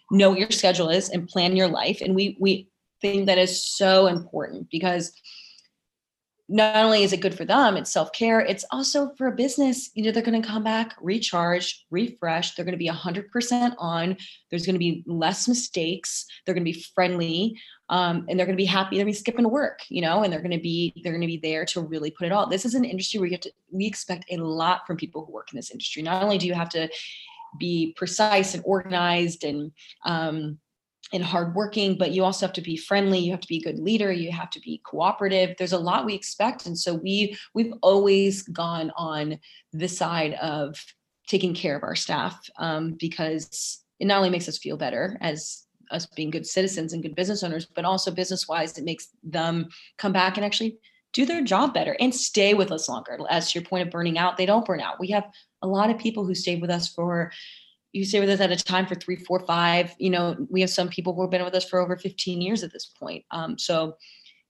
know 0.10 0.30
what 0.30 0.40
your 0.40 0.52
schedule 0.52 0.90
is 0.90 1.10
and 1.10 1.28
plan 1.28 1.56
your 1.56 1.68
life. 1.68 2.02
And 2.02 2.16
we 2.16 2.38
we 2.40 2.70
think 3.02 3.26
that 3.26 3.38
is 3.38 3.64
so 3.64 4.08
important 4.08 4.70
because 4.72 5.12
not 6.50 6.76
only 6.76 7.04
is 7.04 7.14
it 7.14 7.22
good 7.22 7.36
for 7.36 7.46
them, 7.46 7.78
it's 7.78 7.92
self 7.92 8.12
care. 8.12 8.42
It's 8.42 8.66
also 8.72 9.12
for 9.18 9.28
a 9.28 9.36
business. 9.36 9.90
You 9.94 10.04
know, 10.04 10.12
they're 10.12 10.22
going 10.22 10.42
to 10.42 10.48
come 10.48 10.64
back, 10.64 10.96
recharge, 11.02 11.86
refresh. 11.90 12.54
They're 12.54 12.66
going 12.66 12.74
to 12.74 12.78
be 12.78 12.90
100% 12.90 13.74
on. 13.78 14.18
There's 14.50 14.66
going 14.66 14.76
to 14.76 14.80
be 14.80 15.04
less 15.08 15.48
mistakes. 15.48 16.26
They're 16.46 16.54
going 16.54 16.66
to 16.66 16.72
be 16.72 16.86
friendly 16.94 17.60
um, 17.90 18.26
and 18.28 18.38
they're 18.38 18.46
going 18.46 18.58
to 18.58 18.62
be 18.62 18.66
happy. 18.66 18.96
They're 18.96 19.06
going 19.06 19.14
to 19.14 19.18
be 19.18 19.22
skipping 19.22 19.50
work, 19.50 19.82
you 19.90 20.02
know, 20.02 20.24
and 20.24 20.32
they're 20.32 20.42
going 20.42 20.52
to 20.52 20.60
be 20.60 20.94
they're 21.04 21.14
going 21.14 21.22
to 21.22 21.28
be 21.28 21.38
there 21.38 21.66
to 21.66 21.82
really 21.82 22.12
put 22.12 22.26
it 22.26 22.32
all. 22.32 22.48
This 22.48 22.66
is 22.66 22.76
an 22.76 22.86
industry 22.86 23.20
where 23.20 23.28
you 23.28 23.34
have 23.36 23.42
to. 23.42 23.52
We 23.72 23.86
expect 23.86 24.26
a 24.32 24.38
lot 24.38 24.86
from 24.86 24.98
people 24.98 25.26
who 25.26 25.32
work 25.32 25.50
in 25.54 25.58
this 25.58 25.72
industry. 25.72 26.02
Not 26.02 26.24
only 26.24 26.38
do 26.38 26.48
you 26.48 26.54
have 26.54 26.70
to 26.70 26.90
be 27.60 27.94
precise 27.96 28.54
and 28.54 28.64
organized 28.66 29.44
and 29.44 29.72
um, 30.06 30.58
and 31.12 31.24
hardworking, 31.24 31.98
but 31.98 32.12
you 32.12 32.24
also 32.24 32.46
have 32.46 32.54
to 32.54 32.62
be 32.62 32.78
friendly. 32.78 33.20
You 33.20 33.32
have 33.32 33.42
to 33.42 33.48
be 33.48 33.58
a 33.58 33.62
good 33.62 33.80
leader. 33.80 34.12
You 34.12 34.32
have 34.32 34.50
to 34.52 34.60
be 34.60 34.82
cooperative. 34.86 35.56
There's 35.58 35.74
a 35.74 35.78
lot 35.78 36.06
we 36.06 36.14
expect, 36.14 36.66
and 36.66 36.78
so 36.78 36.94
we 36.94 37.38
we've 37.54 37.74
always 37.82 38.44
gone 38.44 38.92
on 38.96 39.40
the 39.74 39.88
side 39.88 40.34
of 40.36 40.84
taking 41.28 41.54
care 41.54 41.76
of 41.76 41.84
our 41.84 41.96
staff 41.96 42.40
um, 42.58 42.96
because 43.00 43.84
it 44.00 44.06
not 44.06 44.18
only 44.18 44.30
makes 44.30 44.50
us 44.50 44.58
feel 44.58 44.78
better 44.78 45.18
as 45.22 45.66
us 45.92 46.06
being 46.06 46.30
good 46.30 46.46
citizens 46.46 46.94
and 46.94 47.04
good 47.04 47.16
business 47.16 47.44
owners, 47.44 47.66
but 47.66 47.86
also 47.86 48.12
business 48.12 48.48
wise, 48.48 48.78
it 48.78 48.84
makes 48.84 49.10
them 49.24 49.68
come 49.98 50.12
back 50.12 50.38
and 50.38 50.46
actually 50.46 50.78
do 51.14 51.26
their 51.26 51.44
job 51.44 51.74
better 51.74 51.96
and 52.00 52.14
stay 52.14 52.54
with 52.54 52.72
us 52.72 52.90
longer. 52.90 53.20
As 53.30 53.52
to 53.52 53.60
your 53.60 53.68
point 53.68 53.86
of 53.86 53.92
burning 53.92 54.18
out, 54.18 54.36
they 54.36 54.48
don't 54.48 54.66
burn 54.66 54.82
out. 54.82 55.00
We 55.00 55.10
have 55.10 55.26
a 55.62 55.68
lot 55.68 55.92
of 55.92 56.00
people 56.00 56.26
who 56.26 56.34
stayed 56.34 56.60
with 56.60 56.72
us 56.72 56.90
for 56.90 57.32
you 57.94 58.04
stay 58.04 58.20
with 58.20 58.30
us 58.30 58.40
at 58.40 58.52
a 58.52 58.58
time 58.58 58.88
for 58.88 58.96
three, 58.96 59.16
four, 59.16 59.40
five. 59.40 59.94
You 60.00 60.10
know, 60.10 60.36
we 60.50 60.62
have 60.62 60.70
some 60.70 60.90
people 60.90 61.14
who 61.14 61.22
have 61.22 61.32
been 61.32 61.44
with 61.44 61.54
us 61.54 61.70
for 61.70 61.80
over 61.80 61.96
15 61.96 62.42
years 62.42 62.64
at 62.64 62.74
this 62.74 62.88
point. 62.88 63.24
Um, 63.32 63.58
so 63.58 63.96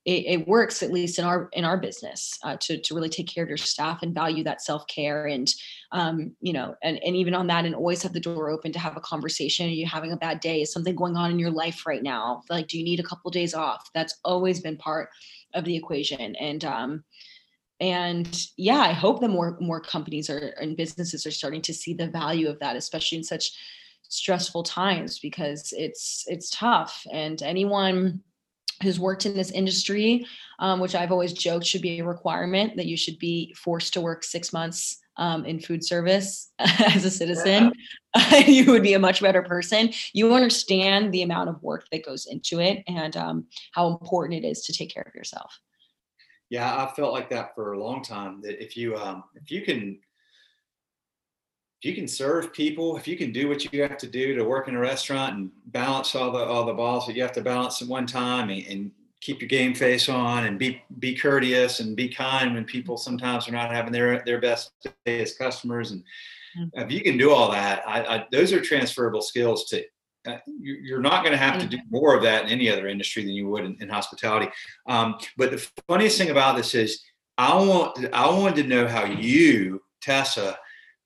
it, 0.06 0.24
it, 0.26 0.48
works 0.48 0.82
at 0.82 0.92
least 0.92 1.18
in 1.18 1.24
our 1.24 1.48
in 1.52 1.64
our 1.64 1.78
business 1.78 2.38
uh, 2.42 2.56
to 2.60 2.78
to 2.78 2.94
really 2.94 3.08
take 3.08 3.26
care 3.26 3.42
of 3.42 3.48
your 3.48 3.56
staff 3.56 4.02
and 4.02 4.14
value 4.14 4.44
that 4.44 4.60
self 4.60 4.86
care 4.86 5.26
and 5.26 5.50
um, 5.92 6.32
you 6.42 6.52
know 6.52 6.74
and 6.82 7.02
and 7.02 7.16
even 7.16 7.34
on 7.34 7.46
that 7.46 7.64
and 7.64 7.74
always 7.74 8.02
have 8.02 8.12
the 8.12 8.20
door 8.20 8.50
open 8.50 8.72
to 8.72 8.78
have 8.78 8.96
a 8.96 9.00
conversation. 9.00 9.66
Are 9.66 9.70
you 9.70 9.86
having 9.86 10.12
a 10.12 10.16
bad 10.16 10.40
day? 10.40 10.60
Is 10.60 10.72
something 10.72 10.94
going 10.94 11.16
on 11.16 11.30
in 11.30 11.38
your 11.38 11.50
life 11.50 11.86
right 11.86 12.02
now? 12.02 12.42
Like, 12.50 12.68
do 12.68 12.78
you 12.78 12.84
need 12.84 13.00
a 13.00 13.04
couple 13.04 13.28
of 13.28 13.32
days 13.32 13.54
off? 13.54 13.88
That's 13.94 14.18
always 14.24 14.60
been 14.60 14.76
part 14.76 15.08
of 15.54 15.64
the 15.64 15.76
equation. 15.76 16.34
And 16.36 16.64
um, 16.64 17.04
and 17.80 18.46
yeah, 18.56 18.80
I 18.80 18.92
hope 18.92 19.20
that 19.20 19.28
more 19.28 19.56
more 19.60 19.80
companies 19.80 20.30
are 20.30 20.54
and 20.60 20.76
businesses 20.76 21.26
are 21.26 21.30
starting 21.30 21.62
to 21.62 21.74
see 21.74 21.94
the 21.94 22.08
value 22.08 22.48
of 22.48 22.58
that, 22.60 22.76
especially 22.76 23.18
in 23.18 23.24
such 23.24 23.52
stressful 24.08 24.62
times 24.62 25.18
because 25.18 25.72
it's 25.76 26.24
it's 26.28 26.50
tough 26.50 27.04
and 27.12 27.42
anyone 27.42 28.20
who's 28.82 29.00
worked 29.00 29.24
in 29.26 29.34
this 29.34 29.50
industry, 29.50 30.26
um, 30.58 30.80
which 30.80 30.94
I've 30.94 31.12
always 31.12 31.32
joked 31.32 31.66
should 31.66 31.82
be 31.82 32.00
a 32.00 32.04
requirement 32.04 32.76
that 32.76 32.86
you 32.86 32.96
should 32.96 33.18
be 33.18 33.54
forced 33.56 33.92
to 33.94 34.00
work 34.00 34.24
six 34.24 34.52
months 34.52 35.00
um, 35.16 35.44
in 35.44 35.60
food 35.60 35.84
service 35.84 36.52
as 36.58 37.04
a 37.04 37.10
citizen, 37.10 37.72
yeah. 38.16 38.38
you 38.46 38.70
would 38.70 38.82
be 38.82 38.94
a 38.94 38.98
much 38.98 39.20
better 39.20 39.42
person. 39.42 39.92
You 40.12 40.34
understand 40.34 41.12
the 41.12 41.22
amount 41.22 41.50
of 41.50 41.62
work 41.62 41.86
that 41.92 42.04
goes 42.04 42.26
into 42.26 42.60
it 42.60 42.82
and 42.88 43.16
um, 43.16 43.46
how 43.72 43.88
important 43.88 44.44
it 44.44 44.46
is 44.46 44.62
to 44.62 44.72
take 44.72 44.92
care 44.92 45.04
of 45.06 45.14
yourself. 45.14 45.60
Yeah, 46.50 46.84
I 46.84 46.92
felt 46.94 47.12
like 47.12 47.30
that 47.30 47.54
for 47.54 47.72
a 47.72 47.80
long 47.80 48.02
time. 48.02 48.40
That 48.42 48.62
if 48.62 48.76
you 48.76 48.96
um, 48.96 49.24
if 49.34 49.50
you 49.50 49.62
can 49.62 49.98
if 51.80 51.88
you 51.88 51.94
can 51.94 52.08
serve 52.08 52.52
people, 52.52 52.96
if 52.96 53.08
you 53.08 53.16
can 53.16 53.32
do 53.32 53.48
what 53.48 53.72
you 53.72 53.82
have 53.82 53.98
to 53.98 54.06
do 54.06 54.34
to 54.34 54.44
work 54.44 54.68
in 54.68 54.76
a 54.76 54.78
restaurant 54.78 55.36
and 55.36 55.50
balance 55.66 56.14
all 56.14 56.30
the 56.30 56.44
all 56.44 56.64
the 56.64 56.72
balls 56.72 57.06
that 57.06 57.16
you 57.16 57.22
have 57.22 57.32
to 57.32 57.42
balance 57.42 57.82
at 57.82 57.88
one 57.88 58.06
time 58.06 58.50
and, 58.50 58.66
and 58.66 58.90
keep 59.24 59.40
your 59.40 59.48
game 59.48 59.74
face 59.74 60.08
on 60.10 60.44
and 60.44 60.58
be 60.58 60.82
be 60.98 61.14
courteous 61.14 61.80
and 61.80 61.96
be 61.96 62.08
kind 62.08 62.54
when 62.54 62.64
people 62.64 62.98
sometimes 62.98 63.48
are 63.48 63.52
not 63.52 63.72
having 63.72 63.92
their 63.92 64.22
their 64.26 64.40
best 64.40 64.72
day 65.06 65.22
as 65.22 65.34
customers 65.34 65.92
and 65.92 66.02
mm-hmm. 66.58 66.78
if 66.78 66.92
you 66.92 67.00
can 67.00 67.16
do 67.16 67.30
all 67.32 67.50
that 67.50 67.82
I, 67.88 68.16
I, 68.16 68.26
those 68.30 68.52
are 68.52 68.60
transferable 68.60 69.22
skills 69.22 69.64
to 69.66 69.82
uh, 70.26 70.38
you, 70.46 70.96
are 70.96 71.00
not 71.00 71.22
going 71.22 71.32
to 71.32 71.38
have 71.38 71.60
to 71.60 71.66
do 71.66 71.78
more 71.90 72.14
of 72.16 72.22
that 72.22 72.44
in 72.44 72.50
any 72.50 72.70
other 72.70 72.88
industry 72.88 73.22
than 73.24 73.32
you 73.32 73.48
would 73.48 73.64
in, 73.64 73.76
in 73.80 73.88
hospitality 73.88 74.50
um, 74.88 75.16
but 75.36 75.50
the 75.50 75.70
funniest 75.88 76.18
thing 76.18 76.30
about 76.30 76.56
this 76.56 76.74
is 76.74 77.02
i 77.38 77.54
want 77.54 78.06
i 78.12 78.28
wanted 78.28 78.56
to 78.56 78.68
know 78.68 78.86
how 78.86 79.04
you 79.04 79.82
tessa 80.00 80.56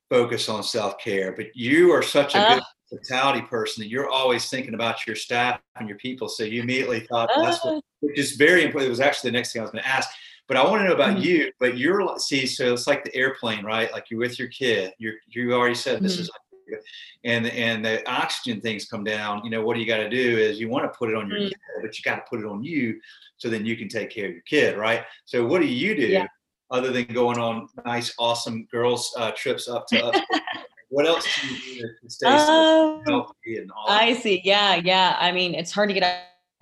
focus 0.09 0.49
on 0.49 0.63
self 0.63 0.99
care, 0.99 1.33
but 1.33 1.55
you 1.55 1.91
are 1.93 2.03
such 2.03 2.35
a 2.35 2.39
uh, 2.39 2.55
good 2.55 2.63
hospitality 2.91 3.43
person 3.43 3.83
that 3.83 3.89
you're 3.89 4.09
always 4.09 4.49
thinking 4.49 4.75
about 4.75 5.07
your 5.07 5.17
staff 5.17 5.61
and 5.77 5.89
your 5.89 5.99
people. 5.99 6.29
So 6.29 6.45
you 6.45 6.63
immediately 6.63 7.01
thought 7.01 7.31
that's 7.37 7.65
what, 7.65 7.83
which 8.01 8.19
is 8.19 8.33
very 8.33 8.65
important. 8.65 8.87
It 8.87 8.91
was 8.91 9.01
actually 9.01 9.31
the 9.31 9.37
next 9.37 9.53
thing 9.53 9.61
I 9.61 9.65
was 9.65 9.73
going 9.73 9.83
to 9.83 9.89
ask. 9.89 10.09
But 10.47 10.57
I 10.57 10.65
want 10.65 10.81
to 10.81 10.89
know 10.89 10.95
about 10.95 11.17
mm-hmm. 11.17 11.25
you. 11.25 11.53
But 11.61 11.77
you're 11.77 12.19
see, 12.19 12.47
so 12.47 12.73
it's 12.73 12.87
like 12.87 13.05
the 13.05 13.15
airplane, 13.15 13.65
right? 13.65 13.93
Like 13.93 14.11
you're 14.11 14.21
with 14.21 14.39
your 14.39 14.49
kid. 14.49 14.93
You're 14.99 15.15
you 15.29 15.53
already 15.53 15.75
said 15.75 16.03
this 16.03 16.15
mm-hmm. 16.15 16.23
is 16.23 16.31
and 17.25 17.47
and 17.47 17.85
the 17.85 18.09
oxygen 18.11 18.61
things 18.61 18.87
come 18.87 19.05
down. 19.05 19.43
You 19.45 19.51
know 19.51 19.63
what 19.63 19.75
do 19.75 19.81
you 19.81 19.87
got 19.87 19.99
to 19.99 20.09
do 20.09 20.39
is 20.39 20.61
you 20.61 20.69
want 20.69 20.85
to 20.91 20.97
put 20.99 21.11
it 21.11 21.17
on 21.17 21.29
your 21.29 21.39
mm-hmm. 21.39 21.49
kid, 21.49 21.83
but 21.83 21.99
you 21.99 22.03
got 22.03 22.17
to 22.17 22.25
put 22.29 22.41
it 22.41 22.47
on 22.47 22.63
you 22.63 23.01
so 23.37 23.49
then 23.49 23.65
you 23.65 23.77
can 23.77 23.89
take 23.89 24.11
care 24.11 24.27
of 24.27 24.33
your 24.33 24.43
kid, 24.43 24.77
right? 24.77 25.05
So 25.25 25.47
what 25.47 25.61
do 25.61 25.67
you 25.67 25.97
do 25.97 26.07
yeah. 26.07 26.27
other 26.71 26.91
than 26.91 27.07
going 27.07 27.39
on 27.39 27.69
nice, 27.87 28.15
awesome 28.19 28.67
girls 28.71 29.15
uh, 29.17 29.31
trips 29.37 29.69
up 29.69 29.87
to 29.89 30.07
us? 30.07 30.21
what 30.89 31.07
else 31.07 31.27
do 31.41 31.49
you 31.49 31.83
do 31.83 31.89
to 32.03 32.11
stay 32.11 32.27
um, 32.27 33.03
healthy 33.07 33.59
and 33.59 33.71
all? 33.71 33.87
I 33.89 34.15
see. 34.15 34.41
Yeah, 34.45 34.77
yeah. 34.77 35.17
I 35.19 35.33
mean, 35.33 35.55
it's 35.55 35.73
hard 35.73 35.89
to 35.91 35.95
get 35.95 36.03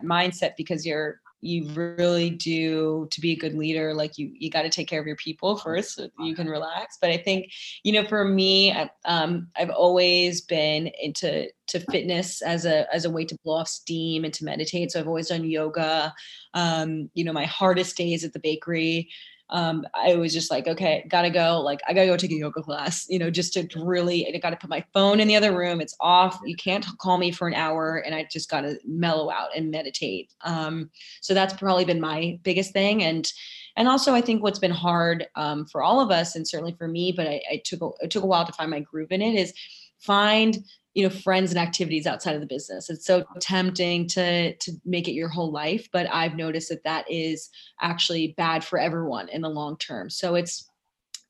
a 0.00 0.04
mindset 0.04 0.52
because 0.56 0.84
you're 0.84 1.20
you 1.46 1.68
really 1.70 2.30
do 2.30 3.06
to 3.10 3.20
be 3.20 3.32
a 3.32 3.36
good 3.36 3.54
leader 3.54 3.94
like 3.94 4.18
you 4.18 4.30
you 4.34 4.50
got 4.50 4.62
to 4.62 4.68
take 4.68 4.88
care 4.88 5.00
of 5.00 5.06
your 5.06 5.16
people 5.16 5.56
first 5.56 5.94
so 5.94 6.08
you 6.20 6.34
can 6.34 6.48
relax. 6.48 6.98
But 7.00 7.10
i 7.10 7.16
think 7.16 7.52
you 7.82 7.92
know 7.92 8.06
for 8.06 8.24
me 8.24 8.74
um, 9.04 9.48
i've 9.56 9.70
always 9.70 10.40
been 10.40 10.90
into 11.00 11.48
to 11.68 11.80
fitness 11.90 12.42
as 12.42 12.64
a 12.64 12.92
as 12.94 13.04
a 13.04 13.10
way 13.10 13.24
to 13.24 13.36
blow 13.44 13.54
off 13.54 13.68
steam 13.68 14.24
and 14.24 14.34
to 14.34 14.44
meditate. 14.44 14.90
So 14.90 15.00
i've 15.00 15.08
always 15.08 15.28
done 15.28 15.44
yoga. 15.44 16.14
Um, 16.54 17.10
you 17.14 17.24
know 17.24 17.32
my 17.32 17.46
hardest 17.46 17.96
days 17.96 18.24
at 18.24 18.32
the 18.32 18.40
bakery 18.40 19.08
um, 19.50 19.86
I 19.94 20.16
was 20.16 20.32
just 20.32 20.50
like, 20.50 20.66
okay, 20.66 21.06
gotta 21.08 21.30
go. 21.30 21.60
Like, 21.60 21.80
I 21.86 21.92
gotta 21.92 22.06
go 22.06 22.16
take 22.16 22.32
a 22.32 22.36
yoga 22.36 22.62
class, 22.62 23.06
you 23.08 23.18
know, 23.18 23.30
just 23.30 23.52
to 23.52 23.68
really, 23.76 24.26
I 24.26 24.38
gotta 24.38 24.56
put 24.56 24.70
my 24.70 24.84
phone 24.92 25.20
in 25.20 25.28
the 25.28 25.36
other 25.36 25.56
room. 25.56 25.80
It's 25.80 25.96
off. 26.00 26.40
You 26.44 26.56
can't 26.56 26.84
call 26.98 27.18
me 27.18 27.30
for 27.30 27.46
an 27.46 27.54
hour 27.54 27.98
and 27.98 28.14
I 28.14 28.26
just 28.30 28.50
gotta 28.50 28.78
mellow 28.84 29.30
out 29.30 29.50
and 29.56 29.70
meditate. 29.70 30.32
Um, 30.42 30.90
so 31.20 31.32
that's 31.32 31.54
probably 31.54 31.84
been 31.84 32.00
my 32.00 32.38
biggest 32.42 32.72
thing. 32.72 33.04
And, 33.04 33.30
and 33.76 33.88
also 33.88 34.14
I 34.14 34.20
think 34.20 34.42
what's 34.42 34.58
been 34.58 34.70
hard 34.70 35.26
um, 35.36 35.66
for 35.66 35.82
all 35.82 36.00
of 36.00 36.10
us 36.10 36.34
and 36.34 36.46
certainly 36.46 36.74
for 36.76 36.88
me, 36.88 37.12
but 37.16 37.28
I, 37.28 37.40
I 37.50 37.62
took, 37.64 37.82
a, 37.82 38.04
it 38.04 38.10
took 38.10 38.24
a 38.24 38.26
while 38.26 38.46
to 38.46 38.52
find 38.52 38.70
my 38.70 38.80
groove 38.80 39.12
in 39.12 39.22
it 39.22 39.34
is 39.34 39.52
find 40.00 40.58
you 40.96 41.02
know 41.02 41.10
friends 41.10 41.50
and 41.50 41.58
activities 41.58 42.06
outside 42.06 42.34
of 42.34 42.40
the 42.40 42.46
business. 42.46 42.88
It's 42.88 43.04
so 43.04 43.22
tempting 43.38 44.08
to 44.08 44.56
to 44.56 44.72
make 44.86 45.08
it 45.08 45.12
your 45.12 45.28
whole 45.28 45.52
life 45.52 45.88
but 45.92 46.06
i've 46.10 46.36
noticed 46.36 46.70
that 46.70 46.84
that 46.84 47.04
is 47.10 47.50
actually 47.82 48.34
bad 48.38 48.64
for 48.64 48.78
everyone 48.78 49.28
in 49.28 49.42
the 49.42 49.48
long 49.48 49.76
term. 49.76 50.08
So 50.08 50.34
it's 50.34 50.70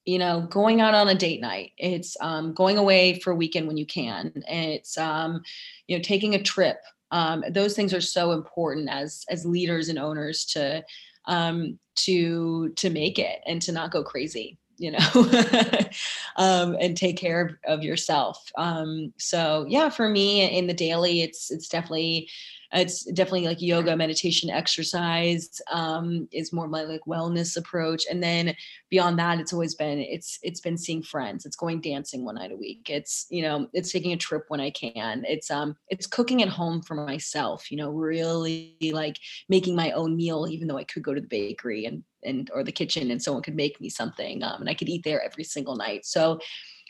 you 0.04 0.20
know 0.20 0.46
going 0.48 0.80
out 0.80 0.94
on 0.94 1.08
a 1.08 1.16
date 1.16 1.40
night 1.40 1.72
it's 1.78 2.16
um, 2.20 2.54
going 2.54 2.78
away 2.78 3.18
for 3.18 3.32
a 3.32 3.36
weekend 3.36 3.66
when 3.66 3.76
you 3.76 3.86
can 3.86 4.32
it's 4.48 4.96
um, 4.96 5.42
you 5.88 5.96
know 5.96 6.02
taking 6.02 6.36
a 6.36 6.42
trip 6.42 6.78
um, 7.10 7.42
those 7.50 7.74
things 7.74 7.92
are 7.92 8.00
so 8.00 8.30
important 8.30 8.88
as 8.88 9.24
as 9.28 9.44
leaders 9.44 9.88
and 9.88 9.98
owners 9.98 10.44
to 10.44 10.84
um, 11.24 11.76
to 11.96 12.68
to 12.76 12.88
make 12.88 13.18
it 13.18 13.40
and 13.46 13.60
to 13.62 13.72
not 13.72 13.90
go 13.90 14.04
crazy 14.04 14.58
you 14.78 14.90
know 14.92 14.98
um, 16.36 16.76
and 16.80 16.96
take 16.96 17.16
care 17.16 17.40
of, 17.46 17.78
of 17.78 17.82
yourself. 17.82 18.50
Um, 18.56 19.12
so 19.18 19.66
yeah 19.68 19.88
for 19.88 20.08
me 20.08 20.56
in 20.56 20.66
the 20.66 20.74
daily 20.74 21.22
it's 21.22 21.50
it's 21.50 21.68
definitely 21.68 22.28
it's 22.72 23.04
definitely 23.04 23.46
like 23.46 23.60
yoga 23.60 23.96
meditation 23.96 24.50
exercise 24.50 25.60
um, 25.70 26.28
is 26.32 26.52
more 26.52 26.68
my 26.68 26.82
like 26.82 27.02
wellness 27.06 27.56
approach. 27.56 28.04
And 28.10 28.22
then 28.22 28.54
beyond 28.90 29.18
that 29.18 29.40
it's 29.40 29.52
always 29.52 29.74
been 29.74 29.98
it's 29.98 30.38
it's 30.42 30.60
been 30.60 30.76
seeing 30.76 31.02
friends. 31.02 31.46
It's 31.46 31.56
going 31.56 31.80
dancing 31.80 32.24
one 32.24 32.36
night 32.36 32.52
a 32.52 32.56
week. 32.56 32.88
It's 32.88 33.26
you 33.30 33.42
know 33.42 33.68
it's 33.72 33.92
taking 33.92 34.12
a 34.12 34.16
trip 34.16 34.44
when 34.48 34.60
i 34.60 34.70
can. 34.70 35.24
It's 35.26 35.50
um 35.50 35.76
it's 35.88 36.06
cooking 36.06 36.42
at 36.42 36.48
home 36.48 36.82
for 36.82 36.94
myself 36.94 37.70
you 37.70 37.76
know 37.76 37.90
really 37.90 38.76
like 38.92 39.18
making 39.48 39.76
my 39.76 39.90
own 39.92 40.16
meal 40.16 40.46
even 40.48 40.68
though 40.68 40.78
i 40.78 40.84
could 40.84 41.02
go 41.02 41.14
to 41.14 41.20
the 41.20 41.26
bakery 41.26 41.84
and 41.84 42.02
and 42.24 42.50
or 42.54 42.64
the 42.64 42.72
kitchen 42.72 43.10
and 43.10 43.22
someone 43.22 43.42
could 43.42 43.54
make 43.54 43.80
me 43.80 43.88
something 43.88 44.42
um, 44.42 44.60
and 44.60 44.70
i 44.70 44.74
could 44.74 44.88
eat 44.88 45.04
there 45.04 45.22
every 45.22 45.44
single 45.44 45.76
night. 45.76 46.04
So 46.04 46.38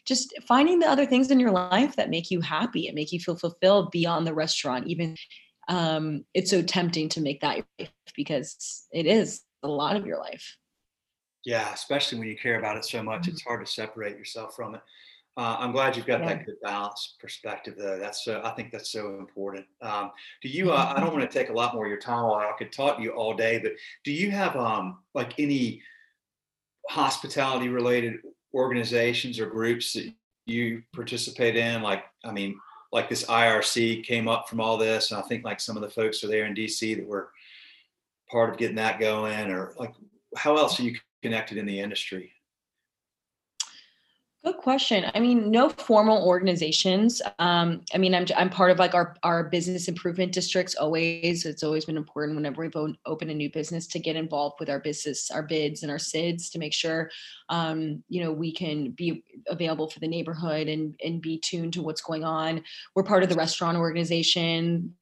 just 0.07 0.33
finding 0.47 0.79
the 0.79 0.87
other 0.87 1.05
things 1.05 1.33
in 1.33 1.41
your 1.41 1.51
life 1.51 1.97
that 1.97 2.11
make 2.11 2.31
you 2.31 2.41
happy 2.41 2.87
and 2.87 2.95
make 2.95 3.11
you 3.11 3.19
feel 3.19 3.37
fulfilled 3.37 3.91
beyond 3.91 4.25
the 4.25 4.35
restaurant 4.35 4.87
even 4.87 5.17
um, 5.69 6.25
it's 6.35 6.51
so 6.51 6.63
tempting 6.63 7.09
to 7.11 7.21
make 7.21 7.41
that 7.41 7.65
because 8.15 8.87
it 8.93 9.07
is 9.07 9.43
a 9.63 9.69
lot 9.69 9.97
of 9.97 10.07
your 10.07 10.19
life. 10.19 10.57
Yeah, 11.45 11.73
especially 11.73 12.19
when 12.19 12.29
you 12.29 12.37
care 12.37 12.59
about 12.59 12.77
it 12.77 12.85
so 12.85 13.03
much, 13.03 13.23
mm-hmm. 13.23 13.33
it's 13.33 13.43
hard 13.43 13.65
to 13.65 13.71
separate 13.71 14.17
yourself 14.17 14.55
from 14.57 14.75
it. 14.75 14.81
Uh, 15.39 15.57
I'm 15.59 15.71
glad 15.71 15.97
you've 15.97 16.07
got 16.07 16.21
yeah. 16.21 16.29
that 16.29 16.47
good 16.47 16.61
balance 16.63 17.17
perspective, 17.21 17.75
though. 17.77 17.99
That's 17.99 18.25
so, 18.25 18.41
I 18.43 18.51
think 18.53 18.73
that's 18.73 18.91
so 18.91 19.19
important. 19.19 19.67
Um, 19.83 20.11
do 20.43 20.49
you? 20.49 20.73
Uh, 20.73 20.95
I 20.97 21.01
don't 21.01 21.13
want 21.15 21.31
to 21.31 21.39
take 21.39 21.51
a 21.51 21.53
lot 21.53 21.75
more 21.75 21.85
of 21.85 21.91
your 21.91 22.01
time. 22.01 22.25
I 22.25 22.53
could 22.59 22.73
talk 22.73 22.97
to 22.97 23.03
you 23.03 23.11
all 23.11 23.35
day, 23.35 23.59
but 23.59 23.73
do 24.03 24.13
you 24.13 24.31
have 24.31 24.57
um, 24.57 24.99
like 25.15 25.39
any 25.39 25.83
hospitality 26.89 27.69
related 27.69 28.15
organizations 28.55 29.39
or 29.39 29.47
groups 29.47 29.93
that 29.93 30.11
you 30.47 30.83
participate 30.95 31.55
in? 31.55 31.83
Like, 31.83 32.05
I 32.25 32.33
mean, 32.33 32.59
like 32.97 33.11
this 33.11 33.27
IRC 33.27 34.05
came 34.05 34.27
up 34.27 34.49
from 34.49 34.59
all 34.59 34.79
this. 34.79 35.11
And 35.11 35.21
I 35.21 35.23
think 35.29 35.45
like 35.45 35.61
some 35.61 35.77
of 35.77 35.83
the 35.83 35.91
folks 35.91 36.25
are 36.25 36.29
there 36.29 36.47
in 36.47 36.55
DC 36.55 36.97
that 36.97 37.07
were 37.07 37.29
part 38.31 38.49
of 38.49 38.57
getting 38.57 38.77
that 38.77 38.99
going 38.99 39.51
or 39.51 39.75
like 39.79 39.93
how 40.35 40.57
else 40.57 40.81
are 40.81 40.83
you 40.83 40.97
connected 41.23 41.59
in 41.59 41.67
the 41.67 41.79
industry? 41.79 42.33
Good 44.47 44.59
question. 44.59 45.11
I 45.13 45.19
mean, 45.19 45.51
no 45.51 45.69
formal 45.69 46.25
organizations. 46.25 47.21
Um, 47.41 47.81
I 47.93 47.99
mean, 47.99 48.15
I'm 48.15 48.27
I'm 48.37 48.49
part 48.49 48.71
of 48.71 48.79
like 48.79 48.95
our 48.95 49.17
our 49.25 49.43
business 49.43 49.89
improvement 49.89 50.31
districts. 50.31 50.77
Always, 50.77 51.45
it's 51.45 51.65
always 51.65 51.85
been 51.85 51.97
important 51.97 52.37
whenever 52.37 52.63
we 52.63 52.71
open 53.07 53.29
a 53.29 53.35
new 53.35 53.51
business 53.51 53.89
to 53.89 53.99
get 53.99 54.15
involved 54.15 54.61
with 54.61 54.71
our 54.71 54.79
business, 54.79 55.33
our 55.33 55.43
bids 55.43 55.83
and 55.83 55.91
our 55.91 55.99
SIDs 55.99 56.49
to 56.53 56.61
make 56.61 56.73
sure, 56.73 57.11
um, 57.49 58.05
you 58.09 58.23
know, 58.23 58.31
we 58.31 58.53
can 58.53 58.93
be 58.93 59.25
available 59.49 59.91
for 59.91 59.99
the 59.99 60.07
neighborhood 60.07 60.69
and 60.69 60.95
and 61.05 61.21
be 61.21 61.39
tuned 61.39 61.73
to 61.73 61.83
what's 61.83 62.01
going 62.01 62.23
on. 62.23 62.63
We're 62.95 63.03
part 63.03 63.25
of 63.25 63.29
the 63.29 63.35
restaurant 63.35 63.77
organization 63.79 64.95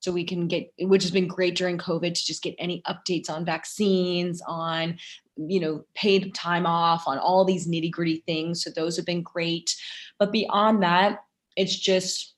so 0.00 0.12
we 0.12 0.24
can 0.24 0.48
get 0.48 0.72
which 0.80 1.02
has 1.02 1.10
been 1.10 1.28
great 1.28 1.56
during 1.56 1.78
covid 1.78 2.14
to 2.14 2.24
just 2.24 2.42
get 2.42 2.54
any 2.58 2.82
updates 2.86 3.30
on 3.30 3.44
vaccines 3.44 4.42
on 4.46 4.96
you 5.38 5.60
know 5.60 5.84
paid 5.94 6.34
time 6.34 6.66
off 6.66 7.06
on 7.06 7.18
all 7.18 7.44
these 7.44 7.68
nitty 7.68 7.90
gritty 7.90 8.22
things. 8.26 8.62
So 8.62 8.70
those 8.70 8.96
have 8.96 9.06
been 9.06 9.22
great. 9.22 9.74
But 10.18 10.32
beyond 10.32 10.82
that 10.82 11.20
it's 11.56 11.76
just 11.76 12.34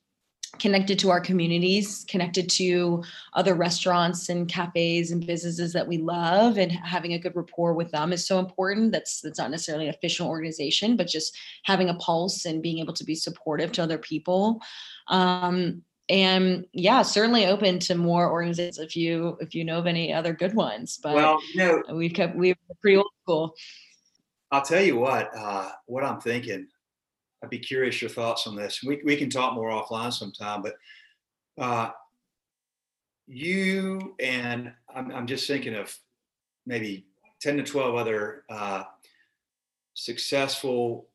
connected 0.59 0.99
to 0.99 1.09
our 1.09 1.21
communities 1.21 2.05
connected 2.09 2.49
to 2.49 3.01
other 3.33 3.55
restaurants 3.55 4.27
and 4.27 4.49
cafes 4.49 5.11
and 5.11 5.25
businesses 5.25 5.71
that 5.71 5.87
we 5.87 5.97
love 5.97 6.57
and 6.57 6.71
having 6.71 7.13
a 7.13 7.19
good 7.19 7.35
rapport 7.37 7.73
with 7.73 7.89
them 7.91 8.11
is 8.11 8.27
so 8.27 8.37
important. 8.37 8.91
That's 8.91 9.21
that's 9.21 9.39
not 9.39 9.51
necessarily 9.51 9.87
an 9.87 9.93
official 9.93 10.27
organization 10.27 10.95
but 10.95 11.07
just 11.07 11.35
having 11.63 11.89
a 11.89 11.95
pulse 11.95 12.45
and 12.45 12.61
being 12.61 12.79
able 12.79 12.93
to 12.93 13.05
be 13.05 13.15
supportive 13.15 13.71
to 13.73 13.83
other 13.83 13.97
people. 13.97 14.61
Um, 15.07 15.83
and 16.09 16.65
yeah 16.73 17.01
certainly 17.01 17.45
open 17.45 17.79
to 17.79 17.95
more 17.95 18.31
organizations 18.31 18.79
if 18.79 18.95
you 18.95 19.37
if 19.39 19.55
you 19.55 19.63
know 19.63 19.79
of 19.79 19.87
any 19.87 20.13
other 20.13 20.33
good 20.33 20.53
ones 20.53 20.99
but 21.01 21.15
well 21.15 21.39
you 21.53 21.59
know 21.59 21.81
we've 21.93 22.13
kept 22.13 22.35
we're 22.35 22.55
pretty 22.81 22.97
old 22.97 23.07
school. 23.23 23.55
I'll 24.51 24.61
tell 24.61 24.81
you 24.81 24.97
what 24.97 25.29
uh 25.35 25.69
what 25.85 26.03
i'm 26.03 26.19
thinking. 26.19 26.67
I'd 27.43 27.49
be 27.49 27.59
curious 27.59 28.01
your 28.01 28.11
thoughts 28.11 28.45
on 28.45 28.55
this. 28.55 28.83
We, 28.83 29.01
we 29.03 29.15
can 29.15 29.29
talk 29.29 29.55
more 29.55 29.69
offline 29.69 30.13
sometime 30.13 30.61
but 30.61 30.75
uh 31.59 31.91
you 33.27 34.15
and 34.19 34.73
i'm, 34.93 35.11
I'm 35.11 35.27
just 35.27 35.47
thinking 35.47 35.75
of 35.75 35.95
maybe 36.65 37.05
10 37.41 37.57
to 37.57 37.63
12 37.63 37.95
other 37.95 38.43
uh 38.49 38.83
successful 39.93 41.07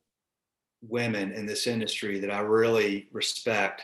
women 0.83 1.33
in 1.33 1.47
this 1.47 1.67
industry 1.67 2.21
that 2.21 2.31
i 2.31 2.39
really 2.39 3.09
respect 3.13 3.83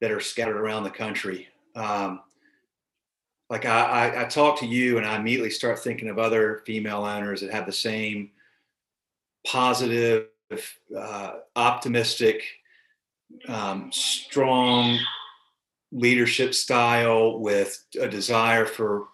that 0.00 0.10
are 0.10 0.20
scattered 0.20 0.56
around 0.56 0.84
the 0.84 0.90
country. 0.90 1.48
Um, 1.74 2.20
like 3.50 3.64
I, 3.64 3.80
I, 3.80 4.22
I, 4.22 4.24
talk 4.24 4.58
to 4.60 4.66
you 4.66 4.98
and 4.98 5.06
I 5.06 5.16
immediately 5.16 5.50
start 5.50 5.78
thinking 5.78 6.08
of 6.08 6.18
other 6.18 6.62
female 6.66 7.04
owners 7.04 7.40
that 7.40 7.50
have 7.50 7.66
the 7.66 7.72
same 7.72 8.30
positive, 9.46 10.26
uh, 10.96 11.32
optimistic, 11.56 12.42
um, 13.48 13.90
strong 13.92 14.98
leadership 15.92 16.54
style 16.54 17.38
with 17.38 17.84
a 18.00 18.08
desire 18.08 18.66
for, 18.66 19.06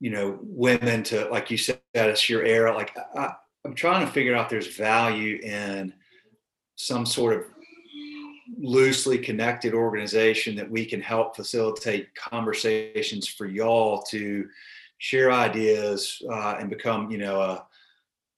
you 0.00 0.10
know, 0.10 0.38
women 0.42 1.02
to, 1.04 1.28
like 1.28 1.50
you 1.50 1.56
said, 1.56 1.80
it's 1.94 2.28
your 2.28 2.44
era. 2.44 2.74
Like 2.74 2.96
I, 3.16 3.34
I'm 3.64 3.74
trying 3.74 4.04
to 4.04 4.12
figure 4.12 4.34
out 4.34 4.48
there's 4.48 4.76
value 4.76 5.38
in 5.42 5.92
some 6.76 7.04
sort 7.04 7.36
of 7.36 7.44
loosely 8.58 9.18
connected 9.18 9.74
organization 9.74 10.56
that 10.56 10.70
we 10.70 10.84
can 10.84 11.00
help 11.00 11.36
facilitate 11.36 12.14
conversations 12.14 13.28
for 13.28 13.46
y'all 13.46 14.02
to 14.02 14.48
share 14.98 15.32
ideas 15.32 16.20
uh, 16.30 16.56
and 16.58 16.68
become, 16.68 17.10
you 17.10 17.18
know, 17.18 17.40
a 17.40 17.66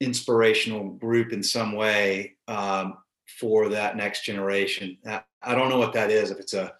inspirational 0.00 0.90
group 0.90 1.32
in 1.32 1.42
some 1.42 1.72
way 1.72 2.34
um, 2.48 2.98
for 3.38 3.68
that 3.68 3.96
next 3.96 4.24
generation. 4.24 4.98
I 5.06 5.54
don't 5.54 5.68
know 5.68 5.78
what 5.78 5.92
that 5.94 6.10
is. 6.10 6.30
If 6.30 6.38
it's 6.38 6.54
a 6.54 6.74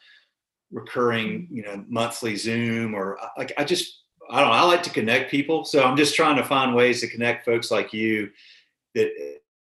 recurring, 0.73 1.49
you 1.51 1.63
know, 1.63 1.85
monthly 1.89 2.37
Zoom 2.37 2.95
or 2.95 3.19
uh, 3.19 3.29
like 3.37 3.53
I 3.57 3.65
just 3.65 4.03
I 4.31 4.41
don't 4.41 4.49
know. 4.49 4.55
I 4.55 4.63
like 4.63 4.83
to 4.85 4.91
connect 4.91 5.31
people, 5.31 5.65
so 5.65 5.83
I'm 5.83 5.97
just 5.97 6.15
trying 6.15 6.37
to 6.37 6.45
find 6.45 6.75
ways 6.75 7.01
to 7.01 7.09
connect 7.09 7.45
folks 7.45 7.71
like 7.71 7.93
you 7.93 8.31
that 8.95 9.11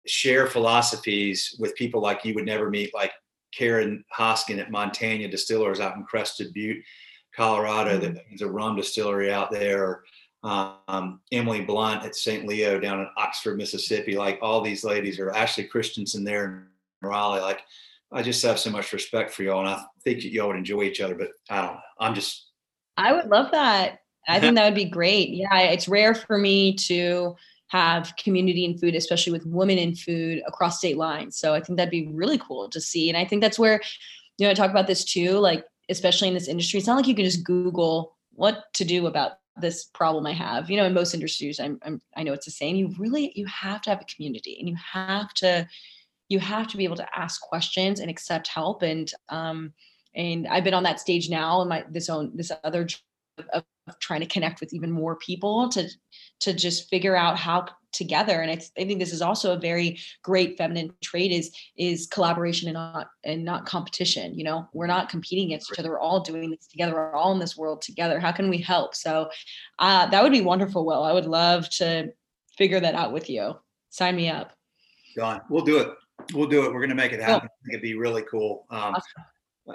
share 0.05 0.47
philosophies 0.47 1.55
with 1.59 1.75
people 1.75 2.01
like 2.01 2.25
you 2.25 2.33
would 2.33 2.45
never 2.45 2.69
meet, 2.69 2.93
like 2.93 3.11
Karen 3.51 4.03
Hoskin 4.11 4.59
at 4.59 4.71
Montanya 4.71 5.27
Distillers 5.27 5.79
out 5.79 5.95
in 5.95 6.03
Crested 6.03 6.53
Butte, 6.53 6.83
Colorado. 7.35 7.97
Mhm. 7.97 8.01
That 8.01 8.25
There's 8.29 8.41
a 8.41 8.49
rum 8.49 8.75
distillery 8.75 9.31
out 9.31 9.51
there. 9.51 10.03
Um, 10.41 11.19
Emily 11.31 11.61
Blount 11.61 12.05
at 12.05 12.15
St. 12.15 12.47
Leo 12.47 12.79
down 12.79 13.01
in 13.01 13.09
Oxford, 13.17 13.57
Mississippi. 13.57 14.15
Like 14.15 14.39
all 14.41 14.61
these 14.61 14.83
ladies 14.83 15.19
are 15.19 15.31
Ashley 15.31 15.65
Christensen 15.65 16.23
there 16.23 16.45
in 16.45 16.65
Raleigh. 17.01 17.41
Like 17.41 17.61
I 18.11 18.21
just 18.23 18.41
have 18.43 18.57
so 18.57 18.69
much 18.69 18.93
respect 18.93 19.31
for 19.31 19.43
y'all, 19.43 19.59
and 19.59 19.69
I 19.69 19.83
think 20.03 20.23
y'all 20.23 20.47
would 20.47 20.55
enjoy 20.55 20.83
each 20.83 21.01
other. 21.01 21.15
But 21.15 21.31
I 21.49 21.61
don't 21.61 21.73
know. 21.73 21.79
I'm 21.99 22.15
just 22.15 22.47
I 22.97 23.13
would 23.13 23.27
love 23.27 23.51
that. 23.51 23.99
I 24.27 24.39
think 24.39 24.55
that 24.55 24.65
would 24.65 24.75
be 24.75 24.85
great. 24.85 25.29
Yeah, 25.29 25.59
it's 25.59 25.87
rare 25.87 26.15
for 26.15 26.37
me 26.37 26.73
to 26.75 27.35
have 27.69 28.13
community 28.17 28.65
in 28.65 28.77
food, 28.77 28.95
especially 28.95 29.31
with 29.31 29.45
women 29.45 29.77
in 29.77 29.95
food 29.95 30.41
across 30.47 30.79
state 30.79 30.97
lines. 30.97 31.37
So 31.37 31.53
I 31.53 31.61
think 31.61 31.77
that'd 31.77 31.91
be 31.91 32.07
really 32.07 32.37
cool 32.37 32.69
to 32.69 32.81
see. 32.81 33.09
And 33.09 33.17
I 33.17 33.25
think 33.25 33.41
that's 33.41 33.59
where, 33.59 33.79
you 34.37 34.45
know, 34.45 34.51
I 34.51 34.55
talk 34.55 34.71
about 34.71 34.87
this 34.87 35.03
too, 35.03 35.33
like, 35.33 35.63
especially 35.89 36.27
in 36.27 36.33
this 36.33 36.47
industry, 36.47 36.77
it's 36.77 36.87
not 36.87 36.97
like 36.97 37.07
you 37.07 37.15
can 37.15 37.25
just 37.25 37.43
Google 37.43 38.15
what 38.33 38.65
to 38.73 38.85
do 38.85 39.07
about 39.07 39.33
this 39.57 39.85
problem 39.93 40.25
I 40.25 40.33
have. 40.33 40.69
You 40.69 40.77
know, 40.77 40.85
in 40.85 40.93
most 40.93 41.13
industries, 41.13 41.59
I'm, 41.59 41.79
I'm 41.83 42.01
I 42.15 42.23
know 42.23 42.33
it's 42.33 42.45
the 42.45 42.51
same. 42.51 42.75
You 42.75 42.93
really 42.97 43.31
you 43.35 43.45
have 43.45 43.81
to 43.83 43.89
have 43.89 44.01
a 44.01 44.15
community 44.15 44.57
and 44.59 44.67
you 44.67 44.75
have 44.93 45.33
to 45.35 45.67
you 46.29 46.39
have 46.39 46.67
to 46.67 46.77
be 46.77 46.83
able 46.83 46.95
to 46.95 47.17
ask 47.17 47.41
questions 47.41 47.99
and 47.99 48.09
accept 48.09 48.47
help. 48.47 48.81
And 48.81 49.11
um 49.29 49.73
and 50.15 50.47
I've 50.47 50.63
been 50.63 50.73
on 50.73 50.83
that 50.83 50.99
stage 50.99 51.29
now 51.29 51.61
in 51.61 51.67
my 51.67 51.83
this 51.89 52.09
own 52.09 52.31
this 52.33 52.51
other 52.63 52.87
of, 53.39 53.63
of 53.87 53.99
trying 53.99 54.19
to 54.19 54.25
connect 54.25 54.59
with 54.59 54.73
even 54.73 54.91
more 54.91 55.15
people 55.15 55.69
to 55.69 55.89
to 56.41 56.53
just 56.53 56.89
figure 56.89 57.15
out 57.15 57.37
how 57.37 57.65
together 57.91 58.41
and 58.41 58.51
I, 58.51 58.61
I 58.79 58.85
think 58.85 58.99
this 58.99 59.11
is 59.13 59.21
also 59.21 59.53
a 59.53 59.59
very 59.59 59.97
great 60.23 60.57
feminine 60.57 60.93
trait 61.01 61.31
is 61.31 61.51
is 61.75 62.05
collaboration 62.05 62.67
and 62.67 62.75
not 62.75 63.07
and 63.23 63.43
not 63.43 63.65
competition 63.65 64.37
you 64.37 64.43
know 64.43 64.67
we're 64.73 64.85
not 64.85 65.09
competing 65.09 65.47
against 65.47 65.71
each 65.71 65.79
other 65.79 65.89
we're 65.89 65.99
all 65.99 66.19
doing 66.19 66.51
this 66.51 66.67
together 66.67 66.93
we're 66.93 67.15
all 67.15 67.31
in 67.31 67.39
this 67.39 67.57
world 67.57 67.81
together 67.81 68.19
how 68.19 68.31
can 68.31 68.47
we 68.47 68.59
help 68.59 68.93
so 68.93 69.27
uh, 69.79 70.05
that 70.07 70.21
would 70.21 70.31
be 70.31 70.41
wonderful 70.41 70.85
will 70.85 71.03
i 71.03 71.11
would 71.11 71.25
love 71.25 71.67
to 71.69 72.07
figure 72.57 72.79
that 72.79 72.93
out 72.93 73.11
with 73.11 73.27
you 73.27 73.55
sign 73.89 74.15
me 74.15 74.29
up 74.29 74.53
done. 75.19 75.41
We'll 75.49 75.63
do 75.63 75.77
it. 75.79 75.89
We'll 76.33 76.47
do 76.47 76.65
it. 76.65 76.73
We're 76.73 76.79
going 76.79 76.89
to 76.89 76.95
make 76.95 77.11
it 77.11 77.17
Cool. 77.17 77.25
happen. 77.25 77.49
I 77.51 77.55
think 77.65 77.73
it'd 77.73 77.81
be 77.81 77.95
really 77.95 78.23
cool. 78.23 78.65
Um, 78.69 78.95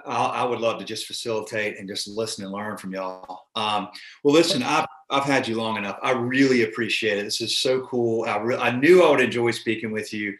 I, 0.07 0.27
I 0.27 0.45
would 0.45 0.61
love 0.61 0.79
to 0.79 0.85
just 0.85 1.07
facilitate 1.07 1.79
and 1.79 1.89
just 1.89 2.09
listen 2.09 2.45
and 2.45 2.53
learn 2.53 2.77
from 2.77 2.93
y'all. 2.93 3.47
Um, 3.55 3.89
well, 4.23 4.35
listen, 4.35 4.63
I've, 4.63 4.87
I've 5.11 5.25
had 5.25 5.47
you 5.47 5.57
long 5.57 5.77
enough. 5.77 5.99
I 6.03 6.13
really 6.13 6.63
appreciate 6.63 7.19
it. 7.19 7.25
This 7.25 7.41
is 7.41 7.59
so 7.59 7.81
cool. 7.83 8.25
I, 8.25 8.39
re- 8.39 8.57
I 8.57 8.71
knew 8.77 9.05
I 9.05 9.11
would 9.11 9.21
enjoy 9.21 9.51
speaking 9.53 9.93
with 9.93 10.13
you. 10.13 10.35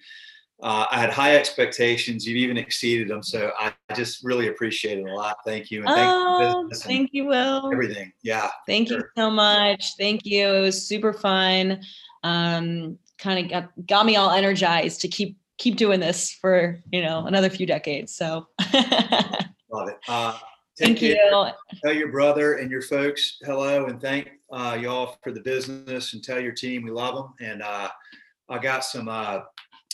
Uh, 0.63 0.87
I 0.91 0.99
had 0.99 1.11
high 1.11 1.37
expectations. 1.37 2.27
You've 2.27 2.39
even 2.39 2.57
exceeded 2.57 3.09
them. 3.09 3.23
So 3.23 3.51
I 3.59 3.73
just 3.95 4.25
really 4.25 4.49
appreciate 4.49 4.99
it 4.99 5.07
a 5.07 5.15
lot. 5.15 5.37
Thank 5.45 5.71
you. 5.71 5.81
And 5.81 5.89
thank 5.89 6.09
you 6.09 6.15
oh 6.17 6.69
and 6.71 6.81
thank 6.81 7.11
you 7.13 7.27
will 7.27 7.71
everything. 7.73 8.13
Yeah. 8.23 8.51
Thank 8.67 8.89
you 8.89 9.03
so 9.17 9.31
much. 9.31 9.93
Thank 9.99 10.25
you. 10.25 10.47
It 10.49 10.61
was 10.61 10.87
super 10.87 11.13
fun. 11.13 11.83
Um, 12.23 12.99
kind 13.19 13.45
of 13.45 13.51
got 13.51 13.87
got 13.87 14.07
me 14.07 14.17
all 14.17 14.31
energized 14.31 15.01
to 15.03 15.09
keep 15.09 15.37
keep 15.59 15.77
doing 15.77 16.01
this 16.01 16.33
for 16.33 16.81
you 16.93 17.03
know 17.03 17.27
another 17.27 17.51
few 17.51 17.67
decades. 17.67 18.15
So 18.15 18.49
Love 19.71 19.89
it. 19.89 19.99
Uh, 20.09 20.39
thank 20.79 20.99
care. 20.99 21.17
you. 21.17 21.51
tell 21.85 21.93
your 21.93 22.11
brother 22.11 22.55
and 22.55 22.71
your 22.71 22.83
folks 22.83 23.39
hello 23.45 23.87
and 23.87 24.01
thank 24.01 24.31
uh, 24.53 24.77
y'all 24.81 25.17
for 25.23 25.33
the 25.33 25.41
business 25.41 26.15
and 26.15 26.23
tell 26.23 26.41
your 26.41 26.53
team 26.53 26.83
we 26.83 26.91
love 26.91 27.15
them 27.15 27.33
and 27.41 27.63
uh, 27.63 27.89
i 28.49 28.59
got 28.59 28.85
some 28.85 29.09
uh, 29.09 29.41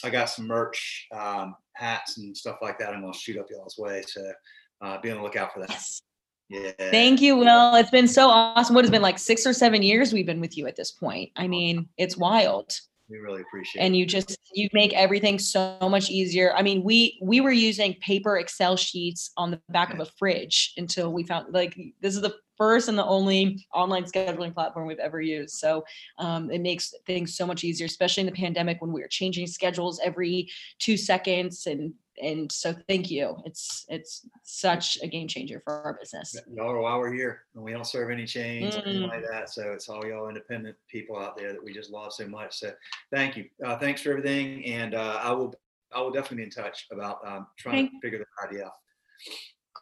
i 0.04 0.11
got 0.11 0.28
some 0.30 0.46
merch 0.46 1.06
um, 1.12 1.54
hats 1.74 2.18
and 2.18 2.36
stuff 2.36 2.56
like 2.62 2.78
that 2.78 2.94
i'm 2.94 3.02
to 3.11 3.18
shoot 3.18 3.38
up 3.38 3.46
y'all's 3.50 3.76
way 3.78 4.02
so 4.06 4.32
uh, 4.80 4.98
be 5.00 5.11
on 5.11 5.18
the 5.18 5.22
lookout 5.22 5.52
for 5.52 5.61
that 5.61 5.70
Yes. 5.70 6.02
yeah 6.48 6.90
Thank 6.90 7.20
you, 7.20 7.36
Will. 7.36 7.76
It's 7.76 7.90
been 7.90 8.08
so 8.08 8.28
awesome. 8.28 8.74
What 8.74 8.84
has 8.84 8.90
been 8.90 9.02
like 9.02 9.20
six 9.20 9.46
or 9.46 9.52
seven 9.52 9.82
years 9.82 10.12
we've 10.12 10.26
been 10.26 10.40
with 10.40 10.56
you 10.56 10.66
at 10.66 10.74
this 10.74 10.90
point. 10.90 11.30
I 11.36 11.46
mean, 11.46 11.88
it's 11.96 12.16
wild. 12.16 12.72
We 13.11 13.18
really 13.18 13.42
appreciate 13.42 13.82
it, 13.82 13.84
and 13.84 13.96
you 13.96 14.06
just 14.06 14.38
you 14.54 14.68
make 14.72 14.92
everything 14.92 15.38
so 15.38 15.76
much 15.82 16.11
easier. 16.11 16.54
I 16.54 16.62
mean 16.62 16.82
we 16.84 17.18
we 17.22 17.40
were 17.40 17.52
using 17.52 17.94
paper 17.94 18.38
excel 18.38 18.76
sheets 18.76 19.32
on 19.36 19.50
the 19.50 19.61
back 19.68 19.92
of 19.92 20.00
a 20.00 20.06
fridge 20.18 20.72
until 20.76 21.12
we 21.12 21.24
found 21.24 21.52
like 21.52 21.76
this 22.00 22.14
is 22.14 22.22
the 22.22 22.34
first 22.56 22.88
and 22.88 22.98
the 22.98 23.04
only 23.04 23.66
online 23.74 24.04
scheduling 24.04 24.52
platform 24.52 24.86
we've 24.86 24.98
ever 24.98 25.20
used. 25.20 25.54
So 25.54 25.82
um, 26.18 26.50
it 26.50 26.61
makes 26.61 26.92
things 27.06 27.34
so 27.34 27.46
much 27.46 27.64
easier 27.64 27.86
especially 27.86 28.22
in 28.22 28.26
the 28.26 28.32
pandemic 28.32 28.80
when 28.80 28.92
we 28.92 29.00
were 29.00 29.08
changing 29.08 29.46
schedules 29.46 30.00
every 30.04 30.48
two 30.78 30.96
seconds 30.96 31.66
and 31.66 31.94
and 32.23 32.51
so 32.51 32.75
thank 32.89 33.11
you. 33.11 33.37
It's 33.45 33.85
it's 33.89 34.27
such 34.43 34.99
a 35.03 35.07
game 35.09 35.29
changer 35.29 35.61
for 35.64 35.83
our 35.85 35.95
business. 35.99 36.37
Y'all 36.53 36.71
are 36.71 36.81
why 36.81 36.97
we're 36.97 37.12
here 37.12 37.43
and 37.55 37.62
we 37.64 37.73
don't 37.73 37.87
serve 37.87 38.11
any 38.11 38.27
chains 38.27 38.77
or 38.77 38.81
anything 38.81 39.03
Mm. 39.03 39.09
like 39.09 39.25
that 39.31 39.49
so 39.49 39.73
it's 39.73 39.89
all 39.89 40.05
y'all 40.07 40.29
independent 40.29 40.77
people 40.89 41.18
out 41.18 41.37
there 41.37 41.53
that 41.53 41.62
we 41.62 41.73
just 41.73 41.91
love 41.91 42.12
so 42.12 42.27
much 42.29 42.59
so 42.59 42.73
thank 43.12 43.37
you. 43.37 43.47
Uh, 43.64 43.77
thanks 43.79 44.03
for 44.03 44.11
everything 44.11 44.64
and 44.66 44.95
uh, 44.95 45.18
i 45.23 45.31
will 45.33 45.55
i 45.93 46.01
will 46.01 46.11
definitely 46.11 46.39
be 46.39 46.43
in 46.45 46.51
touch 46.51 46.87
about 46.93 47.18
um, 47.27 47.47
trying 47.59 47.89
to 47.91 48.01
figure 48.01 48.18
that 48.18 48.49
idea 48.49 48.66
out. 48.66 48.73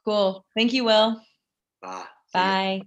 Cool. 0.04 0.44
Thank 0.56 0.72
you 0.72 0.84
will. 0.84 1.20
Bye. 1.82 2.04
Bye 2.32 2.82